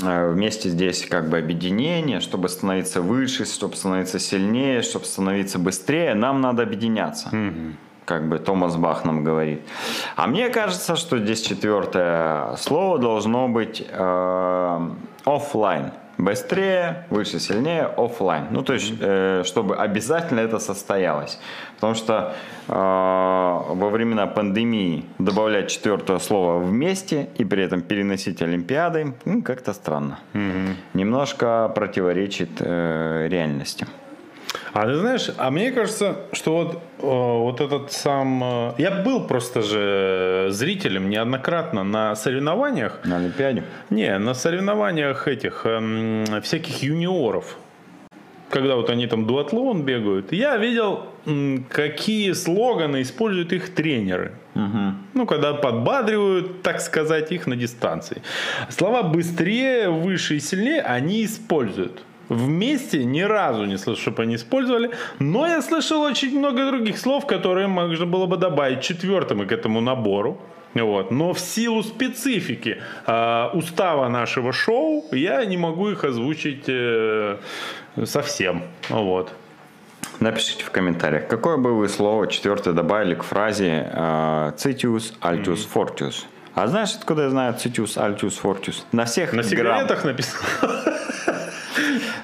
э, 0.00 0.30
вместе 0.30 0.68
здесь 0.68 1.04
как 1.04 1.28
бы 1.28 1.38
объединение, 1.38 2.20
чтобы 2.20 2.48
становиться 2.48 3.02
выше, 3.02 3.44
чтобы 3.44 3.74
становиться 3.74 4.20
сильнее, 4.20 4.82
чтобы 4.82 5.04
становиться 5.04 5.58
быстрее, 5.58 6.14
нам 6.14 6.40
надо 6.40 6.62
объединяться. 6.62 7.30
Как 8.04 8.28
бы 8.28 8.38
Томас 8.38 8.76
Бах 8.76 9.04
нам 9.04 9.24
говорит. 9.24 9.62
А 10.14 10.28
мне 10.28 10.48
кажется, 10.48 10.94
что 10.94 11.18
здесь 11.18 11.40
четвертое 11.42 12.54
слово 12.54 13.00
должно 13.00 13.48
быть 13.48 13.84
э, 13.84 14.90
офлайн. 15.24 15.90
Быстрее, 16.18 17.06
выше, 17.10 17.40
сильнее, 17.40 17.82
офлайн. 17.96 18.46
Ну, 18.50 18.62
то 18.62 18.72
есть, 18.72 18.94
э, 19.00 19.42
чтобы 19.44 19.76
обязательно 19.76 20.40
это 20.40 20.58
состоялось. 20.58 21.38
Потому 21.74 21.94
что 21.94 22.34
э, 22.68 22.72
во 22.72 23.90
времена 23.90 24.26
пандемии 24.26 25.04
добавлять 25.18 25.70
четвертое 25.70 26.18
слово 26.18 26.58
вместе 26.58 27.28
и 27.38 27.44
при 27.44 27.62
этом 27.62 27.82
переносить 27.82 28.42
Олимпиады, 28.42 29.14
ну, 29.24 29.42
как-то 29.42 29.72
странно. 29.72 30.18
Немножко 30.94 31.70
противоречит 31.74 32.50
э, 32.60 33.28
реальности. 33.28 33.86
А 34.72 34.86
ты 34.86 34.94
знаешь, 34.96 35.30
а 35.38 35.50
мне 35.50 35.72
кажется, 35.72 36.16
что 36.32 36.52
вот, 36.56 36.72
э, 36.74 37.06
вот 37.06 37.60
этот 37.60 37.92
сам... 37.92 38.42
э, 38.44 38.72
Я 38.78 38.90
был 39.02 39.24
просто 39.26 39.62
же 39.62 40.48
зрителем 40.50 41.08
неоднократно 41.10 41.84
на 41.84 42.14
соревнованиях. 42.16 43.00
На 43.04 43.16
Олимпиаде. 43.16 43.64
Не, 43.90 44.18
на 44.18 44.34
соревнованиях 44.34 45.28
этих 45.28 45.66
эм, 45.66 46.24
всяких 46.42 46.82
юниоров. 46.82 47.56
Когда 48.50 48.76
вот 48.76 48.90
они 48.90 49.06
там 49.06 49.26
дуатлон 49.26 49.82
бегают. 49.82 50.32
Я 50.32 50.56
видел, 50.56 51.06
какие 51.68 52.32
слоганы 52.32 53.02
используют 53.02 53.52
их 53.52 53.74
тренеры. 53.74 54.32
Ну, 55.14 55.26
когда 55.26 55.52
подбадривают, 55.52 56.62
так 56.62 56.80
сказать, 56.80 57.32
их 57.32 57.46
на 57.46 57.56
дистанции. 57.56 58.22
Слова 58.70 59.02
«быстрее», 59.02 59.90
«выше» 59.90 60.36
и 60.36 60.40
«сильнее» 60.40 60.80
они 60.80 61.24
используют. 61.24 62.02
Вместе 62.28 63.04
ни 63.04 63.20
разу 63.20 63.64
не 63.66 63.76
слышу, 63.78 64.00
чтобы 64.02 64.22
они 64.22 64.34
использовали. 64.34 64.90
Но 65.18 65.46
я 65.46 65.62
слышал 65.62 66.00
очень 66.02 66.38
много 66.38 66.66
других 66.66 66.98
слов, 66.98 67.26
которые 67.26 67.66
можно 67.68 68.06
было 68.06 68.26
бы 68.26 68.36
добавить 68.36 68.80
четвертым 68.82 69.46
к 69.46 69.52
этому 69.52 69.80
набору. 69.80 70.38
Вот. 70.74 71.10
Но 71.10 71.32
в 71.32 71.38
силу 71.38 71.82
специфики 71.82 72.82
э, 73.06 73.48
устава 73.54 74.08
нашего 74.08 74.52
шоу 74.52 75.04
я 75.12 75.44
не 75.44 75.56
могу 75.56 75.88
их 75.90 76.04
озвучить 76.04 76.64
э, 76.68 77.38
совсем. 78.04 78.62
Вот. 78.90 79.32
Напишите 80.20 80.64
в 80.64 80.70
комментариях, 80.70 81.28
какое 81.28 81.56
бы 81.56 81.74
вы 81.78 81.88
слово 81.88 82.26
четвертое 82.26 82.72
добавили 82.74 83.14
к 83.14 83.22
фразе 83.22 83.88
э, 83.92 84.52
«Citius 84.56 85.12
Altius 85.20 85.66
Fortius». 85.72 86.24
А 86.54 86.66
знаешь, 86.68 86.94
откуда 86.98 87.22
я 87.24 87.30
знаю 87.30 87.54
«Citius 87.54 87.96
Altius 87.96 88.34
Fortius»? 88.42 88.82
На 88.92 89.04
всех 89.04 89.32
На 89.32 89.42
грам- 89.42 89.50
сигаретах 89.50 90.04
написано. 90.04 90.42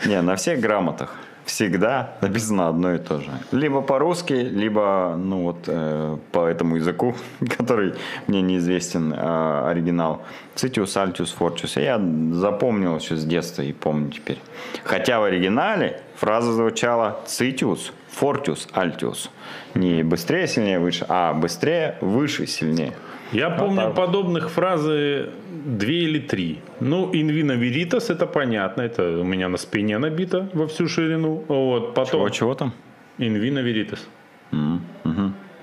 Не, 0.06 0.20
на 0.22 0.36
всех 0.36 0.60
грамотах 0.60 1.14
всегда 1.44 2.14
написано 2.20 2.68
одно 2.68 2.94
и 2.94 2.98
то 2.98 3.20
же. 3.20 3.30
Либо 3.50 3.82
по-русски, 3.82 4.32
либо 4.32 5.14
ну 5.18 5.42
вот 5.42 5.64
э, 5.66 6.16
по 6.30 6.46
этому 6.46 6.76
языку, 6.76 7.14
который 7.58 7.94
мне 8.26 8.42
неизвестен 8.42 9.12
э, 9.12 9.68
оригинал. 9.68 10.22
Citius 10.54 10.94
Altius 10.96 11.34
Fortius. 11.38 11.80
Я 11.80 12.00
запомнил 12.36 12.96
еще 12.96 13.16
с 13.16 13.24
детства 13.24 13.62
и 13.62 13.72
помню 13.72 14.10
теперь. 14.10 14.38
Хотя 14.84 15.20
в 15.20 15.24
оригинале 15.24 16.00
фраза 16.16 16.52
звучала 16.52 17.20
Citius 17.26 17.92
Fortius 18.20 18.68
Altius. 18.74 19.30
Не 19.74 20.02
быстрее, 20.02 20.46
сильнее, 20.46 20.78
выше, 20.78 21.06
а 21.08 21.32
быстрее, 21.32 21.96
выше, 22.00 22.46
сильнее. 22.46 22.92
Я 23.32 23.50
помню 23.50 23.82
так. 23.82 23.94
подобных 23.94 24.50
фразы 24.50 25.30
две 25.64 26.04
или 26.04 26.18
три. 26.18 26.60
Ну, 26.80 27.10
инвина 27.12 27.52
веритас, 27.52 28.10
это 28.10 28.26
понятно, 28.26 28.82
это 28.82 29.20
у 29.20 29.24
меня 29.24 29.48
на 29.48 29.56
спине 29.56 29.98
набито 29.98 30.48
во 30.52 30.66
всю 30.66 30.88
ширину. 30.88 31.44
Вот, 31.48 31.94
потом 31.94 32.20
Чего, 32.20 32.28
чего 32.30 32.54
там? 32.54 32.72
инвина 33.18 33.60
веритас. 33.60 34.06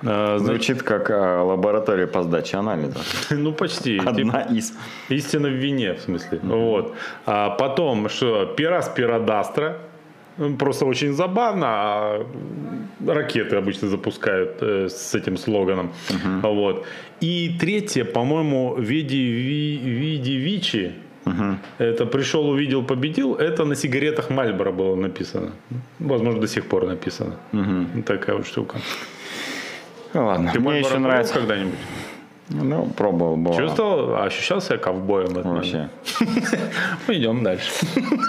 А, 0.01 0.38
значит, 0.38 0.45
Звучит 0.45 0.84
как 0.84 1.09
э, 1.09 1.41
лаборатория 1.41 2.07
по 2.07 2.24
сдаче 2.24 2.57
анализов. 2.57 3.05
ну, 3.32 3.51
почти. 3.51 3.99
Типа, 3.99 4.11
Одна 4.11 4.41
из. 4.43 4.74
Истина 5.09 5.49
в 5.49 5.53
вине, 5.53 5.93
в 5.93 5.99
смысле. 5.99 6.39
Вот. 6.41 6.95
А 7.26 7.49
потом, 7.49 8.09
что 8.09 8.45
пирас 8.45 8.89
пирадастра. 8.89 9.78
Просто 10.58 10.86
очень 10.86 11.14
забавно. 11.14 11.66
а 11.68 12.26
ракеты 13.08 13.56
обычно 13.58 13.88
запускают 13.88 14.58
э, 14.62 14.88
с 14.90 15.16
этим 15.16 15.38
слоганом. 15.38 15.92
Вот. 16.44 16.86
И 17.22 17.58
третье, 17.60 18.06
по-моему, 18.06 18.76
Види, 18.78 19.16
Ви- 19.18 19.78
Види 19.84 20.32
Вичи. 20.38 20.92
Это 21.78 22.06
пришел, 22.06 22.50
увидел, 22.50 22.84
победил. 22.84 23.36
Это 23.36 23.66
на 23.66 23.76
сигаретах 23.76 24.30
Мальборо 24.30 24.72
было 24.72 24.96
написано. 24.96 25.52
Возможно, 26.00 26.42
до 26.42 26.48
сих 26.48 26.66
пор 26.66 26.86
написано. 26.88 27.36
Такая 28.06 28.36
вот 28.38 28.48
штука. 28.48 28.80
Ну, 30.14 30.26
ладно. 30.26 30.52
Ты 30.54 30.60
Мне 30.60 30.70
Мальборо 30.70 30.90
еще 30.90 31.00
нравится. 31.00 31.34
когда-нибудь? 31.36 31.76
Ну, 32.50 32.86
пробовал, 32.88 33.36
было. 33.36 33.56
Чувствовал? 33.56 34.16
Ощущал 34.24 34.62
себя 34.62 34.78
ковбоем? 34.78 35.34
Вообще. 35.34 35.89
Ну, 37.08 37.14
идем 37.14 37.43
дальше. 37.43 37.72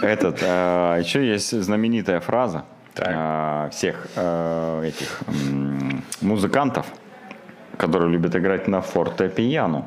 Этот, 0.03 0.43
а, 0.43 0.99
еще 0.99 1.27
есть 1.27 1.51
знаменитая 1.63 2.21
фраза 2.21 2.65
а, 2.99 3.69
всех 3.71 4.07
а, 4.17 4.83
этих 4.83 5.21
музыкантов, 6.21 6.87
которые 7.77 8.11
любят 8.11 8.37
играть 8.37 8.69
на 8.69 8.83
фортепиано. 8.83 9.87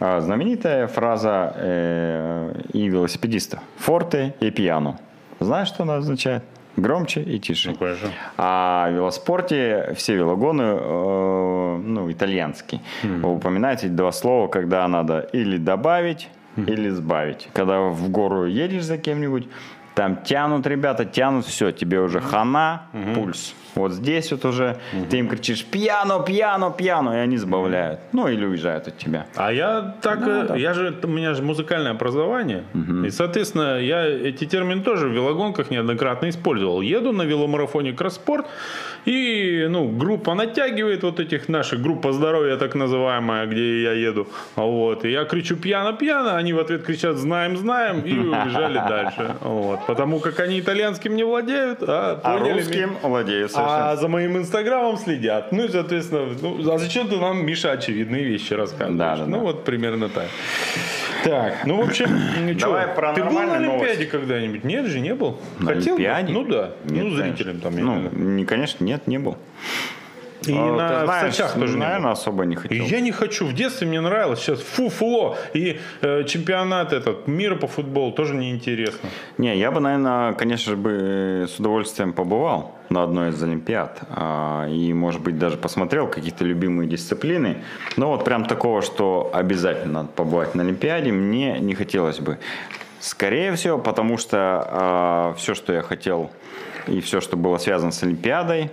Знаменитая 0.00 0.86
фраза 0.86 1.52
э, 1.56 2.60
и 2.72 2.88
велосипедиста. 2.88 3.60
Форте 3.78 4.34
и 4.40 4.50
пиано. 4.50 4.98
Знаешь, 5.40 5.68
что 5.68 5.82
она 5.82 5.96
означает? 5.96 6.42
Громче 6.76 7.22
и 7.22 7.38
тише. 7.38 7.70
Ну, 7.70 7.76
конечно. 7.76 8.10
А 8.36 8.88
в 8.90 8.94
велоспорте 8.94 9.92
все 9.96 10.14
велогоны, 10.16 10.62
э, 10.62 11.80
ну, 11.82 12.10
итальянские, 12.10 12.80
упоминают 13.22 13.80
эти 13.84 13.88
два 13.88 14.12
слова, 14.12 14.48
когда 14.48 14.86
надо 14.88 15.20
или 15.32 15.56
добавить, 15.56 16.28
или 16.56 16.88
сбавить. 16.90 17.48
Когда 17.52 17.80
в 17.80 18.08
гору 18.10 18.46
едешь 18.46 18.84
за 18.84 18.98
кем-нибудь, 18.98 19.48
там 19.94 20.16
тянут 20.16 20.66
ребята, 20.66 21.04
тянут, 21.04 21.46
все, 21.46 21.70
тебе 21.72 22.00
уже 22.00 22.20
хана, 22.20 22.82
пульс. 23.14 23.54
Вот 23.76 23.92
здесь 23.92 24.32
вот 24.32 24.44
уже. 24.44 24.76
Ты 25.10 25.18
им 25.18 25.28
кричишь 25.28 25.64
пьяно, 25.64 26.20
пьяно, 26.20 26.70
пьяно, 26.70 27.10
и 27.10 27.18
они 27.18 27.36
сбавляют. 27.36 28.00
Ну, 28.12 28.26
или 28.28 28.44
уезжают 28.46 28.88
от 28.88 28.98
тебя. 28.98 29.26
А 29.36 29.52
я 29.52 29.94
так, 30.02 30.26
э, 30.26 30.58
я 30.58 30.72
же, 30.74 30.94
у 31.02 31.06
меня 31.06 31.34
же 31.34 31.42
музыкальное 31.42 31.92
образование, 31.92 32.64
и, 33.06 33.10
соответственно, 33.10 33.78
я 33.78 34.06
эти 34.06 34.46
термины 34.46 34.82
тоже 34.82 35.08
в 35.08 35.12
велогонках 35.12 35.70
неоднократно 35.70 36.28
использовал. 36.28 36.80
Еду 36.80 37.12
на 37.12 37.22
веломарафоне 37.22 37.92
Кросспорт, 37.92 38.46
и, 39.04 39.66
ну, 39.68 39.88
группа 39.88 40.34
натягивает 40.34 41.02
вот 41.02 41.20
этих 41.20 41.48
наших, 41.48 41.80
группа 41.82 42.12
здоровья 42.12 42.56
так 42.56 42.74
называемая, 42.74 43.46
где 43.46 43.82
я 43.82 43.92
еду, 43.92 44.26
вот, 44.56 45.04
и 45.04 45.10
я 45.10 45.24
кричу 45.24 45.56
пьяно-пьяно, 45.56 46.36
они 46.36 46.52
в 46.52 46.58
ответ 46.58 46.82
кричат 46.82 47.16
знаем, 47.16 47.56
знаем, 47.56 48.00
и 48.00 48.18
убежали 48.18 48.78
дальше, 48.88 49.36
вот, 49.42 49.80
потому 49.86 50.18
как 50.20 50.40
они 50.40 50.60
итальянским 50.60 51.14
не 51.14 51.24
владеют, 51.24 51.82
а, 51.82 52.20
А 52.22 52.38
русским 52.38 52.90
меня. 52.90 53.65
Совершенно. 53.68 53.90
А 53.90 53.96
за 53.96 54.08
моим 54.08 54.36
инстаграмом 54.38 54.96
следят. 54.96 55.52
Ну 55.52 55.64
и, 55.64 55.68
соответственно, 55.68 56.28
ну, 56.40 56.72
а 56.72 56.78
зачем 56.78 57.08
ты 57.08 57.16
нам, 57.16 57.44
Миша, 57.44 57.72
очевидные 57.72 58.24
вещи 58.24 58.54
рассказываешь? 58.54 58.98
Да, 58.98 59.16
да, 59.16 59.26
ну 59.26 59.38
да. 59.38 59.42
вот 59.42 59.64
примерно 59.64 60.08
так. 60.08 60.28
Так, 61.24 61.66
ну 61.66 61.82
в 61.82 61.88
общем, 61.88 62.06
ну, 62.60 62.94
про 62.94 63.14
ты 63.14 63.24
был 63.24 63.32
на 63.32 63.56
Олимпиаде 63.56 64.06
когда-нибудь? 64.06 64.64
Нет 64.64 64.86
же, 64.86 65.00
не 65.00 65.14
был? 65.14 65.40
На 65.58 65.74
Хотел 65.74 65.96
бы? 65.96 66.02
Олимпиаде? 66.02 66.32
Ну 66.32 66.44
да. 66.44 66.72
Нет, 66.84 67.04
ну, 67.04 67.16
конечно. 67.16 67.24
зрителям 67.24 67.60
там. 67.60 67.76
я 67.76 67.82
Ну, 67.82 68.10
не, 68.12 68.44
конечно, 68.44 68.84
нет, 68.84 69.06
не 69.06 69.18
был. 69.18 69.36
И 70.46 70.52
А, 70.52 70.76
на 70.76 70.88
ты 71.00 71.04
знаешь, 71.06 71.34
Сочах 71.34 71.54
тоже 71.54 71.72
не 71.74 71.78
наверное, 71.80 72.02
был. 72.04 72.10
особо 72.12 72.44
не 72.44 72.54
И 72.54 72.58
хотел. 72.58 72.84
я 72.86 73.00
не 73.00 73.10
хочу. 73.12 73.46
В 73.46 73.52
детстве 73.54 73.86
мне 73.88 74.00
нравилось. 74.00 74.40
Сейчас 74.40 74.60
фу-фло. 74.60 75.36
И 75.54 75.80
э, 76.02 76.24
чемпионат 76.24 76.92
этот, 76.92 77.26
мира 77.26 77.56
по 77.56 77.66
футболу 77.66 78.12
тоже 78.12 78.34
неинтересно. 78.34 79.08
Не, 79.38 79.56
я 79.56 79.70
бы, 79.70 79.80
наверное, 79.80 80.34
конечно 80.34 80.70
же, 80.72 80.76
бы 80.76 81.46
с 81.48 81.58
удовольствием 81.58 82.12
побывал 82.12 82.74
на 82.90 83.02
одной 83.02 83.30
из 83.30 83.42
Олимпиад. 83.42 84.00
а, 84.10 84.68
И, 84.68 84.92
может 84.92 85.20
быть, 85.22 85.38
даже 85.38 85.56
посмотрел 85.56 86.06
какие-то 86.06 86.44
любимые 86.44 86.88
дисциплины. 86.88 87.64
Но 87.96 88.08
вот 88.10 88.24
прям 88.24 88.44
такого, 88.44 88.82
что 88.82 89.30
обязательно 89.32 89.92
надо 90.02 90.08
побывать 90.08 90.54
на 90.54 90.62
Олимпиаде, 90.62 91.10
мне 91.12 91.58
не 91.60 91.74
хотелось 91.74 92.20
бы. 92.20 92.38
Скорее 93.06 93.54
всего, 93.54 93.78
потому 93.78 94.18
что 94.18 95.34
все, 95.38 95.54
что 95.54 95.72
я 95.72 95.82
хотел, 95.82 96.30
и 96.88 97.00
все, 97.00 97.20
что 97.20 97.36
было 97.36 97.58
связано 97.58 97.92
с 97.92 98.02
Олимпиадой, 98.02 98.70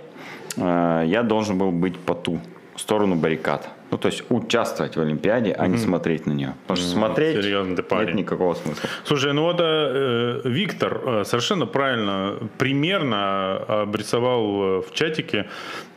а, 0.56 1.02
я 1.04 1.22
должен 1.22 1.58
был 1.58 1.70
быть 1.70 1.98
по 1.98 2.14
ту 2.14 2.40
сторону 2.76 3.14
баррикад. 3.14 3.68
Ну, 3.90 3.98
то 3.98 4.08
есть 4.08 4.24
участвовать 4.30 4.96
в 4.96 5.00
Олимпиаде, 5.00 5.52
а 5.52 5.68
не 5.68 5.78
смотреть 5.78 6.26
на 6.26 6.32
нее. 6.32 6.54
Потому 6.62 6.76
что 6.84 6.88
смотреть 6.88 7.36
серьезно, 7.40 7.76
нет 7.76 8.14
никакого 8.14 8.54
смысла. 8.54 8.88
Слушай, 9.04 9.32
ну 9.32 9.42
вот 9.42 9.58
э, 9.60 10.40
Виктор 10.44 11.00
э, 11.04 11.24
совершенно 11.24 11.66
правильно, 11.66 12.36
примерно 12.58 13.56
обрисовал 13.82 14.62
э, 14.62 14.82
в 14.82 14.92
чатике 14.92 15.48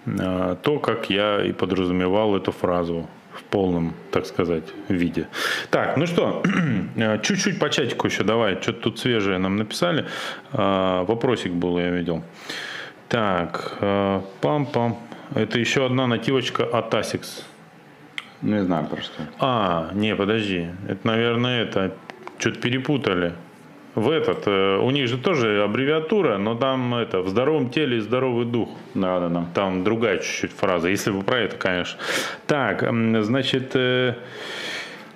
э, 0.06 0.56
то, 0.62 0.80
как 0.80 1.10
я 1.10 1.44
и 1.44 1.54
подразумевал 1.54 2.36
эту 2.36 2.52
фразу 2.52 3.08
в 3.38 3.44
полном, 3.44 3.94
так 4.12 4.26
сказать, 4.26 4.64
виде. 4.90 5.28
Так, 5.70 5.98
ну 5.98 6.08
что, 6.08 6.44
э, 6.96 7.20
чуть-чуть 7.22 7.60
по 7.60 7.70
чатику 7.70 8.08
еще 8.08 8.24
давай, 8.24 8.62
что-то 8.62 8.82
тут 8.82 9.00
свежее 9.00 9.38
нам 9.38 9.58
написали. 9.58 10.06
Э, 10.54 11.06
Вопросик 11.08 11.52
был, 11.52 11.80
я 11.80 11.90
видел. 11.90 12.24
Так, 13.08 13.78
э, 13.80 14.22
пам-пам. 14.42 14.98
Это 15.36 15.60
еще 15.60 15.86
одна 15.86 16.08
нативочка 16.08 16.64
от 16.64 16.94
Asics. 16.94 17.44
Не 18.42 18.64
знаю 18.64 18.88
про 18.88 19.02
что. 19.02 19.24
А, 19.40 19.92
не, 19.94 20.16
подожди. 20.16 20.68
Это, 20.88 21.08
наверное, 21.08 21.64
это. 21.64 21.94
Что-то 22.40 22.60
перепутали. 22.60 23.34
В 23.98 24.12
этот, 24.12 24.44
э, 24.46 24.78
у 24.78 24.92
них 24.92 25.08
же 25.08 25.18
тоже 25.18 25.64
аббревиатура, 25.64 26.38
но 26.38 26.54
там 26.54 26.94
это, 26.94 27.22
в 27.22 27.30
здоровом 27.30 27.72
теле 27.72 27.98
и 27.98 28.00
здоровый 28.00 28.46
дух. 28.46 28.70
Да, 28.94 29.20
да, 29.20 29.28
да. 29.28 29.46
Там 29.56 29.84
другая 29.84 30.20
чуть-чуть 30.20 30.52
фраза, 30.52 30.88
если 30.88 31.10
вы 31.10 31.24
про 31.24 31.40
это, 31.40 31.58
конечно. 31.58 32.00
Так, 32.46 32.88
значит, 33.24 33.72
э, 33.74 34.14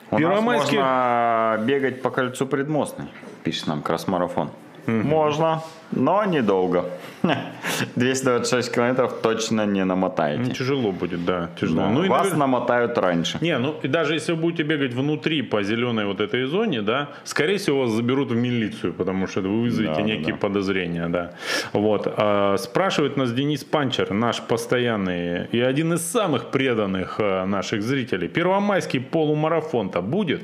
У 0.10 0.16
нас 0.16 0.22
Первомайский... 0.22 0.78
можно 0.80 1.64
бегать 1.64 2.02
по 2.02 2.10
кольцу 2.10 2.48
предмостной, 2.48 3.06
пишет 3.44 3.68
нам 3.68 3.84
Красмарафон. 3.84 4.50
Можно, 4.88 5.62
но 5.92 6.24
недолго. 6.26 6.86
226 7.96 8.72
километров 8.74 9.14
точно 9.22 9.66
не 9.66 9.82
ну, 9.82 9.88
намотаете. 9.96 10.52
тяжело 10.52 10.92
будет, 10.92 11.26
да, 11.26 11.50
тяжело. 11.60 11.82
Да, 11.82 11.90
Ну, 11.90 12.08
Вас 12.08 12.28
навер- 12.32 12.38
намотают 12.38 12.98
раньше. 12.98 13.38
Не, 13.42 13.58
ну 13.58 13.76
и 13.84 13.88
даже 13.88 14.14
если 14.16 14.32
вы 14.34 14.40
будете 14.42 14.64
бегать 14.64 14.94
внутри 14.94 15.42
по 15.42 15.64
зеленой 15.64 16.06
вот 16.06 16.20
этой 16.22 16.46
зоне, 16.46 16.82
да, 16.82 17.10
скорее 17.24 17.58
всего 17.58 17.82
вас 17.82 17.92
заберут 17.92 18.32
в 18.32 18.36
милицию, 18.36 18.94
потому 18.94 19.28
что 19.28 19.42
вы 19.42 19.62
вызовете 19.62 19.94
Да, 19.96 20.02
некие 20.02 20.34
да. 20.34 20.40
подозрения, 20.40 21.08
да. 21.10 21.32
Вот. 21.74 22.08
А, 22.18 22.58
спрашивает 22.58 23.18
нас 23.18 23.32
Денис 23.34 23.64
Панчер, 23.64 24.12
наш 24.14 24.42
постоянный 24.42 25.46
и 25.52 25.60
один 25.60 25.94
из 25.94 26.02
самых 26.02 26.50
преданных 26.52 27.16
а, 27.20 27.46
наших 27.46 27.84
зрителей. 27.84 28.28
Первомайский 28.28 29.00
полумарафон-то 29.00 30.02
будет? 30.02 30.42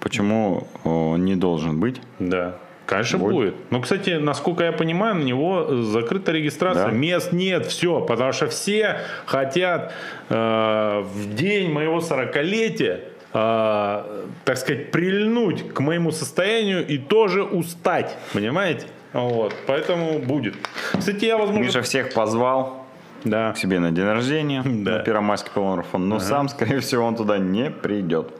Почему 0.00 0.66
о, 0.84 1.16
не 1.16 1.36
должен 1.36 1.78
быть? 1.80 2.00
Да. 2.18 2.56
Конечно, 2.86 3.18
Будет. 3.18 3.32
будет. 3.34 3.54
Но, 3.70 3.80
кстати, 3.80 4.10
насколько 4.10 4.64
я 4.64 4.72
понимаю, 4.72 5.14
на 5.14 5.22
него 5.22 5.82
закрыта 5.82 6.32
регистрация. 6.32 6.86
Да. 6.86 6.90
Мест 6.90 7.32
нет, 7.32 7.66
все. 7.66 8.00
Потому 8.00 8.32
что 8.32 8.48
все 8.48 8.98
хотят 9.24 9.92
э, 10.28 11.02
в 11.04 11.34
день 11.34 11.70
моего 11.72 11.98
40-летия, 11.98 13.00
э, 13.32 14.24
так 14.44 14.56
сказать, 14.56 14.90
прильнуть 14.90 15.72
к 15.72 15.80
моему 15.80 16.10
состоянию 16.10 16.86
и 16.86 16.98
тоже 16.98 17.42
устать. 17.44 18.16
Понимаете? 18.32 18.86
Вот. 19.12 19.54
Поэтому 19.66 20.18
будет. 20.18 20.54
Кстати, 20.98 21.24
я, 21.26 21.36
возможно... 21.38 21.62
Миша 21.64 21.82
всех 21.82 22.12
позвал 22.12 22.84
Да. 23.24 23.52
к 23.52 23.58
себе 23.58 23.78
на 23.78 23.90
день 23.92 24.06
рождения, 24.06 24.62
Да. 24.64 24.98
на 24.98 24.98
Первомайский 25.00 25.50
полумарафон, 25.54 26.08
но 26.08 26.18
сам, 26.18 26.48
скорее 26.48 26.80
всего, 26.80 27.04
он 27.04 27.14
туда 27.16 27.38
не 27.38 27.70
придет. 27.70 28.32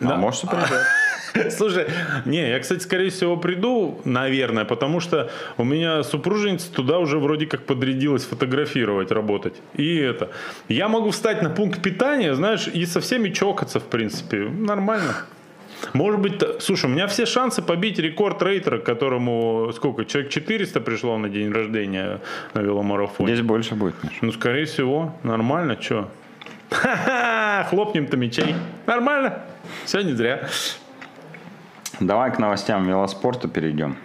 Да. 0.00 0.14
А 0.14 0.16
может 0.16 0.44
и 0.44 0.46
придет. 0.46 0.86
Слушай, 1.50 1.86
не, 2.24 2.48
я, 2.48 2.58
кстати, 2.58 2.80
скорее 2.80 3.10
всего 3.10 3.36
приду, 3.36 4.00
наверное, 4.04 4.64
потому 4.64 5.00
что 5.00 5.30
у 5.56 5.64
меня 5.64 6.02
супруженица 6.02 6.72
туда 6.72 6.98
уже 6.98 7.18
вроде 7.18 7.46
как 7.46 7.64
подрядилась 7.64 8.24
фотографировать, 8.24 9.10
работать. 9.10 9.54
И 9.74 9.96
это. 9.96 10.30
Я 10.68 10.88
могу 10.88 11.10
встать 11.10 11.42
на 11.42 11.50
пункт 11.50 11.82
питания, 11.82 12.34
знаешь, 12.34 12.68
и 12.68 12.86
со 12.86 13.00
всеми 13.00 13.30
чокаться, 13.30 13.80
в 13.80 13.84
принципе. 13.84 14.48
Нормально. 14.48 15.14
Может 15.92 16.20
быть, 16.20 16.42
слушай, 16.60 16.86
у 16.86 16.88
меня 16.88 17.06
все 17.06 17.24
шансы 17.24 17.62
побить 17.62 17.98
рекорд 17.98 18.42
рейтера, 18.42 18.78
которому 18.78 19.70
сколько, 19.74 20.04
человек 20.04 20.32
400 20.32 20.80
пришло 20.80 21.16
на 21.18 21.28
день 21.28 21.52
рождения 21.52 22.20
на 22.54 22.60
веломарафоне. 22.60 23.34
Здесь 23.34 23.46
больше 23.46 23.74
будет, 23.74 23.94
Миша. 24.02 24.16
Ну, 24.22 24.32
скорее 24.32 24.64
всего, 24.64 25.14
нормально, 25.22 25.80
что? 25.80 26.08
Ха-ха, 26.70 27.66
хлопнем-то 27.70 28.16
мечей. 28.16 28.54
Нормально. 28.86 29.42
Все 29.84 30.02
не 30.02 30.12
зря. 30.12 30.48
Давай 32.00 32.32
к 32.32 32.38
новостям 32.38 32.86
велоспорта 32.86 33.48
перейдем. 33.48 33.96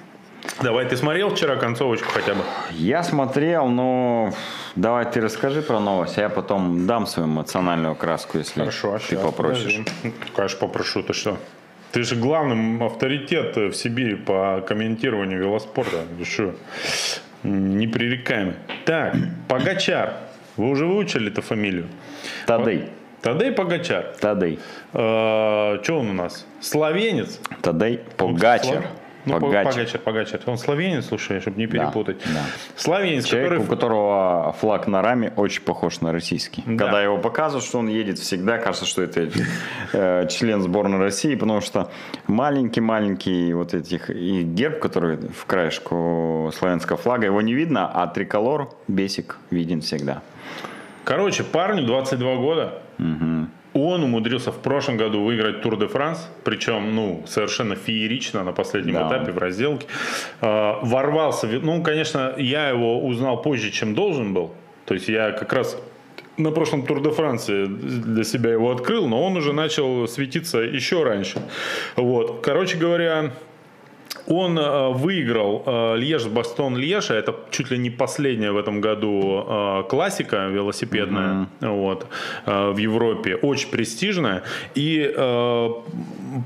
Давай, 0.61 0.85
ты 0.85 0.97
смотрел 0.97 1.33
вчера 1.33 1.55
концовочку 1.55 2.09
хотя 2.11 2.33
бы? 2.33 2.41
Я 2.71 3.03
смотрел, 3.03 3.67
но 3.67 4.33
давай 4.75 5.05
ты 5.09 5.21
расскажи 5.21 5.61
про 5.61 5.79
новость, 5.79 6.17
а 6.17 6.21
я 6.21 6.29
потом 6.29 6.85
дам 6.85 7.05
свою 7.07 7.29
эмоциональную 7.29 7.95
краску, 7.95 8.37
если 8.37 8.63
ты 8.63 8.71
щас, 8.71 9.03
попросишь. 9.21 9.77
подожди. 9.77 10.13
Конечно, 10.35 10.59
попрошу, 10.59 11.03
ты 11.03 11.13
что? 11.13 11.37
Ты 11.91 12.03
же 12.03 12.15
главный 12.15 12.85
авторитет 12.85 13.55
в 13.55 13.73
Сибири 13.73 14.15
по 14.15 14.63
комментированию 14.67 15.39
велоспорта. 15.39 16.05
Что? 16.23 16.55
Непререкаемый. 17.43 18.55
Так, 18.85 19.15
Погачар. 19.47 20.13
Вы 20.57 20.69
уже 20.69 20.85
выучили 20.85 21.31
эту 21.31 21.41
фамилию? 21.41 21.87
Тадей, 22.45 22.89
Тадей 23.21 23.51
Погачар. 23.51 24.13
Тадей, 24.19 24.59
что 24.91 25.79
он 25.89 26.09
у 26.09 26.13
нас? 26.13 26.45
Словенец? 26.61 27.39
Тадей, 27.61 27.99
Погачер. 28.17 28.73
Слав- 28.73 28.85
Ну, 29.25 29.39
Погачер. 29.39 29.71
Погачар, 29.73 30.01
Погачар. 30.01 30.39
Он 30.47 30.57
словенец, 30.57 31.05
слушай, 31.05 31.39
чтобы 31.39 31.57
не 31.57 31.65
перепутать. 31.65 32.17
да. 32.25 32.41
Словенец, 32.75 33.23
Человек, 33.23 33.49
который... 33.51 33.63
у 33.63 33.69
которого 33.69 34.55
флаг 34.59 34.87
на 34.87 35.01
раме 35.01 35.31
очень 35.37 35.61
похож 35.61 36.01
на 36.01 36.11
российский. 36.11 36.61
Да. 36.65 36.83
Когда 36.83 37.01
его 37.01 37.17
показывают, 37.17 37.63
что 37.65 37.79
он 37.79 37.87
едет, 37.87 38.19
всегда 38.19 38.57
кажется, 38.57 38.85
что 38.85 39.01
это 39.01 39.29
э, 39.93 40.27
член 40.29 40.61
сборной 40.61 40.97
России, 40.99 41.35
потому 41.35 41.61
что 41.61 41.89
маленький-маленький 42.27 43.53
вот 43.53 43.73
этих 43.73 44.09
и 44.09 44.43
герб, 44.43 44.79
который 44.79 45.15
в 45.17 45.45
краешку 45.45 46.51
славянского 46.57 46.97
флага, 46.97 47.25
его 47.25 47.41
не 47.41 47.53
видно, 47.53 47.89
а 47.93 48.07
триколор, 48.07 48.69
бесик 48.89 49.37
виден 49.51 49.79
всегда. 49.79 50.21
Короче, 51.03 51.43
парню 51.43 51.83
22 51.85 52.35
года. 52.37 52.73
Он 53.75 54.03
умудрился 54.03 54.51
в 54.51 54.59
прошлом 54.61 54.97
году 54.97 55.23
выиграть 55.23 55.63
Тур 55.63 55.79
де 55.79 55.87
Франс, 55.87 56.29
причем, 56.43 56.95
ну, 56.95 57.23
совершенно 57.25 57.75
феерично 57.75 58.43
на 58.43 58.51
последнем 58.51 58.93
Да. 58.93 59.07
этапе 59.07 59.31
в 59.31 59.37
разделке. 59.39 59.87
Э, 60.41 60.73
ворвался, 60.83 61.47
ну, 61.47 61.81
конечно, 61.81 62.35
я 62.37 62.69
его 62.69 63.03
узнал 63.03 63.41
позже, 63.41 63.71
чем 63.71 63.95
должен 63.95 64.31
был. 64.35 64.51
То 64.85 64.93
есть 64.93 65.09
я 65.09 65.31
как 65.31 65.53
раз 65.53 65.75
на 66.37 66.51
прошлом 66.51 66.85
Тур 66.85 67.01
де 67.01 67.09
Франции 67.09 67.65
для 67.65 68.23
себя 68.23 68.51
его 68.51 68.71
открыл, 68.71 69.07
но 69.07 69.23
он 69.23 69.37
уже 69.37 69.53
начал 69.53 70.07
светиться 70.07 70.59
еще 70.59 71.01
раньше. 71.03 71.41
Вот. 71.95 72.41
Короче 72.43 72.77
говоря, 72.77 73.31
он 74.27 74.57
э, 74.57 74.89
выиграл 74.89 75.63
э, 75.65 75.97
Льеж-Бастон 75.97 76.77
Льеша. 76.77 77.15
Это 77.15 77.35
чуть 77.51 77.71
ли 77.71 77.77
не 77.77 77.89
последняя 77.89 78.51
в 78.51 78.57
этом 78.57 78.81
году 78.81 79.45
э, 79.47 79.83
классика 79.89 80.47
велосипедная 80.47 81.47
вот, 81.59 82.07
э, 82.45 82.71
в 82.71 82.77
Европе. 82.77 83.35
Очень 83.35 83.69
престижная. 83.69 84.43
И 84.75 85.13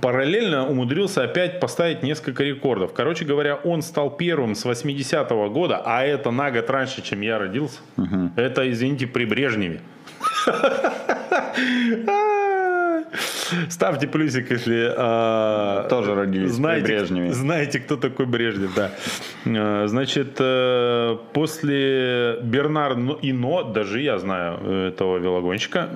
параллельно 0.01 0.67
умудрился 0.67 1.23
опять 1.23 1.59
поставить 1.59 2.03
несколько 2.03 2.43
рекордов. 2.43 2.93
Короче 2.93 3.25
говоря, 3.25 3.55
он 3.55 3.81
стал 3.81 4.11
первым 4.11 4.55
с 4.55 4.65
80-го 4.65 5.49
года, 5.49 5.81
а 5.85 6.03
это 6.03 6.31
на 6.31 6.51
год 6.51 6.69
раньше, 6.69 7.01
чем 7.01 7.21
я 7.21 7.39
родился. 7.39 7.79
Это, 8.35 8.69
извините, 8.69 9.07
при 9.07 9.25
Брежневе. 9.25 9.81
Ставьте 13.69 14.07
плюсик, 14.07 14.51
если 14.51 14.93
э, 14.95 15.89
Тоже 15.89 16.15
родились 16.15 16.49
при 16.49 16.55
знаете, 16.55 16.85
Брежневе. 16.85 17.33
знаете, 17.33 17.79
кто 17.79 17.97
такой 17.97 18.25
Брежнев, 18.25 18.73
да. 18.75 18.91
Э, 19.45 19.87
Значит, 19.87 20.37
э, 20.39 21.17
после 21.33 22.37
Бернар 22.43 22.93
Ино, 23.21 23.63
даже 23.63 24.01
я 24.01 24.19
знаю 24.19 24.57
этого 24.87 25.17
велогонщика, 25.17 25.89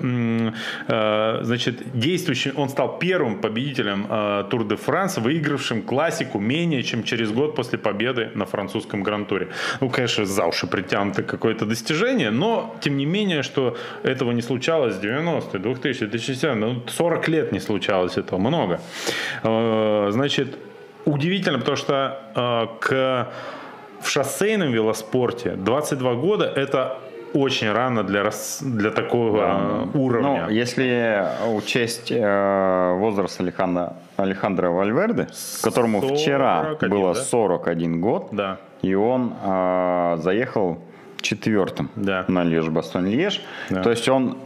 э, 0.88 1.40
значит, 1.42 1.76
действующим, 1.94 2.54
он 2.56 2.70
стал 2.70 3.00
первым 3.00 3.42
победителем 3.42 4.08
э, 4.10 4.44
Тур 4.50 4.68
де 4.68 4.76
Франс, 4.76 5.18
выигравшим 5.18 5.82
классику 5.82 6.40
менее 6.40 6.84
чем 6.84 7.04
через 7.04 7.32
год 7.32 7.56
после 7.56 7.78
победы 7.78 8.32
на 8.36 8.46
французском 8.46 9.04
гран-туре. 9.04 9.48
Ну, 9.82 9.90
конечно, 9.90 10.26
за 10.26 10.46
уши 10.46 10.68
притянуто 10.68 11.24
какое-то 11.24 11.66
достижение, 11.66 12.32
но, 12.32 12.76
тем 12.82 12.98
не 12.98 13.06
менее, 13.06 13.44
что 13.44 13.78
этого 14.04 14.32
не 14.32 14.42
случалось 14.42 14.96
в 14.96 15.02
90-е, 15.04 15.60
2000 15.60 16.02
2010 16.12 16.56
ну, 16.56 16.82
40 16.88 17.11
лет 17.28 17.52
не 17.52 17.60
случалось 17.60 18.18
этого, 18.18 18.40
много. 18.40 18.80
Э, 19.44 20.08
Значит, 20.12 20.58
удивительно, 21.06 21.60
потому 21.60 21.78
что 21.78 22.20
э, 22.36 22.68
к, 22.80 23.28
в 24.02 24.10
шоссейном 24.10 24.72
велоспорте 24.72 25.52
22 25.52 26.14
года 26.16 26.46
это 26.46 26.98
очень 27.34 27.72
рано 27.72 28.04
для, 28.04 28.24
рас- 28.24 28.62
для 28.62 28.92
такого 28.92 29.88
э, 29.94 29.98
уровня. 29.98 30.46
Ну, 30.48 30.50
если 30.52 31.26
учесть 31.56 32.12
э, 32.12 32.94
возраст 32.98 33.40
Алехандро, 33.40 33.94
Алехандро 34.18 34.70
Вальверде, 34.70 35.28
которому 35.64 36.02
41, 36.02 36.18
вчера 36.18 36.76
было 36.82 37.14
да? 37.14 37.22
41 37.22 38.02
год, 38.02 38.28
Да. 38.32 38.58
и 38.82 38.94
он 38.96 39.34
э, 39.42 40.18
заехал 40.20 40.80
четвертым 41.22 41.90
Да. 41.96 42.26
на 42.28 42.44
Льеж-Бастон-Льеж. 42.44 43.40
Да. 43.70 43.82
То 43.84 43.92
есть 43.92 44.10
он 44.10 44.38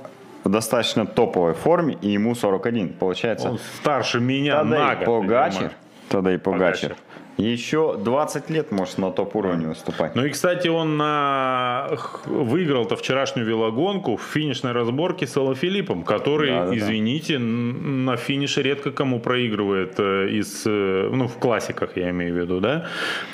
в 0.46 0.50
достаточно 0.50 1.06
топовой 1.06 1.54
форме, 1.54 1.98
и 2.02 2.10
ему 2.10 2.36
41. 2.36 2.94
Получается, 2.94 3.50
Он 3.50 3.58
старше 3.58 4.20
меня 4.20 4.60
Тадей 4.60 4.78
на 4.78 4.96
год. 4.96 5.06
Погачер, 5.06 5.58
понимаешь? 5.58 5.78
Тадей 6.08 6.38
Погачер, 6.38 6.90
Погачер. 6.90 6.96
Еще 7.38 7.98
20 7.98 8.50
лет 8.50 8.72
может 8.72 8.98
на 8.98 9.12
топ-уровне 9.12 9.68
выступать. 9.68 10.16
Ну 10.16 10.26
и, 10.26 10.30
кстати, 10.30 10.68
он 10.68 10.98
на... 10.98 11.90
выиграл-то 12.26 12.96
вчерашнюю 12.96 13.48
велогонку 13.48 14.16
в 14.18 14.22
финишной 14.22 14.72
разборке 14.72 15.28
с 15.28 15.34
Филиппом, 15.56 16.04
который, 16.04 16.50
Да-да-да. 16.52 16.78
извините, 16.78 17.36
н- 17.36 18.06
на 18.06 18.16
финише 18.18 18.62
редко 18.62 18.92
кому 18.92 19.20
проигрывает 19.20 19.96
э, 20.00 20.30
из, 20.30 20.64
э, 20.66 21.10
ну, 21.12 21.28
в 21.28 21.38
классиках 21.38 21.98
я 21.98 22.10
имею 22.12 22.34
в 22.34 22.38
виду, 22.38 22.60
да? 22.60 22.86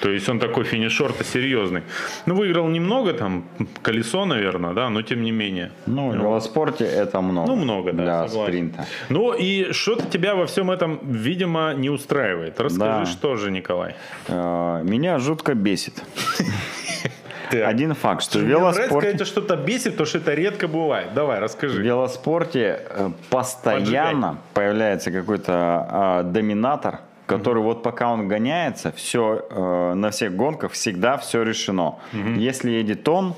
То 0.01 0.09
есть 0.09 0.27
он 0.29 0.39
такой 0.39 0.63
финишер-то 0.63 1.23
серьезный. 1.23 1.83
Ну, 2.25 2.35
выиграл 2.35 2.67
немного, 2.67 3.13
там, 3.13 3.45
колесо, 3.81 4.25
наверное, 4.25 4.73
да, 4.73 4.89
но 4.89 5.01
тем 5.01 5.21
не 5.21 5.31
менее. 5.31 5.71
Ну, 5.85 6.09
в 6.09 6.15
велоспорте 6.15 6.85
это 6.85 7.21
много. 7.21 7.47
Ну, 7.49 7.55
много, 7.55 7.93
да, 7.93 8.03
Для 8.03 8.27
согласен. 8.27 8.51
спринта. 8.51 8.85
Ну 9.09 9.33
и 9.33 9.71
что-то 9.73 10.05
тебя 10.07 10.35
во 10.35 10.45
всем 10.45 10.71
этом, 10.71 10.99
видимо, 11.03 11.73
не 11.75 11.89
устраивает. 11.89 12.59
Расскажи, 12.59 13.05
Да. 13.05 13.05
что 13.05 13.35
же, 13.35 13.51
Николай. 13.51 13.90
Давай. 14.27 14.81
Э, 14.81 14.83
Меня 14.83 15.19
жутко 15.19 15.53
бесит. 15.53 16.01
Так. 17.51 17.67
Один 17.67 17.93
факт, 17.95 18.23
что 18.23 18.39
в 18.39 18.43
велоспорте, 18.43 19.11
тебя 19.11 19.25
что-то 19.25 19.57
бесит, 19.57 19.91
потому 19.91 20.05
что 20.05 20.19
это 20.19 20.33
редко 20.33 20.69
бывает. 20.69 21.13
Давай, 21.13 21.39
в 21.39 21.43
расскажи. 21.43 21.81
велоспорте 21.83 22.79
э, 22.89 23.09
постоянно 23.29 24.37
появляется 24.53 25.11
какой-то 25.11 25.53
а, 25.53 26.23
доминатор, 26.23 26.99
который 27.25 27.61
вот 27.61 27.83
пока 27.83 28.09
он 28.09 28.29
гоняется, 28.29 28.93
все 28.93 29.93
на 29.95 30.11
всех 30.11 30.33
гонках 30.33 30.71
всегда 30.71 31.17
все 31.17 31.43
решено. 31.43 31.95
Если 32.37 32.69
едет 32.71 33.05
он, 33.09 33.35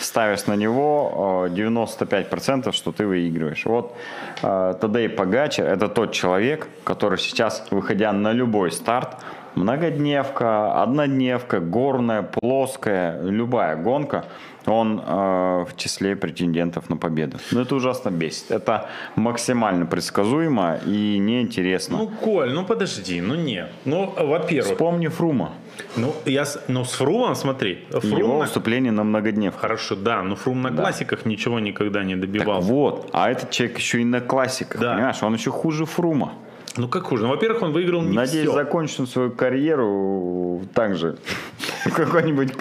ставишь 0.00 0.46
на 0.46 0.54
него 0.54 1.46
э, 1.48 1.54
95%, 1.54 2.72
что 2.72 2.92
ты 2.92 3.06
выигрываешь. 3.06 3.64
Вот 3.64 3.96
э, 4.42 4.74
Тадей 4.80 5.08
Погачер 5.08 5.66
это 5.66 5.88
тот 5.88 6.12
человек, 6.12 6.68
который 6.84 7.18
сейчас, 7.18 7.66
выходя 7.70 8.12
на 8.12 8.32
любой 8.32 8.72
старт, 8.72 9.16
многодневка, 9.56 10.82
однодневка, 10.82 11.60
горная, 11.60 12.22
плоская, 12.22 13.20
любая 13.22 13.76
гонка, 13.76 14.24
он 14.66 15.00
э, 15.04 15.64
в 15.64 15.76
числе 15.76 16.16
претендентов 16.16 16.90
на 16.90 16.96
победу. 16.96 17.38
Но 17.52 17.60
это 17.62 17.76
ужасно 17.76 18.10
бесит. 18.10 18.50
Это 18.50 18.88
максимально 19.14 19.86
предсказуемо 19.86 20.78
и 20.84 21.18
неинтересно. 21.18 21.98
Ну, 21.98 22.08
Коль, 22.08 22.52
ну 22.52 22.64
подожди, 22.64 23.20
ну 23.20 23.34
нет. 23.36 23.70
Ну, 23.84 24.12
во-первых, 24.16 24.72
Вспомни 24.72 25.06
Фрума. 25.06 25.52
ну, 25.96 26.12
я, 26.24 26.44
с- 26.44 26.60
ну 26.68 26.84
с 26.84 26.92
Фрумом, 26.94 27.36
смотри, 27.36 27.84
Фрум 27.90 28.18
его 28.18 28.32
на- 28.34 28.38
выступление 28.40 28.90
на 28.92 29.04
многодневку. 29.04 29.60
Хорошо, 29.60 29.94
да, 29.94 30.22
но 30.22 30.34
Фрум 30.34 30.62
на 30.62 30.70
Да. 30.70 30.82
классиках 30.82 31.26
ничего 31.26 31.60
никогда 31.60 32.02
не 32.02 32.14
Так 32.14 32.22
добивался. 32.22 32.68
вот, 32.72 33.10
а 33.12 33.30
этот 33.30 33.50
человек 33.50 33.78
еще 33.78 34.00
и 34.00 34.04
на 34.04 34.20
классиках, 34.20 34.80
Да. 34.80 34.94
понимаешь, 34.94 35.22
он 35.22 35.34
еще 35.34 35.52
хуже 35.52 35.84
Фрума. 35.86 36.32
Ну 36.76 36.88
как 36.88 37.04
хуже? 37.04 37.24
Ну, 37.24 37.30
во-первых, 37.30 37.62
он 37.62 37.72
выиграл 37.72 38.02
не 38.02 38.14
Надеюсь, 38.14 38.48
все. 38.48 38.54
закончит 38.54 39.00
он 39.00 39.06
свою 39.06 39.30
карьеру 39.30 40.62
также 40.74 41.16
в 41.84 41.92
какой-нибудь 41.92 42.52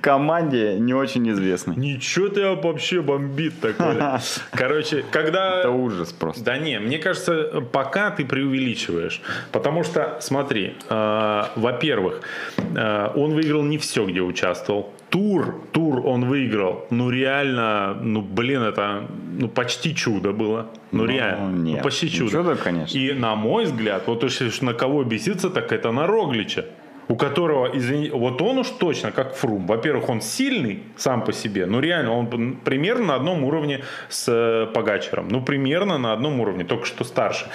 команде 0.00 0.78
не 0.78 0.94
очень 0.94 1.28
известной. 1.30 1.76
Ничего 1.76 2.28
ты 2.28 2.46
вообще 2.46 3.00
бомбит 3.00 3.60
такой. 3.60 3.96
Короче, 4.52 5.04
когда... 5.10 5.60
Это 5.60 5.70
ужас 5.70 6.12
просто. 6.12 6.44
Да 6.44 6.58
не, 6.58 6.78
мне 6.78 6.98
кажется, 6.98 7.62
пока 7.72 8.10
ты 8.10 8.24
преувеличиваешь. 8.24 9.22
Потому 9.52 9.84
что, 9.84 10.18
смотри, 10.20 10.76
э, 10.88 11.44
во-первых, 11.56 12.20
э, 12.58 13.08
он 13.14 13.32
выиграл 13.32 13.62
не 13.62 13.78
все, 13.78 14.06
где 14.06 14.20
участвовал. 14.20 14.92
Тур, 15.12 15.60
тур 15.72 16.06
он 16.06 16.24
выиграл. 16.24 16.86
Ну 16.88 17.10
реально, 17.10 17.98
ну 18.00 18.22
блин, 18.22 18.62
это 18.62 19.06
ну, 19.38 19.46
почти 19.48 19.94
чудо 19.94 20.32
было. 20.32 20.70
Ну, 20.90 21.04
Ну, 21.04 21.06
реально, 21.06 21.50
ну, 21.50 21.56
нет, 21.62 21.82
почти 21.82 22.06
не 22.06 22.12
чудо. 22.12 22.30
чудо, 22.30 22.56
конечно. 22.56 22.98
И 22.98 23.12
на 23.12 23.34
мой 23.34 23.64
взгляд, 23.64 24.04
вот 24.06 24.22
если 24.22 24.50
на 24.64 24.72
кого 24.72 25.04
беситься, 25.04 25.50
так 25.50 25.70
это 25.70 25.92
на 25.92 26.06
Роглича. 26.06 26.64
У 27.08 27.16
которого, 27.16 27.70
извини, 27.74 28.10
вот 28.10 28.40
он 28.42 28.58
уж 28.58 28.68
точно 28.68 29.12
как 29.12 29.34
Фрум. 29.34 29.66
Во-первых, 29.66 30.08
он 30.08 30.20
сильный 30.20 30.82
сам 30.96 31.24
по 31.24 31.32
себе. 31.32 31.66
Ну, 31.66 31.80
реально, 31.80 32.12
он 32.12 32.56
примерно 32.64 33.06
на 33.06 33.14
одном 33.14 33.44
уровне 33.44 33.80
с 34.08 34.28
э, 34.28 34.66
Погачером. 34.72 35.28
Ну, 35.28 35.42
примерно 35.42 35.98
на 35.98 36.12
одном 36.12 36.40
уровне, 36.40 36.64
только 36.64 36.86
что 36.86 37.04
старше. 37.04 37.46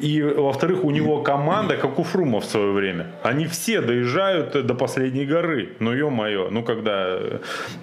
И, 0.00 0.22
во-вторых, 0.22 0.84
у 0.84 0.90
него 0.90 1.22
команда, 1.22 1.76
как 1.76 1.98
у 1.98 2.02
Фрума 2.02 2.40
в 2.40 2.44
свое 2.44 2.72
время. 2.72 3.06
Они 3.22 3.46
все 3.46 3.80
доезжают 3.80 4.56
э, 4.56 4.62
до 4.62 4.74
последней 4.74 5.26
горы. 5.26 5.68
Ну, 5.80 5.92
ё-моё, 5.92 6.48
ну, 6.50 6.62
когда 6.62 7.04
э, 7.06 7.38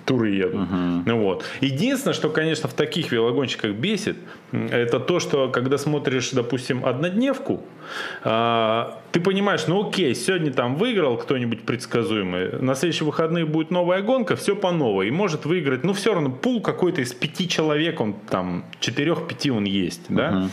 туры 0.06 0.30
едут. 0.30 0.62
Ну, 1.06 1.24
вот. 1.24 1.46
Единственное, 1.62 2.14
что, 2.14 2.30
конечно, 2.30 2.70
в 2.70 2.74
таких 2.74 3.12
велогонщиках 3.12 3.72
бесит, 3.72 4.18
это 4.52 5.00
то, 5.00 5.20
что 5.20 5.50
когда 5.50 5.78
смотришь, 5.78 6.32
допустим, 6.32 6.86
однодневку, 6.86 7.62
а, 8.24 9.00
ты 9.12 9.20
понимаешь, 9.20 9.68
ну 9.68 9.88
окей, 9.88 10.16
сегодня 10.16 10.52
там 10.52 10.76
выиграл 10.76 11.11
кто-нибудь 11.18 11.64
предсказуемый, 11.64 12.60
на 12.62 12.76
следующие 12.76 13.06
выходные 13.06 13.46
будет 13.46 13.72
новая 13.72 14.02
гонка, 14.02 14.36
все 14.36 14.56
по 14.56 14.72
новой, 14.72 15.08
и 15.08 15.12
может 15.12 15.46
выиграть, 15.46 15.84
ну 15.84 15.94
все 15.94 16.14
равно 16.14 16.30
пул 16.30 16.62
какой-то 16.62 17.02
из 17.02 17.14
пяти 17.14 17.48
человек, 17.48 18.00
он 18.02 18.14
там 18.30 18.66
четырех-пяти 18.80 19.52
он 19.52 19.66
есть, 19.66 20.02
да? 20.10 20.50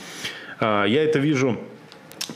А, 0.61 0.85
я 0.85 1.05
это 1.05 1.19
вижу 1.19 1.59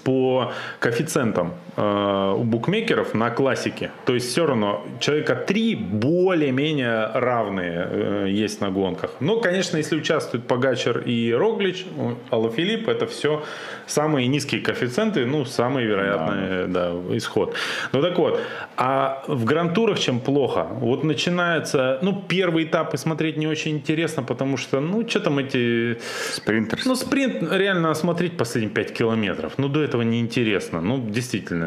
по 0.05 0.53
коэффициентам 0.81 1.55
у 1.77 2.45
букмекеров 2.45 3.15
на 3.15 3.31
классике. 3.31 3.91
То 4.05 4.15
есть 4.15 4.31
все 4.31 4.47
равно 4.47 4.85
человека 5.01 5.35
три 5.35 5.75
более-менее 5.75 7.11
равные 7.15 7.89
э, 7.91 8.27
есть 8.29 8.61
на 8.61 8.71
гонках. 8.71 9.13
Ну, 9.21 9.41
конечно, 9.41 9.79
если 9.79 9.97
участвуют 9.97 10.47
Погачер 10.47 10.99
и 10.99 11.33
Роглич, 11.33 11.87
Алафилипп, 12.31 12.89
это 12.89 13.07
все 13.07 13.43
самые 13.87 14.29
низкие 14.29 14.61
коэффициенты, 14.61 15.27
ну, 15.27 15.45
самый 15.45 15.85
вероятный 15.85 16.69
да. 16.69 16.93
исход. 17.17 17.55
Ну 17.93 18.03
так 18.03 18.19
вот, 18.19 18.41
а 18.77 19.23
в 19.27 19.45
грантурах 19.45 19.99
чем 19.99 20.21
плохо? 20.21 20.67
Вот 20.71 21.05
начинается, 21.05 21.99
ну, 22.03 22.23
первый 22.29 22.65
этап 22.65 22.95
и 22.95 22.97
смотреть 22.97 23.37
не 23.37 23.47
очень 23.47 23.73
интересно, 23.73 24.23
потому 24.23 24.57
что, 24.57 24.81
ну, 24.81 25.09
что 25.09 25.21
там 25.21 25.39
эти 25.39 25.99
Спринтерс. 26.33 26.85
ну, 26.87 26.95
спринт 26.97 27.53
реально 27.53 27.91
осмотреть 27.91 28.37
последние 28.37 28.75
5 28.75 28.93
километров. 28.93 29.53
Ну, 29.59 29.69
до 29.69 29.83
этого 29.83 30.03
неинтересно. 30.03 30.81
Ну, 30.81 30.99
действительно, 30.99 31.62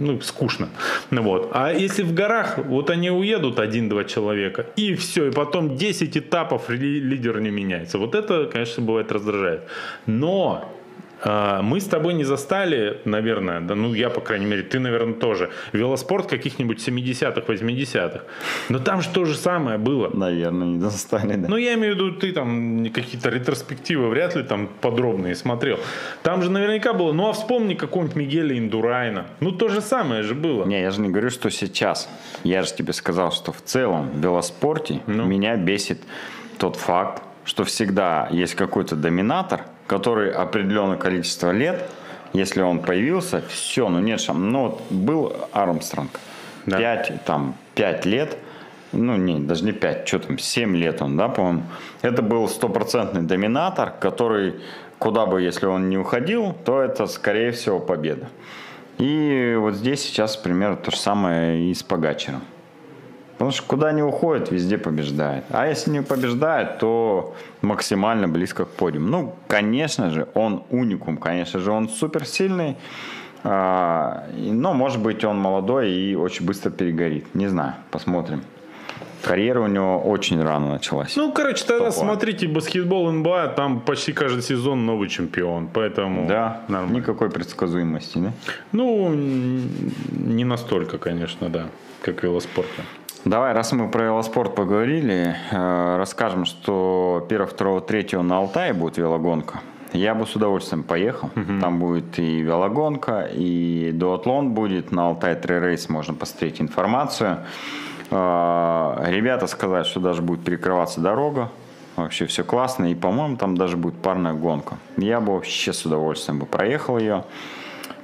ну, 0.00 0.20
скучно. 0.20 0.68
Вот. 1.10 1.50
А 1.52 1.72
если 1.72 2.02
в 2.02 2.14
горах, 2.14 2.58
вот 2.58 2.90
они 2.90 3.10
уедут 3.10 3.58
один-два 3.58 4.04
человека, 4.04 4.66
и 4.76 4.94
все, 4.94 5.28
и 5.28 5.30
потом 5.30 5.76
10 5.76 6.16
этапов 6.16 6.70
ли- 6.70 7.00
лидер 7.00 7.40
не 7.40 7.50
меняется. 7.50 7.98
Вот 7.98 8.14
это, 8.14 8.46
конечно, 8.52 8.82
бывает 8.82 9.12
раздражает. 9.12 9.62
Но 10.06 10.70
мы 11.24 11.80
с 11.80 11.84
тобой 11.86 12.14
не 12.14 12.24
застали, 12.24 13.00
наверное, 13.04 13.60
да, 13.60 13.74
ну 13.74 13.94
я, 13.94 14.10
по 14.10 14.20
крайней 14.20 14.46
мере, 14.46 14.62
ты, 14.62 14.78
наверное, 14.78 15.14
тоже, 15.14 15.50
велоспорт 15.72 16.26
каких-нибудь 16.26 16.86
70-х, 16.86 17.40
80-х. 17.40 18.20
Но 18.68 18.78
там 18.78 19.02
же 19.02 19.08
то 19.08 19.24
же 19.24 19.34
самое 19.34 19.78
было. 19.78 20.10
Наверное, 20.14 20.66
не 20.66 20.78
достали, 20.78 21.36
да. 21.36 21.48
Ну, 21.48 21.56
я 21.56 21.74
имею 21.74 21.94
в 21.94 21.96
виду, 21.96 22.12
ты 22.12 22.32
там 22.32 22.86
какие-то 22.92 23.30
ретроспективы 23.30 24.08
вряд 24.08 24.36
ли 24.36 24.42
там 24.42 24.68
подробные 24.80 25.34
смотрел. 25.34 25.78
Там 26.22 26.42
же 26.42 26.50
наверняка 26.50 26.92
было, 26.92 27.12
ну, 27.12 27.28
а 27.28 27.32
вспомни 27.32 27.74
какого-нибудь 27.74 28.16
Мигеля 28.16 28.58
Индурайна. 28.58 29.26
Ну, 29.40 29.52
то 29.52 29.68
же 29.68 29.80
самое 29.80 30.22
же 30.22 30.34
было. 30.34 30.64
Не, 30.64 30.80
я 30.80 30.90
же 30.90 31.00
не 31.00 31.08
говорю, 31.08 31.30
что 31.30 31.50
сейчас. 31.50 32.08
Я 32.42 32.62
же 32.62 32.74
тебе 32.74 32.92
сказал, 32.92 33.32
что 33.32 33.52
в 33.52 33.62
целом 33.62 34.10
в 34.10 34.18
велоспорте 34.18 35.00
Ну. 35.06 35.24
меня 35.24 35.56
бесит 35.56 36.02
тот 36.58 36.76
факт, 36.76 37.22
что 37.44 37.64
всегда 37.64 38.28
есть 38.30 38.54
какой-то 38.54 38.96
доминатор, 38.96 39.62
который 39.86 40.32
определенное 40.32 40.96
количество 40.96 41.50
лет, 41.50 41.84
если 42.32 42.62
он 42.62 42.80
появился, 42.80 43.42
все, 43.48 43.88
ну 43.88 44.00
нет 44.00 44.20
шам. 44.20 44.50
Ну 44.50 44.62
вот 44.68 44.82
был 44.90 45.36
Армстронг, 45.52 46.18
Да. 46.66 46.78
пять, 46.78 47.24
там, 47.24 47.54
пять 47.74 48.04
лет, 48.04 48.36
ну 48.92 49.16
не, 49.16 49.38
даже 49.40 49.64
не 49.64 49.72
пять, 49.72 50.06
что 50.08 50.18
там, 50.18 50.38
семь 50.38 50.76
лет 50.76 51.02
он, 51.02 51.16
да, 51.16 51.28
по-моему. 51.28 51.62
Это 52.02 52.22
был 52.22 52.48
стопроцентный 52.48 53.22
доминатор, 53.22 53.92
который, 54.00 54.54
куда 54.98 55.26
бы, 55.26 55.42
если 55.42 55.66
он 55.66 55.88
не 55.88 55.98
уходил, 55.98 56.54
то 56.64 56.80
это, 56.80 57.06
скорее 57.06 57.52
всего, 57.52 57.78
победа. 57.80 58.28
И 58.98 59.56
вот 59.58 59.74
здесь 59.74 60.02
сейчас 60.02 60.36
примерно 60.36 60.76
то 60.76 60.90
же 60.90 60.96
самое 60.96 61.70
и 61.70 61.74
с 61.74 61.82
Погачером. 61.82 62.42
Потому 63.34 63.50
что 63.50 63.62
куда 63.66 63.92
не 63.92 64.02
уходит, 64.02 64.50
везде 64.50 64.78
побеждает. 64.78 65.44
А 65.50 65.66
если 65.66 65.90
не 65.90 66.02
побеждает, 66.02 66.78
то 66.78 67.34
максимально 67.62 68.28
близко 68.28 68.64
к 68.64 68.68
подиуму. 68.68 69.08
Ну, 69.08 69.34
конечно 69.48 70.10
же, 70.10 70.28
он 70.34 70.62
уникум, 70.70 71.16
конечно 71.16 71.58
же, 71.58 71.72
он 71.72 71.88
суперсильный. 71.88 72.76
А, 73.42 74.24
но, 74.36 74.72
может 74.72 75.02
быть, 75.02 75.24
он 75.24 75.38
молодой 75.38 75.90
и 75.90 76.14
очень 76.14 76.46
быстро 76.46 76.70
перегорит. 76.70 77.34
Не 77.34 77.48
знаю, 77.48 77.74
посмотрим. 77.90 78.42
Карьера 79.22 79.60
у 79.60 79.66
него 79.66 79.98
очень 80.00 80.42
рано 80.42 80.72
началась. 80.72 81.16
Ну, 81.16 81.32
короче, 81.32 81.64
тогда 81.64 81.90
Топ-1. 81.90 81.98
смотрите 81.98 82.46
баскетбол 82.46 83.10
НБА, 83.10 83.54
там 83.56 83.80
почти 83.80 84.12
каждый 84.12 84.42
сезон 84.42 84.84
новый 84.84 85.08
чемпион, 85.08 85.68
поэтому 85.72 86.28
да, 86.28 86.60
нормально. 86.68 86.98
никакой 86.98 87.30
предсказуемости, 87.30 88.18
да? 88.18 88.32
Ну, 88.72 89.10
не 89.14 90.44
настолько, 90.44 90.98
конечно, 90.98 91.48
да, 91.48 91.66
как 92.02 92.20
в 92.20 92.22
велоспорте. 92.22 92.82
Давай, 93.24 93.54
раз 93.54 93.72
мы 93.72 93.88
про 93.88 94.04
велоспорт 94.04 94.54
поговорили, 94.54 95.34
э, 95.50 95.96
расскажем, 95.96 96.44
что 96.44 97.26
1, 97.26 97.48
2, 97.56 97.80
3 97.80 98.22
на 98.22 98.36
Алтае 98.36 98.74
будет 98.74 98.98
велогонка. 98.98 99.60
Я 99.94 100.14
бы 100.14 100.26
с 100.26 100.36
удовольствием 100.36 100.82
поехал. 100.82 101.30
Там 101.60 101.78
будет 101.78 102.18
и 102.18 102.40
велогонка, 102.40 103.30
и 103.32 103.92
дуатлон 103.94 104.50
будет. 104.50 104.92
На 104.92 105.06
Алтай 105.06 105.36
Три 105.36 105.58
Рейс 105.58 105.88
можно 105.88 106.12
посмотреть 106.12 106.60
информацию. 106.60 107.38
Э, 108.10 109.04
Ребята 109.06 109.46
сказали, 109.46 109.84
что 109.84 110.00
даже 110.00 110.20
будет 110.20 110.44
перекрываться 110.44 111.00
дорога. 111.00 111.50
Вообще 111.96 112.26
все 112.26 112.44
классно. 112.44 112.90
И, 112.90 112.94
по-моему, 112.94 113.38
там 113.38 113.56
даже 113.56 113.78
будет 113.78 113.94
парная 113.94 114.34
гонка. 114.34 114.76
Я 114.98 115.20
бы 115.20 115.32
вообще 115.32 115.72
с 115.72 115.86
удовольствием 115.86 116.40
бы 116.40 116.44
проехал 116.44 116.98
ее. 116.98 117.24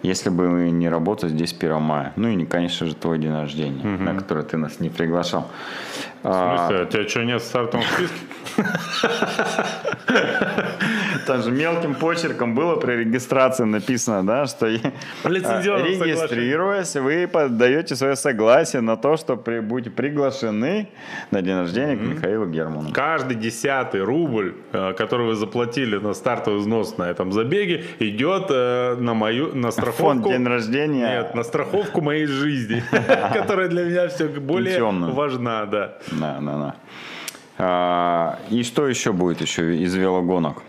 Если 0.02 0.30
бы 0.30 0.70
не 0.70 0.88
работал 0.88 1.28
здесь 1.28 1.54
1 1.58 1.82
мая. 1.82 2.12
Ну 2.16 2.28
и, 2.28 2.34
не, 2.34 2.46
конечно 2.46 2.86
же, 2.86 2.94
твой 2.94 3.18
день 3.18 3.32
рождения, 3.32 3.84
на 3.84 4.14
который 4.14 4.44
ты 4.44 4.56
нас 4.56 4.80
не 4.80 4.88
приглашал. 4.88 5.48
В 6.22 6.68
смысле, 6.68 6.84
у 6.84 6.86
тебя 6.86 7.08
что, 7.08 7.24
нет 7.24 7.42
в 7.42 7.44
стартовом 7.44 7.84
списке? 7.84 8.16
там 11.26 11.42
же 11.42 11.50
мелким 11.50 11.94
почерком 11.94 12.54
было 12.54 12.76
при 12.76 12.92
регистрации 12.92 13.64
написано, 13.64 14.26
да, 14.26 14.46
что 14.46 14.66
Лицензионное 15.24 15.86
регистрируясь, 15.86 16.96
вы 16.96 17.28
подаете 17.28 17.94
свое 17.94 18.16
согласие 18.16 18.82
на 18.82 18.96
то, 18.96 19.16
что 19.16 19.36
при, 19.36 19.60
будете 19.60 19.90
приглашены 19.90 20.88
на 21.30 21.42
день 21.42 21.56
рождения 21.56 21.96
к 21.96 22.00
Михаилу 22.00 22.46
Герману. 22.46 22.90
Каждый 22.92 23.36
десятый 23.36 24.02
рубль, 24.02 24.56
э, 24.72 24.92
который 24.94 25.26
вы 25.26 25.34
заплатили 25.34 25.98
на 25.98 26.14
стартовый 26.14 26.60
взнос 26.60 26.98
на 26.98 27.04
этом 27.04 27.32
забеге, 27.32 27.84
идет 28.00 28.46
э, 28.50 28.96
на 28.96 29.14
мою 29.14 29.54
на 29.54 29.70
страховку. 29.70 30.02
Фонд 30.02 30.24
день 30.24 30.46
рождения. 30.46 31.20
Нет, 31.20 31.34
на 31.34 31.42
страховку 31.42 32.00
моей 32.00 32.26
жизни, 32.26 32.82
которая 33.32 33.68
для 33.68 33.84
меня 33.84 34.08
все 34.08 34.26
более 34.26 34.82
важна, 34.82 35.66
да. 35.66 35.98
Да, 36.12 36.38
да, 36.40 36.56
да. 36.58 36.74
А, 37.58 38.38
И 38.50 38.62
что 38.62 38.88
еще 38.88 39.12
будет 39.12 39.40
еще 39.40 39.76
из 39.76 39.94
велогонок? 39.94 40.62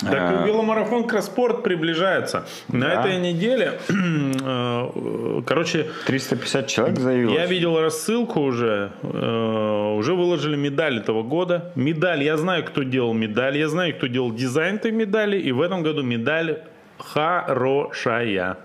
Так 0.00 0.12
и 0.12 0.46
веломарафон 0.46 1.04
Кросспорт 1.04 1.62
приближается. 1.62 2.46
На 2.68 2.88
Да. 2.88 3.00
этой 3.00 3.16
неделе, 3.18 3.80
э, 3.88 5.42
короче, 5.46 5.86
350 6.06 6.66
человек 6.66 6.98
заявилось. 6.98 7.34
Я 7.34 7.46
видел 7.46 7.80
рассылку 7.80 8.40
уже, 8.40 8.90
э, 9.02 9.94
уже 9.98 10.14
выложили 10.14 10.54
медаль 10.56 10.98
этого 10.98 11.22
года. 11.22 11.72
Медаль, 11.76 12.22
я 12.24 12.36
знаю, 12.36 12.64
кто 12.64 12.82
делал 12.82 13.14
медаль, 13.14 13.56
я 13.56 13.68
знаю, 13.68 13.94
кто 13.94 14.06
делал 14.06 14.32
дизайн 14.34 14.76
этой 14.76 14.92
медали, 14.92 15.38
и 15.38 15.50
в 15.52 15.62
этом 15.62 15.82
году 15.82 16.02
медаль 16.02 16.58
хорошая. 16.98 18.56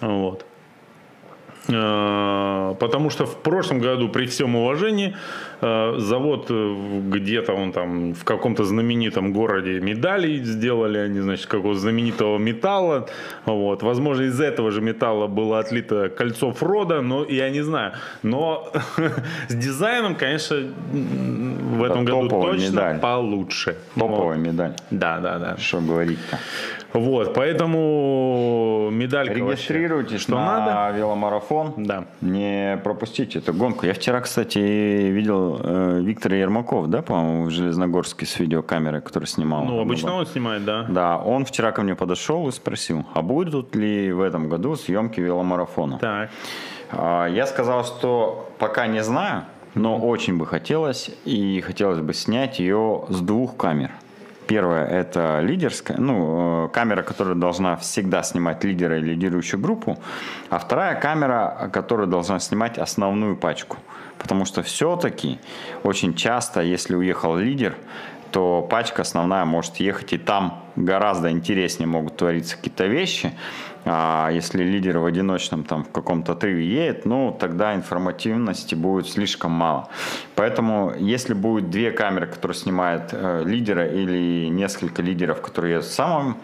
Вот. 0.00 0.44
Э, 1.68 2.74
Потому 2.78 3.10
что 3.10 3.26
в 3.26 3.36
прошлом 3.36 3.80
году, 3.80 4.08
при 4.08 4.26
всем 4.26 4.56
уважении, 4.56 5.16
завод 5.60 6.46
э, 6.50 7.00
где-то 7.08 7.52
он 7.54 7.72
там 7.72 8.12
в 8.14 8.24
каком-то 8.24 8.64
знаменитом 8.64 9.32
городе 9.32 9.80
медали 9.80 10.36
сделали, 10.42 10.98
они, 10.98 11.20
значит, 11.20 11.46
какого 11.46 11.74
знаменитого 11.74 12.38
металла. 12.38 13.06
Вот. 13.46 13.82
Возможно, 13.82 14.24
из 14.24 14.40
этого 14.40 14.70
же 14.70 14.80
металла 14.80 15.26
было 15.26 15.58
отлито 15.58 16.08
кольцо 16.08 16.52
Фрода, 16.52 17.00
но 17.00 17.24
я 17.24 17.50
не 17.50 17.62
знаю. 17.62 17.92
Но 18.22 18.70
с 19.48 19.54
дизайном, 19.54 20.14
конечно, 20.14 20.56
в 20.92 21.82
этом 21.82 22.04
году 22.04 22.28
точно 22.28 22.70
медаль. 22.70 22.98
получше. 23.00 23.76
Топовая 23.94 24.38
медаль. 24.38 24.74
Да, 24.90 25.18
да, 25.20 25.38
да. 25.38 25.56
Что 25.56 25.80
говорить-то? 25.80 26.38
Вот, 26.92 27.34
поэтому 27.34 28.88
медалька 28.90 29.34
Регистрируйтесь 29.34 30.12
вообще. 30.12 30.22
Что 30.24 30.36
на 30.36 30.66
надо? 30.66 30.96
веломарафон. 30.96 31.74
Да. 31.76 32.04
Не 32.20 32.80
пропустите 32.82 33.38
эту 33.38 33.52
гонку. 33.52 33.84
Я 33.86 33.92
вчера, 33.92 34.20
кстати, 34.20 34.58
видел 34.58 35.45
э, 35.62 36.00
Виктора 36.02 36.36
Ермаков, 36.36 36.88
да, 36.88 37.02
по-моему, 37.02 37.44
в 37.44 37.50
Железногорске 37.50 38.26
с 38.26 38.38
видеокамерой, 38.38 39.00
который 39.00 39.26
снимал. 39.26 39.64
Ну, 39.64 39.80
обычно 39.80 40.14
он 40.14 40.26
снимает, 40.26 40.64
да. 40.64 40.86
Да, 40.88 41.18
он 41.18 41.44
вчера 41.44 41.72
ко 41.72 41.82
мне 41.82 41.94
подошел 41.94 42.48
и 42.48 42.52
спросил, 42.52 43.04
а 43.14 43.22
будут 43.22 43.74
ли 43.76 44.12
в 44.12 44.20
этом 44.20 44.48
году 44.48 44.76
съемки 44.76 45.20
веломарафона? 45.20 45.98
Так. 45.98 46.30
А, 46.90 47.26
Я 47.26 47.46
сказал, 47.46 47.84
что 47.84 48.50
пока 48.58 48.86
не 48.86 49.02
знаю, 49.02 49.44
но 49.74 49.98
очень 49.98 50.38
бы 50.38 50.46
хотелось, 50.46 51.10
и 51.24 51.60
хотелось 51.60 52.00
бы 52.00 52.14
снять 52.14 52.58
ее 52.58 53.04
с 53.08 53.20
двух 53.20 53.56
камер. 53.56 53.90
Первая– 54.46 54.86
это 54.86 55.40
лидерская, 55.40 55.98
ну, 55.98 56.66
э, 56.66 56.68
камера, 56.68 57.02
которая 57.02 57.34
должна 57.34 57.76
всегда 57.76 58.22
снимать 58.22 58.62
лидера 58.62 58.98
и 58.98 59.02
лидирующую 59.02 59.60
группу, 59.60 59.98
а 60.50 60.58
вторая 60.58 61.00
камера, 61.00 61.68
которая 61.72 62.06
должна 62.06 62.38
снимать 62.38 62.78
основную 62.78 63.36
пачку. 63.36 63.76
Потому 64.18 64.44
что 64.44 64.62
все-таки 64.62 65.38
очень 65.82 66.14
часто, 66.14 66.62
если 66.62 66.94
уехал 66.94 67.36
лидер, 67.36 67.76
то 68.30 68.66
пачка 68.68 69.02
основная 69.02 69.44
может 69.44 69.76
ехать, 69.76 70.12
и 70.12 70.18
там 70.18 70.62
гораздо 70.76 71.30
интереснее 71.30 71.86
могут 71.86 72.16
твориться 72.16 72.56
какие-то 72.56 72.86
вещи. 72.86 73.32
А 73.84 74.30
если 74.30 74.64
лидер 74.64 74.98
в 74.98 75.06
одиночном 75.06 75.62
там 75.62 75.84
в 75.84 75.90
каком-то 75.90 76.32
отрыве 76.32 76.66
едет, 76.66 77.06
ну 77.06 77.34
тогда 77.38 77.74
информативности 77.74 78.74
будет 78.74 79.08
слишком 79.08 79.52
мало. 79.52 79.88
Поэтому 80.34 80.92
если 80.98 81.34
будет 81.34 81.70
две 81.70 81.92
камеры, 81.92 82.26
которые 82.26 82.56
снимают 82.56 83.10
э, 83.12 83.42
лидера 83.44 83.86
или 83.86 84.48
несколько 84.48 85.02
лидеров, 85.02 85.40
которые 85.40 85.74
едут 85.74 85.86
в 85.86 85.92
самом 85.92 86.38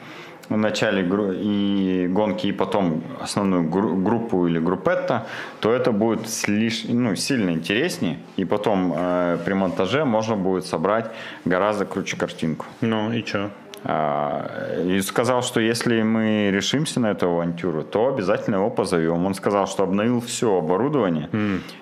в 0.53 0.57
начале 0.59 1.03
и 1.35 2.09
гонки, 2.09 2.47
и 2.49 2.53
потом 2.53 3.03
основную 3.21 3.69
гру- 3.69 3.97
группу 3.97 4.47
или 4.47 4.59
группетто, 4.59 5.27
то 5.61 5.73
это 5.73 5.93
будет 5.93 6.27
слиш- 6.27 6.87
ну, 6.93 7.17
сильно 7.17 7.51
интереснее. 7.51 8.19
И 8.37 8.45
потом 8.45 8.93
э, 8.97 9.39
при 9.45 9.55
монтаже 9.55 10.05
можно 10.05 10.37
будет 10.37 10.65
собрать 10.67 11.11
гораздо 11.45 11.85
круче 11.85 12.17
картинку. 12.17 12.67
Ну 12.81 13.13
и 13.13 13.25
что? 13.25 13.51
А, 13.85 14.81
И 14.85 15.01
сказал, 15.01 15.43
что 15.43 15.61
если 15.61 16.03
мы 16.03 16.51
решимся 16.53 17.01
на 17.01 17.11
эту 17.11 17.27
авантюру, 17.29 17.83
то 17.83 18.09
обязательно 18.09 18.57
его 18.57 18.71
позовем. 18.71 19.27
Он 19.27 19.35
сказал, 19.35 19.67
что 19.67 19.83
обновил 19.83 20.21
все 20.21 20.57
оборудование 20.59 21.29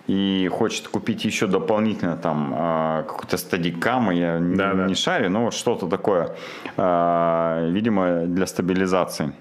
и 0.07 0.49
хочет 0.53 0.89
купить 0.89 1.25
еще 1.25 1.47
дополнительно 1.47 2.17
там 2.17 2.55
а, 2.57 3.03
какой-то 3.03 3.37
стадикам, 3.37 4.11
я 4.11 4.39
не- 4.39 4.57
Да-да. 4.57 4.87
не 4.87 4.95
шарю, 4.95 5.31
но 5.31 5.45
вот 5.45 5.55
что-то 5.55 5.87
такое, 5.89 6.31
а, 6.77 7.69
видимо, 7.71 8.21
для 8.27 8.47
стабилизации. 8.47 9.33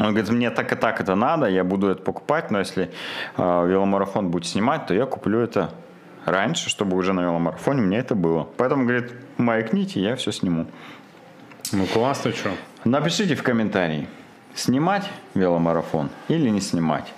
Он 0.00 0.10
говорит, 0.14 0.30
мне 0.30 0.50
так 0.50 0.72
и 0.72 0.76
так 0.76 1.00
это 1.00 1.16
надо, 1.16 1.46
я 1.46 1.64
буду 1.64 1.88
это 1.88 2.02
покупать, 2.02 2.52
но 2.52 2.60
если 2.60 2.90
веломарафон 3.36 4.30
будет 4.30 4.46
снимать, 4.46 4.86
то 4.86 4.94
я 4.94 5.06
куплю 5.06 5.40
это 5.40 5.70
раньше, 6.24 6.70
чтобы 6.70 6.96
уже 6.96 7.12
на 7.12 7.22
веломарафоне 7.22 7.82
мне 7.82 7.98
это 7.98 8.14
было. 8.14 8.46
Поэтому, 8.58 8.84
говорит, 8.84 9.12
маякните, 9.38 10.00
я 10.00 10.14
все 10.14 10.30
сниму. 10.30 10.66
Ну 11.72 11.86
классно, 11.86 12.32
что? 12.32 12.50
Напишите 12.84 13.34
в 13.34 13.42
комментарии, 13.42 14.08
снимать 14.54 15.04
веломарафон 15.34 16.10
или 16.28 16.48
не 16.48 16.60
снимать. 16.60 17.12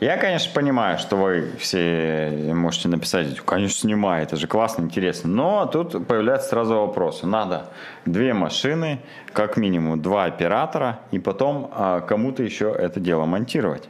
Я, 0.00 0.18
конечно, 0.18 0.52
понимаю, 0.52 0.98
что 0.98 1.16
вы 1.16 1.52
все 1.58 2.52
можете 2.54 2.88
написать, 2.88 3.40
конечно, 3.40 3.78
снимай, 3.78 4.22
это 4.22 4.36
же 4.36 4.46
классно, 4.46 4.82
интересно. 4.82 5.30
Но 5.30 5.64
тут 5.64 6.06
появляются 6.06 6.50
сразу 6.50 6.74
вопросы. 6.74 7.26
Надо 7.26 7.70
две 8.04 8.34
машины, 8.34 9.00
как 9.32 9.56
минимум 9.56 10.02
два 10.02 10.24
оператора, 10.24 10.98
и 11.12 11.18
потом 11.18 11.70
а, 11.72 12.00
кому-то 12.00 12.42
еще 12.42 12.74
это 12.78 13.00
дело 13.00 13.24
монтировать. 13.24 13.88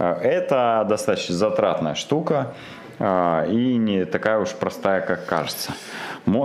А, 0.00 0.18
Это 0.20 0.84
достаточно 0.88 1.36
затратная 1.36 1.94
штука 1.94 2.54
и 3.00 3.76
не 3.76 4.04
такая 4.04 4.38
уж 4.38 4.50
простая, 4.50 5.00
как 5.00 5.26
кажется. 5.26 5.72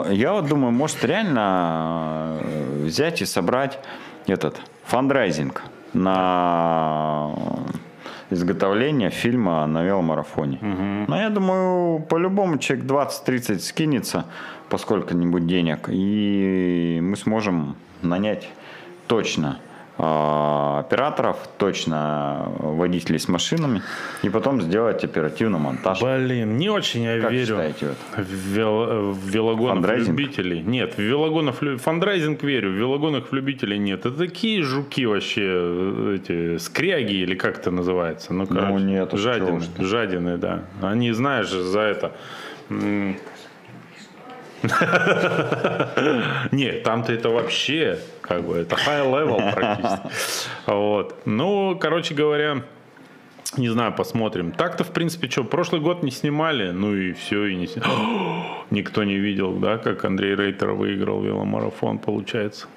Я 0.09 0.33
вот 0.33 0.47
думаю, 0.47 0.71
может 0.71 1.03
реально 1.03 2.39
э, 2.41 2.83
взять 2.85 3.21
и 3.21 3.25
собрать 3.25 3.79
этот 4.27 4.61
фандрайзинг 4.85 5.63
на 5.93 7.31
изготовление 8.29 9.09
фильма 9.09 9.65
на 9.67 9.83
веломарафоне. 9.83 10.59
Но 11.07 11.19
я 11.19 11.29
думаю, 11.29 11.99
по-любому 12.01 12.57
человек 12.57 12.85
20-30 12.85 13.59
скинется 13.59 14.25
по 14.69 14.77
сколько-нибудь 14.77 15.45
денег, 15.45 15.89
и 15.89 16.99
мы 17.01 17.15
сможем 17.15 17.75
нанять 18.01 18.49
точно 19.07 19.59
а, 19.59 19.72
операторов, 19.97 21.37
точно 21.57 22.51
водителей 22.59 23.19
с 23.19 23.27
машинами, 23.27 23.81
и 24.23 24.29
потом 24.29 24.61
сделать 24.61 25.03
оперативный 25.03 25.59
монтаж. 25.59 26.01
Блин, 26.01 26.57
не 26.57 26.69
очень 26.69 27.03
я 27.03 27.19
Как 27.21 27.31
верю 27.31 27.45
считаете, 27.45 27.87
вот? 27.87 28.25
в, 28.25 28.57
вел- 28.57 29.11
в 29.11 29.27
велогонов 29.29 30.07
любителей. 30.07 30.61
Нет, 30.61 30.95
в 30.95 30.99
велогонов 30.99 31.61
фандрайзинг 31.81 32.43
верю, 32.43 32.71
в 32.71 32.73
велогонах 32.73 33.31
любителей 33.31 33.77
нет. 33.77 34.05
Это 34.05 34.17
такие 34.17 34.63
жуки 34.63 35.05
вообще, 35.05 35.43
э, 35.45 36.17
эти 36.19 36.57
скряги 36.57 37.13
или 37.13 37.35
как 37.35 37.59
это 37.59 37.71
называется? 37.71 38.33
Ну, 38.33 38.47
короче, 38.47 38.83
нет, 38.83 39.13
уж 39.13 39.19
жадины, 39.19 39.61
жадины, 39.79 40.37
да. 40.37 40.63
Они, 40.81 41.11
знаешь, 41.11 41.49
за 41.49 41.79
это... 41.81 42.11
Нет, 46.51 46.83
там-то 46.83 47.13
это 47.13 47.29
вообще, 47.29 47.99
как 48.21 48.43
бы, 48.43 48.57
это 48.57 48.75
high 48.75 49.05
level 49.05 49.53
практически. 49.53 50.09
Вот. 50.67 51.15
Ну, 51.25 51.77
короче 51.79 52.13
говоря, 52.13 52.63
не 53.57 53.69
знаю, 53.69 53.93
посмотрим. 53.93 54.51
Так-то, 54.51 54.83
в 54.83 54.91
принципе, 54.91 55.29
что, 55.29 55.43
прошлый 55.43 55.81
год 55.81 56.03
не 56.03 56.11
снимали, 56.11 56.71
ну 56.71 56.95
и 56.95 57.13
все, 57.13 57.45
и 57.45 57.55
не 57.55 57.67
сни- 57.67 57.83
Никто 58.71 59.03
не 59.03 59.17
видел, 59.17 59.53
да, 59.53 59.77
как 59.77 60.05
Андрей 60.05 60.35
Рейтер 60.35 60.71
выиграл 60.71 61.21
веломарафон, 61.21 61.99
получается. 61.99 62.67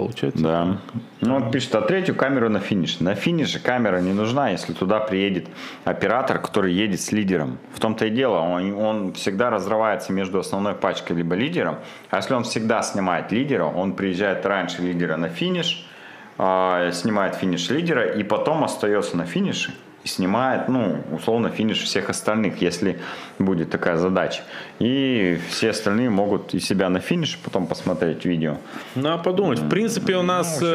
Получается? 0.00 0.42
Да. 0.42 0.78
Ну, 1.20 1.38
вот 1.38 1.52
пишет, 1.52 1.74
а 1.74 1.82
третью 1.82 2.14
камеру 2.14 2.48
на 2.48 2.60
финиш. 2.60 3.00
На 3.00 3.14
финише 3.14 3.60
камера 3.60 4.00
не 4.00 4.14
нужна, 4.14 4.50
если 4.50 4.72
туда 4.72 4.98
приедет 5.00 5.48
оператор, 5.84 6.38
который 6.38 6.72
едет 6.72 7.00
с 7.00 7.12
лидером. 7.12 7.58
В 7.74 7.80
том-то 7.80 8.06
и 8.06 8.10
дело, 8.10 8.38
он, 8.38 8.72
он 8.74 9.12
всегда 9.12 9.50
разрывается 9.50 10.12
между 10.12 10.38
основной 10.38 10.74
пачкой 10.74 11.16
либо 11.16 11.34
лидером. 11.34 11.76
А 12.08 12.16
если 12.16 12.32
он 12.32 12.44
всегда 12.44 12.82
снимает 12.82 13.30
лидера, 13.30 13.64
он 13.64 13.92
приезжает 13.92 14.46
раньше 14.46 14.80
лидера 14.80 15.16
на 15.16 15.28
финиш, 15.28 15.86
а, 16.38 16.90
снимает 16.92 17.34
финиш 17.34 17.68
лидера 17.68 18.04
и 18.04 18.22
потом 18.22 18.64
остается 18.64 19.18
на 19.18 19.26
финише 19.26 19.72
снимает, 20.04 20.68
ну, 20.68 20.96
условно, 21.12 21.50
финиш 21.50 21.78
всех 21.82 22.08
остальных, 22.08 22.62
если 22.62 22.98
будет 23.38 23.70
такая 23.70 23.96
задача. 23.96 24.42
И 24.78 25.38
все 25.50 25.70
остальные 25.70 26.08
могут 26.10 26.54
и 26.54 26.60
себя 26.60 26.88
на 26.88 27.00
финиш 27.00 27.38
потом 27.44 27.66
посмотреть 27.66 28.24
видео. 28.24 28.56
Ну, 28.94 29.10
а 29.12 29.18
подумать, 29.18 29.58
в 29.58 29.68
принципе, 29.68 30.16
у 30.16 30.22
нас 30.22 30.58
Ну, 30.60 30.66
в 30.66 30.70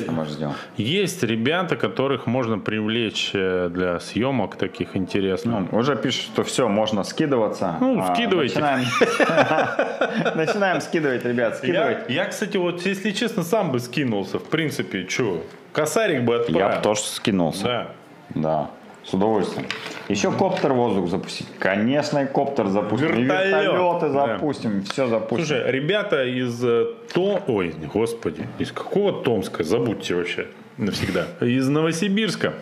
общем, 0.00 0.20
э, 0.20 0.26
сделать. 0.26 0.56
есть 0.76 1.22
ребята, 1.22 1.76
которых 1.76 2.26
можно 2.26 2.58
привлечь 2.58 3.30
э, 3.32 3.68
для 3.72 4.00
съемок 4.00 4.56
таких 4.56 4.96
интересных. 4.96 5.70
Ну, 5.70 5.78
уже 5.78 5.94
пишут, 5.96 6.22
что 6.32 6.42
все, 6.42 6.68
можно 6.68 7.04
скидываться. 7.04 7.76
Ну, 7.80 8.00
А, 8.02 8.14
скидывайте. 8.14 8.58
Начинаем, 10.34 10.80
скидывать, 10.80 11.24
ребят, 11.24 11.56
скидывать. 11.56 12.08
я, 12.08 12.24
кстати, 12.26 12.56
вот, 12.56 12.84
если 12.86 13.10
честно, 13.12 13.42
сам 13.42 13.70
бы 13.72 13.78
скинулся, 13.80 14.38
в 14.38 14.44
принципе, 14.44 15.06
что, 15.08 15.44
косарик 15.72 16.22
бы 16.22 16.36
отправил. 16.36 16.68
Я 16.70 16.76
бы 16.76 16.82
тоже 16.82 17.02
скинулся. 17.02 17.64
Да. 17.64 17.88
Да, 18.34 18.70
с 19.04 19.14
удовольствием. 19.14 19.66
Еще 20.08 20.30
коптер 20.32 20.72
воздух 20.72 21.08
запустить. 21.08 21.46
Конечно, 21.58 22.20
и 22.20 22.26
коптер 22.26 22.68
запустим. 22.68 23.08
И 23.08 23.22
Вертолет. 23.24 23.64
вертолеты 23.72 24.08
Да. 24.08 24.26
запустим. 24.26 24.82
Все 24.84 25.06
запустим. 25.06 25.46
Слушай, 25.46 25.70
ребята 25.70 26.24
из 26.24 26.62
э, 26.64 26.86
То... 27.12 27.40
Ой, 27.46 27.74
господи, 27.92 28.46
из 28.58 28.72
какого 28.72 29.12
Томска? 29.12 29.64
Забудьте 29.64 30.14
вообще 30.14 30.46
навсегда. 30.78 31.26
Из 31.40 31.68
Новосибирска 31.68 32.54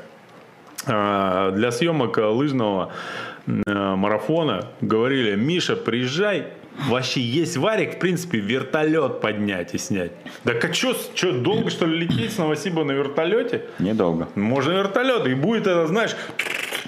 э, 0.86 1.52
для 1.54 1.70
съемок 1.70 2.16
лыжного 2.16 2.90
э, 3.46 3.50
марафона 3.94 4.66
говорили, 4.80 5.36
Миша, 5.36 5.76
приезжай, 5.76 6.48
вообще 6.88 7.20
есть 7.20 7.56
варик, 7.56 7.96
в 7.96 7.98
принципе, 7.98 8.38
вертолет 8.38 9.20
поднять 9.20 9.74
и 9.74 9.78
снять. 9.78 10.12
Да 10.44 10.52
а 10.52 10.72
что, 10.72 10.96
что, 11.14 11.32
долго 11.32 11.70
что 11.70 11.86
ли 11.86 12.06
лететь 12.06 12.32
с 12.32 12.38
Новосиба 12.38 12.84
на 12.84 12.92
вертолете? 12.92 13.64
Недолго. 13.78 14.28
Можно 14.34 14.72
вертолет, 14.72 15.26
и 15.26 15.34
будет 15.34 15.66
это, 15.66 15.86
знаешь, 15.86 16.16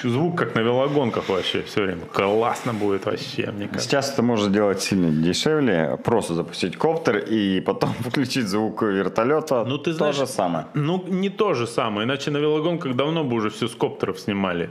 звук 0.03 0.39
как 0.39 0.55
на 0.55 0.61
велогонках 0.61 1.29
вообще 1.29 1.63
все 1.63 1.83
время. 1.83 2.03
Классно 2.13 2.73
будет 2.73 3.07
вообще, 3.07 3.51
мне 3.51 3.67
кажется. 3.67 3.89
Сейчас 3.89 4.13
это 4.13 4.23
можно 4.23 4.53
делать 4.53 4.81
сильно 4.81 5.11
дешевле. 5.11 5.99
Просто 6.05 6.35
запустить 6.35 6.77
коптер 6.77 7.19
и 7.19 7.61
потом 7.61 7.91
включить 8.01 8.49
звук 8.49 8.83
вертолета. 8.83 9.65
Ну, 9.65 9.79
ты 9.79 9.93
То 9.93 9.97
знаешь, 9.97 10.17
же 10.17 10.27
самое. 10.27 10.67
Ну, 10.75 11.05
не 11.09 11.31
то 11.31 11.55
же 11.55 11.67
самое. 11.67 12.07
Иначе 12.07 12.31
на 12.31 12.39
велогонках 12.39 12.95
давно 12.95 13.25
бы 13.25 13.37
уже 13.37 13.51
все 13.51 13.69
с 13.69 13.75
коптеров 13.75 14.19
снимали. 14.21 14.71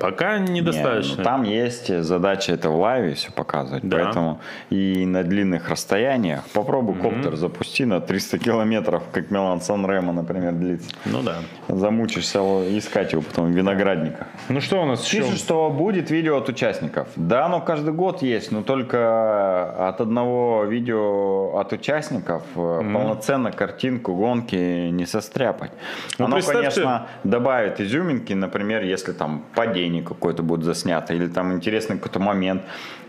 Пока 0.00 0.38
недостаточно. 0.38 1.12
Не, 1.12 1.18
ну, 1.18 1.24
там 1.24 1.42
есть 1.42 2.02
задача 2.02 2.52
это 2.52 2.70
в 2.70 2.78
лайве 2.78 3.14
все 3.14 3.32
показывать. 3.32 3.84
Да. 3.84 3.96
Поэтому 3.96 4.40
и 4.70 5.06
на 5.06 5.22
длинных 5.22 5.68
расстояниях 5.68 6.44
попробуй 6.52 6.94
коптер 6.96 7.36
запусти 7.36 7.84
на 7.84 8.00
300 8.00 8.38
километров, 8.38 9.02
как 9.12 9.30
Милан 9.30 9.60
Сан 9.60 9.86
Ремо, 9.86 10.12
например, 10.12 10.52
длится. 10.52 10.90
Ну 11.06 11.22
да. 11.22 11.38
Замучишься 11.68 12.40
искать 12.78 13.12
его 13.12 13.22
потом 13.22 13.52
в 13.52 13.56
виноградниках. 13.56 14.26
Ну 14.48 14.60
что 14.66 14.82
у 14.82 14.84
нас 14.84 15.06
еще? 15.06 15.22
Пишут, 15.22 15.38
что 15.38 15.70
будет 15.70 16.10
видео 16.10 16.38
от 16.38 16.48
участников. 16.48 17.08
Да, 17.16 17.46
оно 17.46 17.60
каждый 17.60 17.92
год 17.94 18.22
есть, 18.22 18.50
но 18.52 18.62
только 18.62 19.88
от 19.88 20.00
одного 20.00 20.64
видео 20.64 21.56
от 21.58 21.72
участников 21.72 22.42
э, 22.56 22.80
полноценно 22.92 23.52
картинку 23.52 24.14
гонки 24.14 24.90
не 24.90 25.06
состряпать. 25.06 25.70
Ну, 26.18 26.26
оно, 26.26 26.34
представьте- 26.36 26.62
конечно, 26.82 27.06
добавит 27.24 27.80
изюминки, 27.80 28.32
например, 28.32 28.82
если 28.82 29.12
там 29.12 29.44
падение 29.54 30.02
какое-то 30.02 30.42
будет 30.42 30.64
заснято 30.64 31.14
или 31.14 31.28
там 31.28 31.52
интересный 31.52 31.96
какой-то 31.96 32.18
момент. 32.18 32.62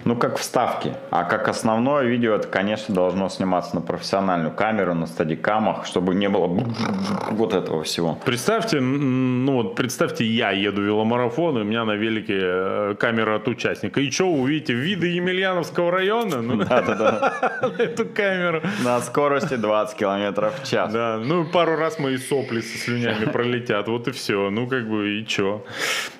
Ну, 0.05 0.15
как 0.15 0.37
вставки. 0.37 0.93
А 1.09 1.23
как 1.23 1.47
основное 1.49 2.05
видео, 2.05 2.35
это, 2.35 2.47
конечно, 2.47 2.93
должно 2.95 3.27
сниматься 3.29 3.75
на 3.75 3.81
профессиональную 3.81 4.53
камеру, 4.53 4.93
на 4.93 5.07
стадикамах, 5.07 5.85
чтобы 5.85 6.15
не 6.15 6.29
было 6.29 6.47
вот 7.31 7.53
этого 7.53 7.83
всего. 7.83 8.17
Представьте, 8.23 8.79
ну 8.79 9.53
вот 9.53 9.75
представьте, 9.75 10.23
я 10.23 10.51
еду 10.51 10.81
веломарафон, 10.81 11.46
и 11.55 11.61
у 11.61 11.63
меня 11.63 11.85
на 11.85 11.93
велике 11.95 12.39
э, 12.41 12.95
камера 12.99 13.35
от 13.35 13.47
участника. 13.47 14.01
И 14.01 14.09
что, 14.09 14.25
увидите 14.25 14.73
виды 14.73 15.07
Емельяновского 15.07 15.91
района? 15.91 16.41
Ну, 16.41 16.55
Да-да-да. 16.63 17.61
на 17.61 17.81
эту 17.83 18.05
камеру. 18.05 18.61
На 18.83 18.99
скорости 19.01 19.55
20 19.55 19.97
километров 19.97 20.59
в 20.61 20.67
час. 20.69 20.91
Да, 20.91 21.19
ну 21.23 21.45
пару 21.45 21.75
раз 21.75 21.99
мои 21.99 22.17
сопли 22.17 22.61
со 22.61 22.77
слюнями 22.77 23.25
пролетят, 23.31 23.87
вот 23.87 24.07
и 24.07 24.11
все. 24.11 24.49
Ну 24.49 24.67
как 24.67 24.89
бы 24.89 25.19
и 25.19 25.25
чё. 25.27 25.63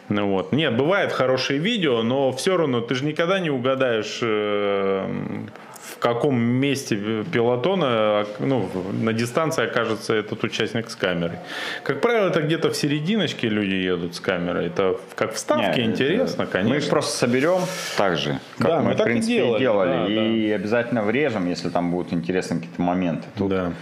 Ну 0.10 0.28
вот. 0.28 0.52
Нет, 0.54 0.78
бывает 0.78 1.12
хорошие 1.12 1.60
видео, 1.60 2.04
но 2.04 2.32
все 2.32 2.56
равно 2.58 2.82
ты 2.82 2.96
же 2.96 3.04
никогда 3.06 3.40
не 3.40 3.50
угадаешь, 3.50 4.20
э, 4.22 5.10
в 5.98 6.00
каком 6.00 6.40
месте 6.40 7.24
пилотона 7.32 8.26
ну, 8.40 8.70
на 9.02 9.14
дистанции 9.14 9.66
окажется 9.66 10.14
этот 10.14 10.44
участник 10.44 10.92
с 10.92 10.96
камерой. 10.96 11.40
Как 11.84 12.02
правило, 12.02 12.28
это 12.28 12.42
где-то 12.44 12.70
в 12.70 12.78
серединочке 12.78 13.50
люди 13.50 13.74
едут 13.74 14.14
с 14.16 14.20
камерой. 14.20 14.68
Это 14.68 14.98
как 15.16 15.34
вставки 15.34 15.80
Не, 15.80 15.88
интересно, 15.88 16.44
это- 16.44 16.52
конечно. 16.52 16.74
Мы 16.76 16.78
их 16.82 16.88
просто 16.90 17.18
соберем 17.18 17.62
так 17.98 18.18
же, 18.18 18.40
как 18.60 18.68
Да, 18.68 18.78
мы, 18.80 18.90
мы 18.90 18.94
в 18.94 18.98
так 18.98 19.08
и 19.08 19.12
принципе, 19.12 19.34
и 19.34 19.38
делали, 19.40 19.60
делали. 19.60 20.16
да, 20.16 20.22
и 20.28 20.52
обязательно 20.52 21.02
врежем, 21.02 21.50
если 21.50 21.70
там 21.70 21.90
будут 21.92 22.14
интересные 22.14 22.60
какие-то 22.60 22.82
моменты. 22.82 23.24
Тут 23.36 23.50
Да. 23.50 23.74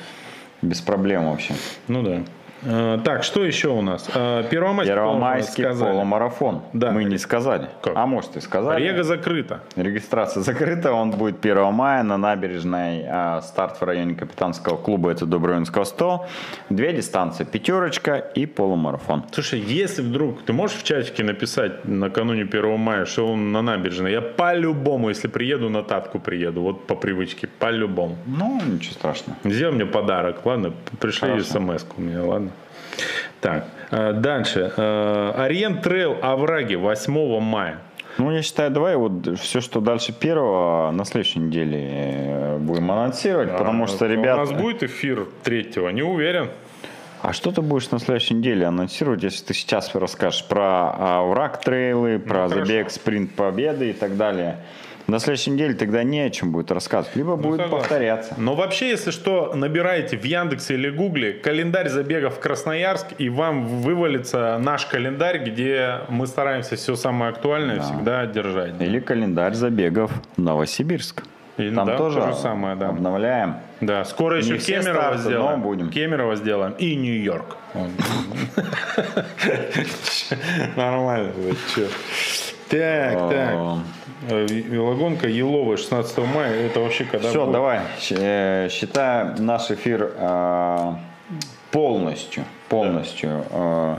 без 0.61 0.79
проблем 0.79 1.29
вообще. 1.29 1.53
Ну 1.89 2.01
да. 2.01 2.21
Э, 2.65 2.99
Так, 3.03 3.23
что 3.23 3.43
еще 3.43 3.69
у 3.69 3.81
нас? 3.81 4.09
Э, 4.13 4.43
Первомайский, 4.49 4.93
Первомайский 4.93 5.63
полумарафон. 5.65 6.61
Да. 6.73 6.91
Мы 6.91 7.03
не 7.03 7.17
сказали. 7.17 7.69
Как? 7.81 7.93
А 7.95 8.05
может 8.05 8.35
и 8.37 8.41
сказали. 8.41 8.83
Рега 8.83 9.03
закрыта. 9.03 9.59
Регистрация 9.75 10.43
закрыта, 10.43 10.91
он 10.91 11.11
будет 11.11 11.45
1 11.45 11.71
мая 11.73 12.03
на 12.03 12.17
набережной. 12.17 13.05
а, 13.07 13.41
старт 13.41 13.79
в 13.79 13.83
районе 13.83 14.15
капитанского 14.15 14.77
клуба, 14.77 15.11
это 15.11 15.25
Дубровинского 15.25 15.83
100. 15.83 16.25
Две 16.69 16.93
дистанции, 16.93 17.43
пятерочка 17.43 18.15
и 18.15 18.45
полумарафон. 18.45 19.23
Слушай, 19.31 19.59
если 19.59 20.01
вдруг 20.01 20.43
ты 20.43 20.53
можешь 20.53 20.77
в 20.77 20.83
чатике 20.83 21.23
написать 21.23 21.85
накануне 21.85 22.41
1 22.43 22.79
мая, 22.79 23.05
что 23.05 23.27
он 23.27 23.51
на 23.51 23.61
набережной, 23.61 24.11
я 24.11 24.21
по-любому, 24.21 25.09
если 25.09 25.27
приеду, 25.27 25.69
на 25.69 25.83
татку 25.83 26.19
приеду, 26.19 26.61
вот 26.61 26.87
по 26.87 26.95
привычке, 26.95 27.47
по-любому. 27.47 28.17
Ну, 28.25 28.59
ничего 28.65 28.93
страшного. 28.93 29.37
Сделай 29.43 29.75
мне 29.75 29.85
подарок, 29.85 30.45
ладно? 30.45 30.73
Пришли 30.99 31.29
Хорошо. 31.29 31.59
смс 31.59 31.85
у 31.97 32.01
меня, 32.01 32.23
ладно? 32.23 32.49
Так, 33.41 33.65
э, 33.91 34.13
дальше. 34.13 34.71
Э, 34.75 35.33
Orient 35.35 35.81
Trail 35.83 36.17
Овраги 36.21 36.75
8 36.75 37.39
мая. 37.39 37.79
Ну, 38.17 38.31
я 38.31 38.41
считаю, 38.41 38.71
давай 38.71 38.95
вот 38.95 39.37
все, 39.39 39.59
что 39.59 39.81
дальше 39.81 40.13
первого, 40.13 40.91
на 40.91 41.03
следующей 41.03 41.39
неделе 41.39 41.89
э, 41.91 42.57
будем 42.59 42.89
анонсировать, 42.91 43.51
потому 43.51 43.87
что, 43.87 44.05
ребята... 44.07 44.41
У 44.41 44.45
нас 44.45 44.51
будет 44.53 44.83
эфир 44.83 45.27
третьего, 45.43 45.89
не 45.89 46.01
уверен. 46.01 46.49
А 47.21 47.33
что 47.33 47.51
ты 47.51 47.61
будешь 47.61 47.89
на 47.89 47.99
следующей 47.99 48.35
неделе 48.35 48.67
анонсировать, 48.67 49.23
если 49.23 49.45
ты 49.45 49.53
сейчас 49.53 49.93
расскажешь 49.95 50.45
про 50.47 50.93
овраг 50.95 51.59
трейлы, 51.59 52.19
про 52.19 52.43
Ну, 52.43 52.49
хорошо. 52.49 52.65
забег 52.65 52.91
спринт 52.91 53.31
победы 53.31 53.89
и 53.89 53.93
так 53.93 54.15
далее? 54.15 54.57
На 55.07 55.19
следующей 55.19 55.51
неделе 55.51 55.75
тогда 55.75 56.01
не 56.03 56.21
о 56.21 56.29
чем 56.31 56.51
будет 56.51 56.71
рассказывать, 56.71 57.15
либо 57.15 57.35
будет 57.35 57.57
Ну, 57.59 57.63
согласен. 57.65 57.77
повторяться. 57.77 58.33
Но 58.37 58.55
вообще, 58.55 58.89
если 58.89 59.11
что, 59.11 59.53
набираете 59.53 60.17
в 60.17 60.23
Яндексе 60.23 60.73
или 60.73 60.89
Гугле 60.89 61.33
календарь 61.33 61.89
забегов 61.89 62.37
в 62.37 62.39
Красноярск, 62.39 63.07
и 63.19 63.29
вам 63.29 63.67
вывалится 63.67 64.57
наш 64.59 64.87
календарь, 64.87 65.43
где 65.43 65.99
мы 66.09 66.25
стараемся 66.25 66.75
все 66.75 66.95
самое 66.95 67.29
актуальное 67.31 67.81
всегда 67.81 68.25
держать. 68.25 68.81
Или 68.81 68.99
календарь 68.99 69.53
забегов 69.53 70.11
Новосибирск. 70.37 71.21
И, 71.57 71.69
Там 71.69 71.85
да, 71.87 71.97
тоже 71.97 72.19
то 72.19 72.27
же 72.31 72.35
самое, 72.35 72.75
да. 72.75 72.89
обновляем. 72.89 73.55
Да, 73.79 74.03
скоро 74.05 74.39
еще 74.39 74.57
Кемерово 74.57 75.17
сделаем. 75.17 75.61
будем. 75.61 75.89
Кемерово 75.89 76.35
сделаем 76.35 76.73
и 76.79 76.95
Нью-Йорк. 76.95 77.57
Нормально. 80.75 81.31
чё. 81.75 81.87
Так, 82.69 83.29
так. 83.29 83.77
О, 84.29 84.33
Э, 84.33 84.45
Велогонка 84.47 85.27
Еловая 85.27 85.77
16 85.77 86.17
мая. 86.19 86.53
Это 86.65 86.79
вообще 86.79 87.05
когда 87.05 87.29
Все, 87.29 87.41
будет? 87.41 87.53
давай. 87.53 87.81
Э, 88.11 88.69
Считаем 88.69 89.45
наш 89.45 89.71
эфир 89.71 90.11
э, 90.15 90.93
полностью, 91.71 92.43
полностью 92.69 93.45
э, 93.49 93.97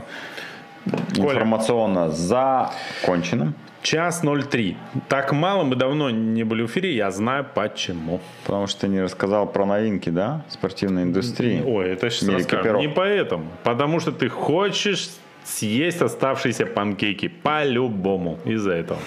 информационно 1.15 2.09
законченным. 2.11 3.53
Час 3.83 4.21
03. 4.21 4.75
Так 5.07 5.31
мало, 5.31 5.63
мы 5.63 5.75
давно 5.75 6.09
не 6.09 6.43
были 6.43 6.63
в 6.63 6.65
эфире, 6.65 6.93
я 6.93 7.09
знаю 7.11 7.45
почему. 7.53 8.19
Потому 8.43 8.67
что 8.67 8.81
ты 8.81 8.87
не 8.89 9.01
рассказал 9.01 9.47
про 9.47 9.65
новинки, 9.65 10.09
да, 10.09 10.41
спортивной 10.49 11.03
индустрии. 11.03 11.63
Ой, 11.65 11.91
это 11.91 12.09
сейчас. 12.09 12.45
Каперов. 12.45 12.81
Не 12.81 12.89
поэтому. 12.89 13.45
Потому 13.63 14.01
что 14.01 14.11
ты 14.11 14.27
хочешь 14.27 15.09
съесть 15.45 16.01
оставшиеся 16.01 16.65
панкейки. 16.65 17.29
По-любому. 17.29 18.39
Из-за 18.43 18.73
этого. 18.73 18.99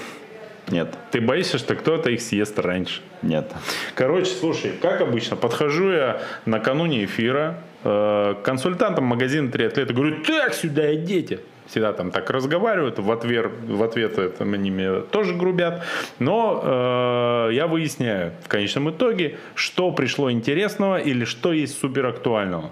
Нет, 0.70 0.94
Ты 1.10 1.20
боишься, 1.20 1.58
что 1.58 1.74
кто-то 1.74 2.10
их 2.10 2.20
съест 2.20 2.58
раньше. 2.58 3.00
нет. 3.22 3.50
Короче, 3.94 4.30
слушай, 4.30 4.72
как 4.80 5.00
обычно, 5.00 5.36
подхожу 5.36 5.90
я 5.90 6.20
накануне 6.46 7.04
эфира 7.04 7.58
э, 7.84 8.34
к 8.40 8.44
консультантам 8.44 9.04
магазина 9.04 9.50
«Три 9.50 9.64
атлета», 9.64 9.92
говорю, 9.92 10.22
так, 10.24 10.54
сюда 10.54 10.94
идите. 10.94 11.40
Всегда 11.66 11.92
там 11.92 12.10
так 12.10 12.28
разговаривают, 12.30 12.98
в 12.98 13.12
ответ, 13.12 13.46
в 13.62 13.82
ответ 13.84 14.18
это 14.18 14.42
они 14.42 14.72
мне 14.72 15.02
тоже 15.02 15.34
грубят. 15.34 15.84
Но 16.18 16.60
э, 16.64 17.54
я 17.54 17.68
выясняю 17.68 18.32
в 18.44 18.48
конечном 18.48 18.90
итоге, 18.90 19.38
что 19.54 19.92
пришло 19.92 20.32
интересного 20.32 20.98
или 20.98 21.24
что 21.24 21.52
есть 21.52 21.78
супер 21.78 22.06
актуального. 22.06 22.70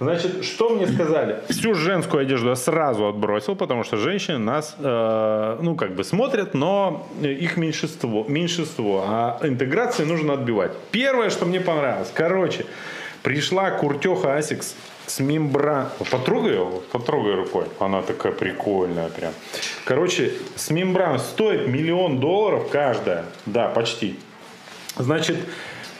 Значит, 0.00 0.44
что 0.44 0.70
мне 0.70 0.86
сказали? 0.86 1.40
Всю 1.48 1.74
женскую 1.74 2.22
одежду 2.22 2.48
я 2.48 2.56
сразу 2.56 3.06
отбросил, 3.06 3.54
потому 3.54 3.84
что 3.84 3.96
женщины 3.96 4.38
нас, 4.38 4.76
э, 4.78 5.58
ну, 5.60 5.76
как 5.76 5.94
бы 5.94 6.04
смотрят, 6.04 6.54
но 6.54 7.06
их 7.20 7.56
меньшинство, 7.56 8.24
меньшинство, 8.28 9.04
а 9.06 9.38
интеграции 9.42 10.04
нужно 10.04 10.34
отбивать. 10.34 10.72
Первое, 10.90 11.30
что 11.30 11.46
мне 11.46 11.60
понравилось, 11.60 12.10
короче, 12.12 12.66
пришла 13.22 13.70
куртеха 13.70 14.36
Asics 14.36 14.74
с 15.06 15.20
мембран... 15.20 15.88
Потрогай 16.10 16.54
его, 16.54 16.82
потрогай 16.90 17.34
рукой. 17.34 17.66
Она 17.78 18.02
такая 18.02 18.32
прикольная 18.32 19.08
прям. 19.08 19.32
Короче, 19.84 20.32
с 20.56 20.70
мембран 20.70 21.18
стоит 21.18 21.68
миллион 21.68 22.20
долларов 22.20 22.68
каждая. 22.70 23.26
Да, 23.46 23.68
почти. 23.68 24.18
Значит, 24.96 25.36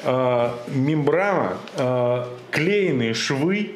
э, 0.04 0.50
мембрана, 0.68 1.58
э, 1.76 2.24
клееные 2.50 3.14
швы, 3.14 3.72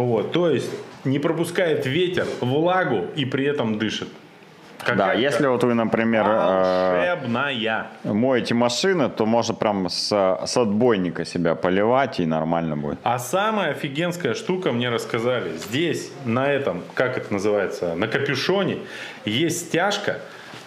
вот, 0.00 0.32
то 0.32 0.48
есть 0.48 0.70
не 1.04 1.18
пропускает 1.18 1.86
ветер, 1.86 2.26
влагу 2.40 3.06
и 3.16 3.24
при 3.24 3.44
этом 3.44 3.78
дышит. 3.78 4.08
Да, 4.84 4.94
Какая- 4.94 5.18
если 5.18 5.46
вот 5.46 5.62
вы, 5.62 5.74
например, 5.74 6.24
э, 6.26 7.16
моете 8.04 8.54
машины, 8.54 9.08
то 9.08 9.26
можно 9.26 9.54
прям 9.54 9.88
с, 9.88 10.08
с 10.46 10.56
отбойника 10.56 11.24
себя 11.24 11.54
поливать 11.54 12.18
и 12.18 12.26
нормально 12.26 12.76
будет. 12.76 12.98
А 13.04 13.18
самая 13.20 13.70
офигенская 13.70 14.34
штука 14.34 14.72
мне 14.72 14.88
рассказали. 14.90 15.52
Здесь, 15.56 16.10
на 16.24 16.50
этом, 16.50 16.82
как 16.94 17.16
это 17.16 17.32
называется, 17.32 17.94
на 17.94 18.08
капюшоне, 18.08 18.78
есть 19.24 19.68
стяжка. 19.68 20.18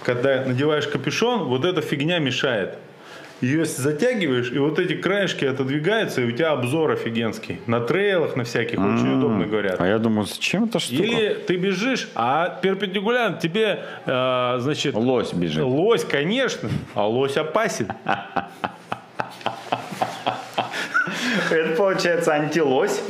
Когда 0.03 0.45
надеваешь 0.45 0.87
капюшон, 0.87 1.45
вот 1.49 1.65
эта 1.65 1.81
фигня 1.81 2.19
мешает. 2.19 2.77
Ее 3.41 3.65
затягиваешь, 3.65 4.51
и 4.51 4.59
вот 4.59 4.79
эти 4.79 4.95
краешки 4.95 5.43
отодвигаются, 5.43 6.21
и 6.21 6.25
у 6.25 6.31
тебя 6.31 6.51
обзор 6.51 6.91
офигенский. 6.91 7.59
На 7.67 7.81
трейлах, 7.81 8.35
на 8.37 8.45
всяких, 8.45 8.79
очень 8.79 9.17
удобно 9.17 9.45
говорят. 9.45 9.79
А 9.79 9.87
я 9.87 9.99
думаю, 9.99 10.25
зачем 10.25 10.65
эта 10.65 10.79
штука? 10.79 11.03
Или 11.03 11.33
ты 11.33 11.57
бежишь, 11.57 12.09
а 12.15 12.49
перпендикулярно 12.61 13.37
тебе, 13.37 13.83
э, 14.05 14.55
значит... 14.59 14.95
Лось 14.95 15.33
бежит. 15.33 15.63
Лось, 15.63 16.05
конечно, 16.05 16.69
а 16.93 17.07
лось 17.07 17.35
опасен. 17.35 17.87
Это 21.51 21.75
получается 21.75 22.33
антилось. 22.33 23.03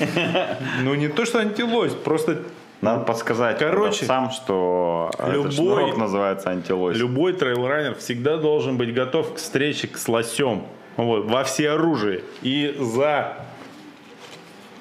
Ну, 0.84 0.96
не 0.96 1.08
то, 1.08 1.26
что 1.26 1.40
антилось, 1.40 1.94
просто 1.94 2.40
Надо 2.86 3.04
подсказать 3.04 3.58
Короче, 3.58 4.06
сам, 4.06 4.32
что 4.32 5.12
любой- 5.20 5.40
этот 5.40 5.54
шнурок 5.54 5.98
называется 5.98 6.50
антилось. 6.50 6.98
Любой 6.98 7.34
трейлранер 7.34 7.96
всегда 7.96 8.38
должен 8.38 8.78
быть 8.78 8.94
готов 8.94 9.34
к 9.34 9.38
встрече 9.38 9.90
с 9.94 10.08
лосем. 10.08 10.64
Вот, 10.96 11.26
во 11.26 11.44
всеоружии. 11.44 12.24
И 12.42 12.76
за 12.80 13.38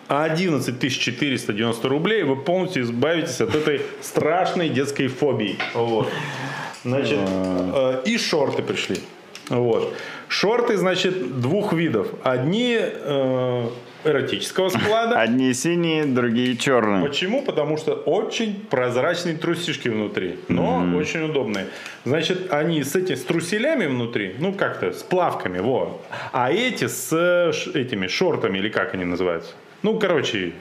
11 0.09 0.99
490 0.99 1.89
рублей 1.89 2.23
вы 2.23 2.37
полностью 2.37 2.83
избавитесь 2.83 3.41
от 3.41 3.55
этой 3.55 3.83
страшной 4.01 4.69
детской 4.69 5.09
фобии. 5.09 5.59
Вот. 5.75 6.09
Значит, 6.85 7.19
э, 7.21 8.03
и 8.05 8.19
шорты 8.19 8.63
пришли. 8.63 8.99
Вот. 9.49 9.95
Шорты, 10.29 10.77
значит, 10.77 11.41
двух 11.41 11.73
видов. 11.73 12.09
Одни 12.23 12.77
э, 12.79 13.69
эротического 14.05 14.69
склада. 14.69 15.21
Одни 15.21 15.53
синие, 15.55 16.05
другие 16.05 16.57
черные. 16.57 17.05
Почему? 17.05 17.43
Потому 17.43 17.77
что 17.77 17.95
очень 17.95 18.55
прозрачные 18.71 19.37
трусишки 19.37 19.89
внутри, 19.89 20.39
но 20.49 20.87
очень 20.97 21.23
удобные. 21.25 21.67
Значит, 22.05 22.53
они 22.53 22.83
с 22.83 22.95
этими 22.95 23.15
с 23.17 23.25
труселями 23.25 23.87
внутри, 23.87 24.35
ну 24.39 24.53
как-то 24.53 24.93
с 24.93 25.03
плавками, 25.03 25.59
во. 25.59 26.01
А 26.33 26.53
эти 26.53 26.87
с 26.87 27.13
этими 27.75 28.07
шортами 28.07 28.59
или 28.59 28.69
как 28.69 28.95
они 28.95 29.05
называются? 29.05 29.53
Ну, 29.83 29.99
короче, 29.99 30.53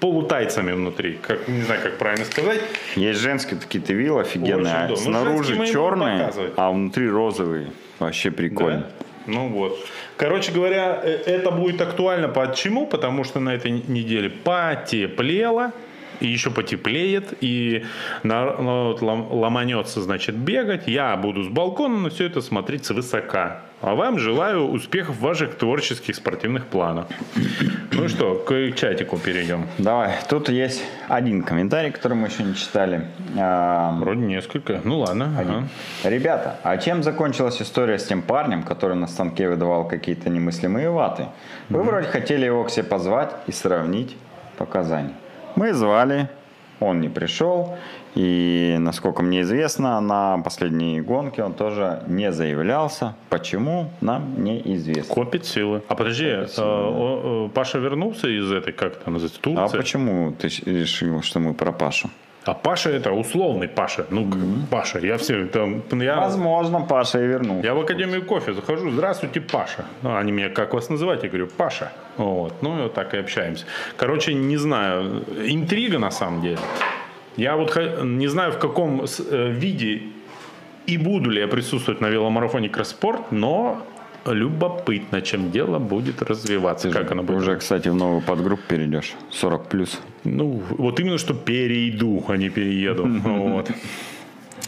полутайцами 0.00 0.72
внутри, 0.72 1.18
как 1.22 1.46
не 1.48 1.62
знаю, 1.62 1.80
как 1.82 1.98
правильно 1.98 2.24
сказать. 2.24 2.60
Есть 2.96 3.20
женские 3.20 3.60
такие 3.60 3.82
тывил 3.82 4.18
офигенные, 4.18 4.72
а. 4.72 4.88
Ну, 4.88 4.96
снаружи 4.96 5.54
будем 5.54 5.72
черные, 5.72 6.32
а 6.56 6.70
внутри 6.70 7.08
розовые. 7.08 7.70
Вообще 7.98 8.30
прикольно. 8.30 8.90
Да? 8.98 9.01
Ну 9.26 9.48
вот. 9.48 9.78
Короче 10.16 10.52
говоря, 10.52 11.00
э, 11.02 11.10
это 11.26 11.50
будет 11.50 11.80
актуально 11.80 12.28
почему? 12.28 12.86
Потому 12.86 13.24
что 13.24 13.40
на 13.40 13.54
этой 13.54 13.70
неделе 13.70 14.30
потеплело, 14.30 15.72
и 16.22 16.28
еще 16.28 16.50
потеплеет, 16.50 17.34
и 17.40 17.84
народ 18.22 19.02
лом- 19.02 19.32
ломанется, 19.32 20.00
значит, 20.00 20.36
бегать. 20.36 20.86
Я 20.86 21.16
буду 21.16 21.42
с 21.42 21.48
балкона 21.48 21.98
на 21.98 22.10
все 22.10 22.26
это 22.26 22.40
смотреть 22.40 22.84
свысока. 22.84 23.62
А 23.80 23.96
вам 23.96 24.16
желаю 24.20 24.68
успехов 24.68 25.16
в 25.16 25.20
ваших 25.20 25.56
творческих 25.56 26.14
спортивных 26.14 26.66
планах. 26.66 27.08
Ну 27.90 28.08
что, 28.08 28.36
к 28.36 28.72
чатику 28.76 29.18
перейдем. 29.18 29.66
Давай, 29.78 30.14
тут 30.28 30.48
есть 30.48 30.84
один 31.08 31.42
комментарий, 31.42 31.90
который 31.90 32.14
мы 32.14 32.28
еще 32.28 32.44
не 32.44 32.54
читали. 32.54 33.08
А, 33.36 33.98
Вроде 33.98 34.20
несколько. 34.20 34.80
Ну 34.84 35.00
ладно. 35.00 35.36
ага. 35.36 35.68
Ребята, 36.04 36.60
а 36.62 36.76
чем 36.76 37.02
закончилась 37.02 37.60
история 37.60 37.98
с 37.98 38.04
тем 38.04 38.22
парнем, 38.22 38.62
который 38.62 38.96
на 38.96 39.08
станке 39.08 39.48
выдавал 39.48 39.88
какие-то 39.88 40.30
немыслимые 40.30 40.88
ваты? 40.90 41.26
Вы 41.68 41.82
вроде 41.82 42.06
хотели 42.06 42.46
его 42.46 42.62
к 42.62 42.70
себе 42.70 42.84
позвать 42.84 43.32
и 43.48 43.52
сравнить 43.52 44.16
показания. 44.58 45.14
Мы 45.56 45.72
звали, 45.72 46.28
он 46.80 47.00
не 47.00 47.08
пришел, 47.08 47.76
и, 48.14 48.76
насколько 48.78 49.22
мне 49.22 49.42
известно, 49.42 50.00
на 50.00 50.38
последней 50.42 51.00
гонке 51.00 51.42
он 51.44 51.54
тоже 51.54 52.02
не 52.08 52.32
заявлялся. 52.32 53.14
Почему, 53.30 53.90
нам 54.00 54.42
неизвестно. 54.42 55.14
Копит 55.14 55.44
силы. 55.46 55.82
А 55.88 55.94
подожди, 55.94 56.26
э, 56.26 56.46
о, 56.58 57.46
э, 57.48 57.54
Паша 57.54 57.78
вернулся 57.78 58.28
из 58.28 58.50
этой, 58.52 58.72
как 58.72 58.96
это 58.96 59.10
называется, 59.10 59.40
А 59.40 59.42
Турции? 59.44 59.76
почему 59.76 60.32
ты 60.32 60.48
решил, 60.70 61.22
что 61.22 61.38
мы 61.40 61.54
про 61.54 61.72
Пашу? 61.72 62.10
А 62.44 62.54
Паша 62.54 62.90
это 62.90 63.12
условный 63.12 63.68
Паша. 63.68 64.04
Ну, 64.10 64.28
как 64.28 64.40
Паша. 64.68 64.98
Я 64.98 65.16
все 65.16 65.46
там. 65.46 65.80
Я, 65.92 66.16
Возможно, 66.18 66.80
Паша 66.80 67.22
и 67.22 67.26
вернулся. 67.28 67.64
я 67.64 67.72
в 67.74 67.80
Академию 67.80 68.26
кофе 68.26 68.52
захожу. 68.52 68.90
Здравствуйте, 68.90 69.40
Паша. 69.40 69.84
Ну, 70.02 70.16
они 70.16 70.32
меня 70.32 70.48
как 70.48 70.74
вас 70.74 70.88
называть? 70.90 71.22
Я 71.22 71.28
говорю, 71.28 71.46
Паша. 71.46 71.92
Вот. 72.16 72.62
Ну, 72.62 72.78
и 72.78 72.82
вот 72.82 72.94
так 72.94 73.14
и 73.14 73.18
общаемся. 73.18 73.64
Короче, 73.96 74.34
не 74.34 74.56
знаю. 74.56 75.24
Интрига 75.44 75.98
на 75.98 76.10
самом 76.10 76.42
деле. 76.42 76.58
Я 77.36 77.56
вот 77.56 77.76
не 78.02 78.28
знаю, 78.28 78.52
в 78.52 78.58
каком 78.58 79.04
э, 79.04 79.50
виде 79.50 80.02
и 80.86 80.98
буду 80.98 81.30
ли 81.30 81.40
я 81.40 81.48
присутствовать 81.48 82.00
на 82.00 82.08
веломарафоне 82.08 82.68
Кросспорт, 82.68 83.32
но 83.32 83.82
любопытно, 84.26 85.22
чем 85.22 85.50
дело 85.50 85.78
будет 85.78 86.22
развиваться. 86.22 86.88
Ты 86.88 86.94
как 86.94 87.06
же 87.06 87.12
оно 87.12 87.22
будет. 87.22 87.38
уже, 87.38 87.56
кстати, 87.56 87.88
в 87.88 87.94
новую 87.94 88.20
подгруппу 88.20 88.62
перейдешь. 88.68 89.14
40 89.30 89.68
плюс. 89.68 90.00
Ну, 90.24 90.62
вот 90.70 91.00
именно 91.00 91.18
что 91.18 91.34
перейду, 91.34 92.24
а 92.28 92.36
не 92.36 92.50
перееду. 92.50 93.06
Вот. 93.22 93.70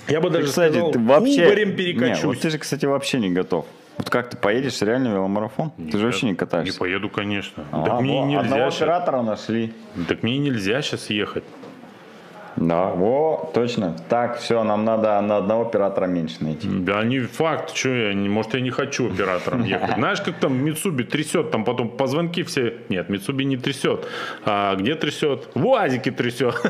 Я 0.09 0.21
бы 0.21 0.29
даже 0.29 0.47
кстати, 0.47 0.73
сказал, 0.73 0.93
ты 0.93 0.99
вообще... 0.99 1.43
кубарем 1.43 1.71
Не, 1.71 1.77
перекачусь. 1.77 2.25
вот 2.25 2.41
ты 2.41 2.51
же, 2.51 2.59
кстати, 2.59 2.85
вообще 2.85 3.19
не 3.19 3.31
готов. 3.31 3.65
Вот 3.99 4.11
как 4.11 4.31
ты 4.31 4.37
поедешь 4.37 4.83
реально 4.83 5.09
веломарафон? 5.09 5.71
ты 5.91 5.99
же 5.99 6.05
вообще 6.07 6.27
не 6.27 6.33
Не 6.33 6.37
катаешься. 6.37 6.79
поеду, 6.81 7.09
конечно. 7.09 7.65
А, 7.73 7.85
так 7.85 8.01
мне 8.01 8.21
во, 8.21 8.27
нельзя 8.27 8.41
Одного 8.41 8.71
щас- 8.71 8.83
оператора 8.83 9.23
нашли. 9.23 9.73
Так 10.09 10.23
мне 10.23 10.39
нельзя 10.39 10.83
сейчас 10.83 11.11
ехать. 11.11 11.45
Да, 12.57 12.85
во, 12.91 13.51
точно. 13.53 13.97
Так, 14.09 14.39
все, 14.39 14.63
нам 14.63 14.85
надо 14.85 15.21
на 15.21 15.39
одного 15.39 15.63
оператора 15.63 16.07
меньше 16.07 16.37
найти. 16.45 16.69
Да 16.69 17.03
не 17.03 17.19
факт, 17.21 17.75
что 17.75 17.89
я, 17.89 18.15
не, 18.15 18.29
может 18.29 18.55
я 18.55 18.61
не 18.61 18.71
хочу 18.71 19.13
оператором 19.13 19.65
ехать. 19.65 19.95
Знаешь, 19.97 20.21
как 20.21 20.37
там 20.39 20.57
Митсуби 20.65 21.03
трясет, 21.03 21.51
там 21.51 21.65
потом 21.65 21.89
позвонки 21.89 22.45
все. 22.45 22.75
Нет, 22.89 23.09
Митсуби 23.09 23.43
не 23.45 23.57
трясет. 23.57 24.07
А 24.45 24.77
где 24.77 24.95
трясет? 24.95 25.49
В 25.55 25.67
УАЗике 25.67 26.13
трясет. 26.13 26.55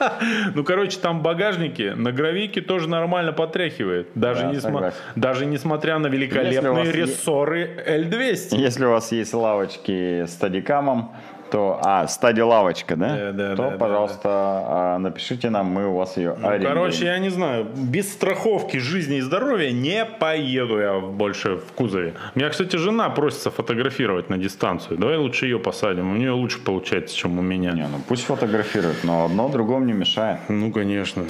Ну, 0.54 0.64
короче, 0.64 0.98
там 0.98 1.20
в 1.20 1.22
багажнике 1.22 1.94
на 1.94 2.12
гравике 2.12 2.60
тоже 2.60 2.88
нормально 2.88 3.32
потряхивает. 3.32 4.08
Даже, 4.14 4.42
Да, 4.42 4.52
несма- 4.52 4.92
даже 5.16 5.46
несмотря 5.46 5.98
на 5.98 6.06
великолепные 6.08 6.72
вас 6.72 6.86
е- 6.88 6.92
рессоры 6.92 7.70
L200. 7.86 8.56
Если 8.56 8.84
у 8.84 8.90
вас 8.90 9.12
есть 9.12 9.34
лавочки 9.34 10.24
с 10.26 10.32
стадикамом, 10.32 11.12
то... 11.50 11.80
А, 11.82 12.06
стади 12.08 12.40
лавочка, 12.40 12.96
да? 12.96 13.16
Да, 13.16 13.32
да, 13.32 13.56
то, 13.56 13.62
да, 13.62 13.70
да, 13.70 13.76
пожалуйста, 13.78 14.28
а, 14.28 14.98
напишите 14.98 15.50
нам, 15.50 15.66
мы 15.66 15.86
у 15.86 15.94
вас 15.94 16.16
ее 16.16 16.36
Ну, 16.38 16.62
короче, 16.62 17.06
я 17.06 17.18
не 17.18 17.30
знаю, 17.30 17.66
без 17.74 18.12
страховки 18.12 18.78
жизни 18.78 19.16
и 19.16 19.20
здоровья 19.20 19.70
не 19.70 20.04
поеду 20.04 20.78
я 20.78 21.00
больше 21.00 21.56
в 21.56 21.72
кузове. 21.72 22.14
Меня, 22.34 22.48
кстати, 22.48 22.76
жена 22.76 23.08
просится 23.10 23.50
фотографировать 23.50 24.30
на 24.30 24.38
дистанцию. 24.38 24.98
Давай 24.98 25.16
лучше 25.16 25.46
ее 25.46 25.58
посадим. 25.58 26.12
У 26.12 26.16
нее 26.16 26.32
лучше 26.32 26.60
получается, 26.60 27.16
чем 27.16 27.38
у 27.38 27.42
меня. 27.42 27.72
Не, 27.72 27.82
ну 27.82 28.00
пусть 28.08 28.24
фотографируют, 28.24 29.04
но 29.04 29.24
одно 29.24 29.48
другому 29.48 29.84
не 29.84 29.92
мешает. 29.92 30.40
Ну, 30.48 30.72
конечно. 30.72 31.24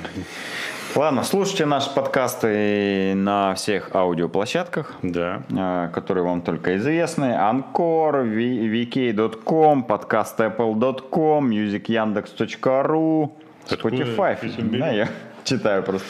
Ладно, 0.96 1.22
слушайте 1.22 1.66
наши 1.66 1.88
подкасты 1.94 3.14
на 3.14 3.54
всех 3.54 3.94
аудиоплощадках, 3.94 4.92
Да. 5.02 5.42
а, 5.56 5.88
которые 5.88 6.24
вам 6.24 6.42
только 6.42 6.76
известны. 6.76 7.34
Анкор, 7.36 8.16
vk.com, 8.24 9.84
подкаст 9.84 10.40
apple.com, 10.40 11.50
musicyandex.ru, 11.50 13.30
Spotify. 13.68 14.78
Да, 14.78 14.90
я 14.90 15.08
читаю 15.44 15.82
просто 15.84 16.08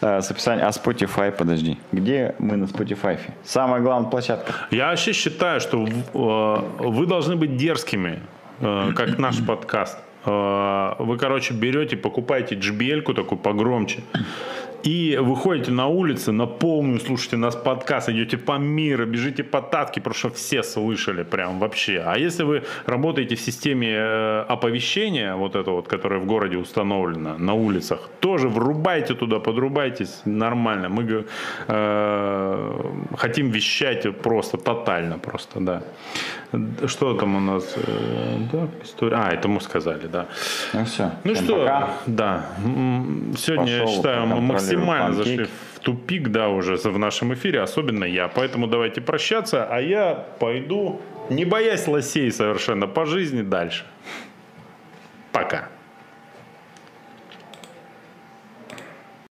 а, 0.00 0.22
с 0.22 0.30
описания. 0.30 0.62
А 0.64 0.70
Spotify, 0.70 1.30
подожди. 1.30 1.78
Где 1.92 2.34
мы 2.38 2.56
на 2.56 2.64
Spotify? 2.64 3.18
Самая 3.44 3.82
главная 3.82 4.10
площадка. 4.10 4.54
Я 4.70 4.88
вообще 4.88 5.12
считаю, 5.12 5.60
что 5.60 5.86
э, 5.86 6.86
вы 6.88 7.06
должны 7.06 7.36
быть 7.36 7.56
дерзкими 7.56 8.20
э, 8.60 8.92
как 8.96 9.18
наш 9.18 9.42
подкаст. 9.46 9.98
Э, 10.24 10.94
вы, 10.98 11.18
короче, 11.18 11.54
берете, 11.54 11.96
покупаете 11.96 12.54
JBL-ку 12.56 13.14
такую 13.14 13.38
погромче, 13.38 14.02
и 14.82 15.16
выходите 15.20 15.70
на 15.70 15.86
улицу 15.86 16.32
на 16.32 16.46
полную, 16.46 17.00
слушайте 17.00 17.36
нас 17.36 17.54
подкаст, 17.54 18.08
идете 18.08 18.36
по 18.36 18.58
миру, 18.58 19.06
бежите 19.06 19.44
по 19.44 19.60
татке, 19.60 20.00
потому 20.00 20.14
что 20.14 20.30
все 20.30 20.62
слышали 20.62 21.22
прям 21.22 21.58
вообще. 21.60 22.02
А 22.04 22.18
если 22.18 22.42
вы 22.42 22.62
работаете 22.86 23.36
в 23.36 23.40
системе 23.40 23.94
э, 23.94 24.44
оповещения, 24.48 25.34
вот 25.34 25.54
это 25.54 25.70
вот, 25.70 25.86
которая 25.88 26.18
в 26.20 26.26
городе 26.26 26.56
установлена, 26.56 27.38
на 27.38 27.54
улицах, 27.54 28.08
тоже 28.20 28.48
врубайте 28.48 29.14
туда, 29.14 29.38
подрубайтесь, 29.38 30.22
нормально. 30.24 30.88
Мы 30.88 31.24
э, 31.68 32.90
хотим 33.16 33.50
вещать 33.50 34.16
просто, 34.18 34.56
тотально 34.58 35.18
просто, 35.18 35.60
да. 35.60 35.82
Что 36.86 37.14
там 37.14 37.36
у 37.36 37.40
нас? 37.40 37.74
Э, 37.76 38.36
да, 38.52 38.68
история. 38.82 39.16
А, 39.16 39.30
это 39.32 39.48
мы 39.48 39.60
сказали, 39.60 40.06
да. 40.06 40.26
Ну 40.74 40.84
все. 40.84 41.12
Ну 41.24 41.34
что, 41.34 41.60
пока. 41.60 41.90
да. 42.06 42.46
Сегодня, 43.38 43.72
я 43.72 43.80
Пошел 43.82 43.96
считаю, 43.96 44.26
мы 44.26 44.40
максимально 44.40 45.16
панкейк. 45.16 45.26
зашли 45.26 45.44
в 45.74 45.78
тупик, 45.80 46.28
да, 46.28 46.48
уже 46.48 46.76
в 46.76 46.98
нашем 46.98 47.32
эфире, 47.34 47.62
особенно 47.62 48.04
я. 48.04 48.28
Поэтому 48.28 48.66
давайте 48.66 49.00
прощаться, 49.00 49.64
а 49.64 49.80
я 49.80 50.26
пойду, 50.38 51.00
не 51.30 51.44
боясь 51.44 51.88
лосей 51.88 52.30
совершенно, 52.30 52.86
по 52.86 53.06
жизни 53.06 53.42
дальше. 53.42 53.84
Пока. 55.32 55.68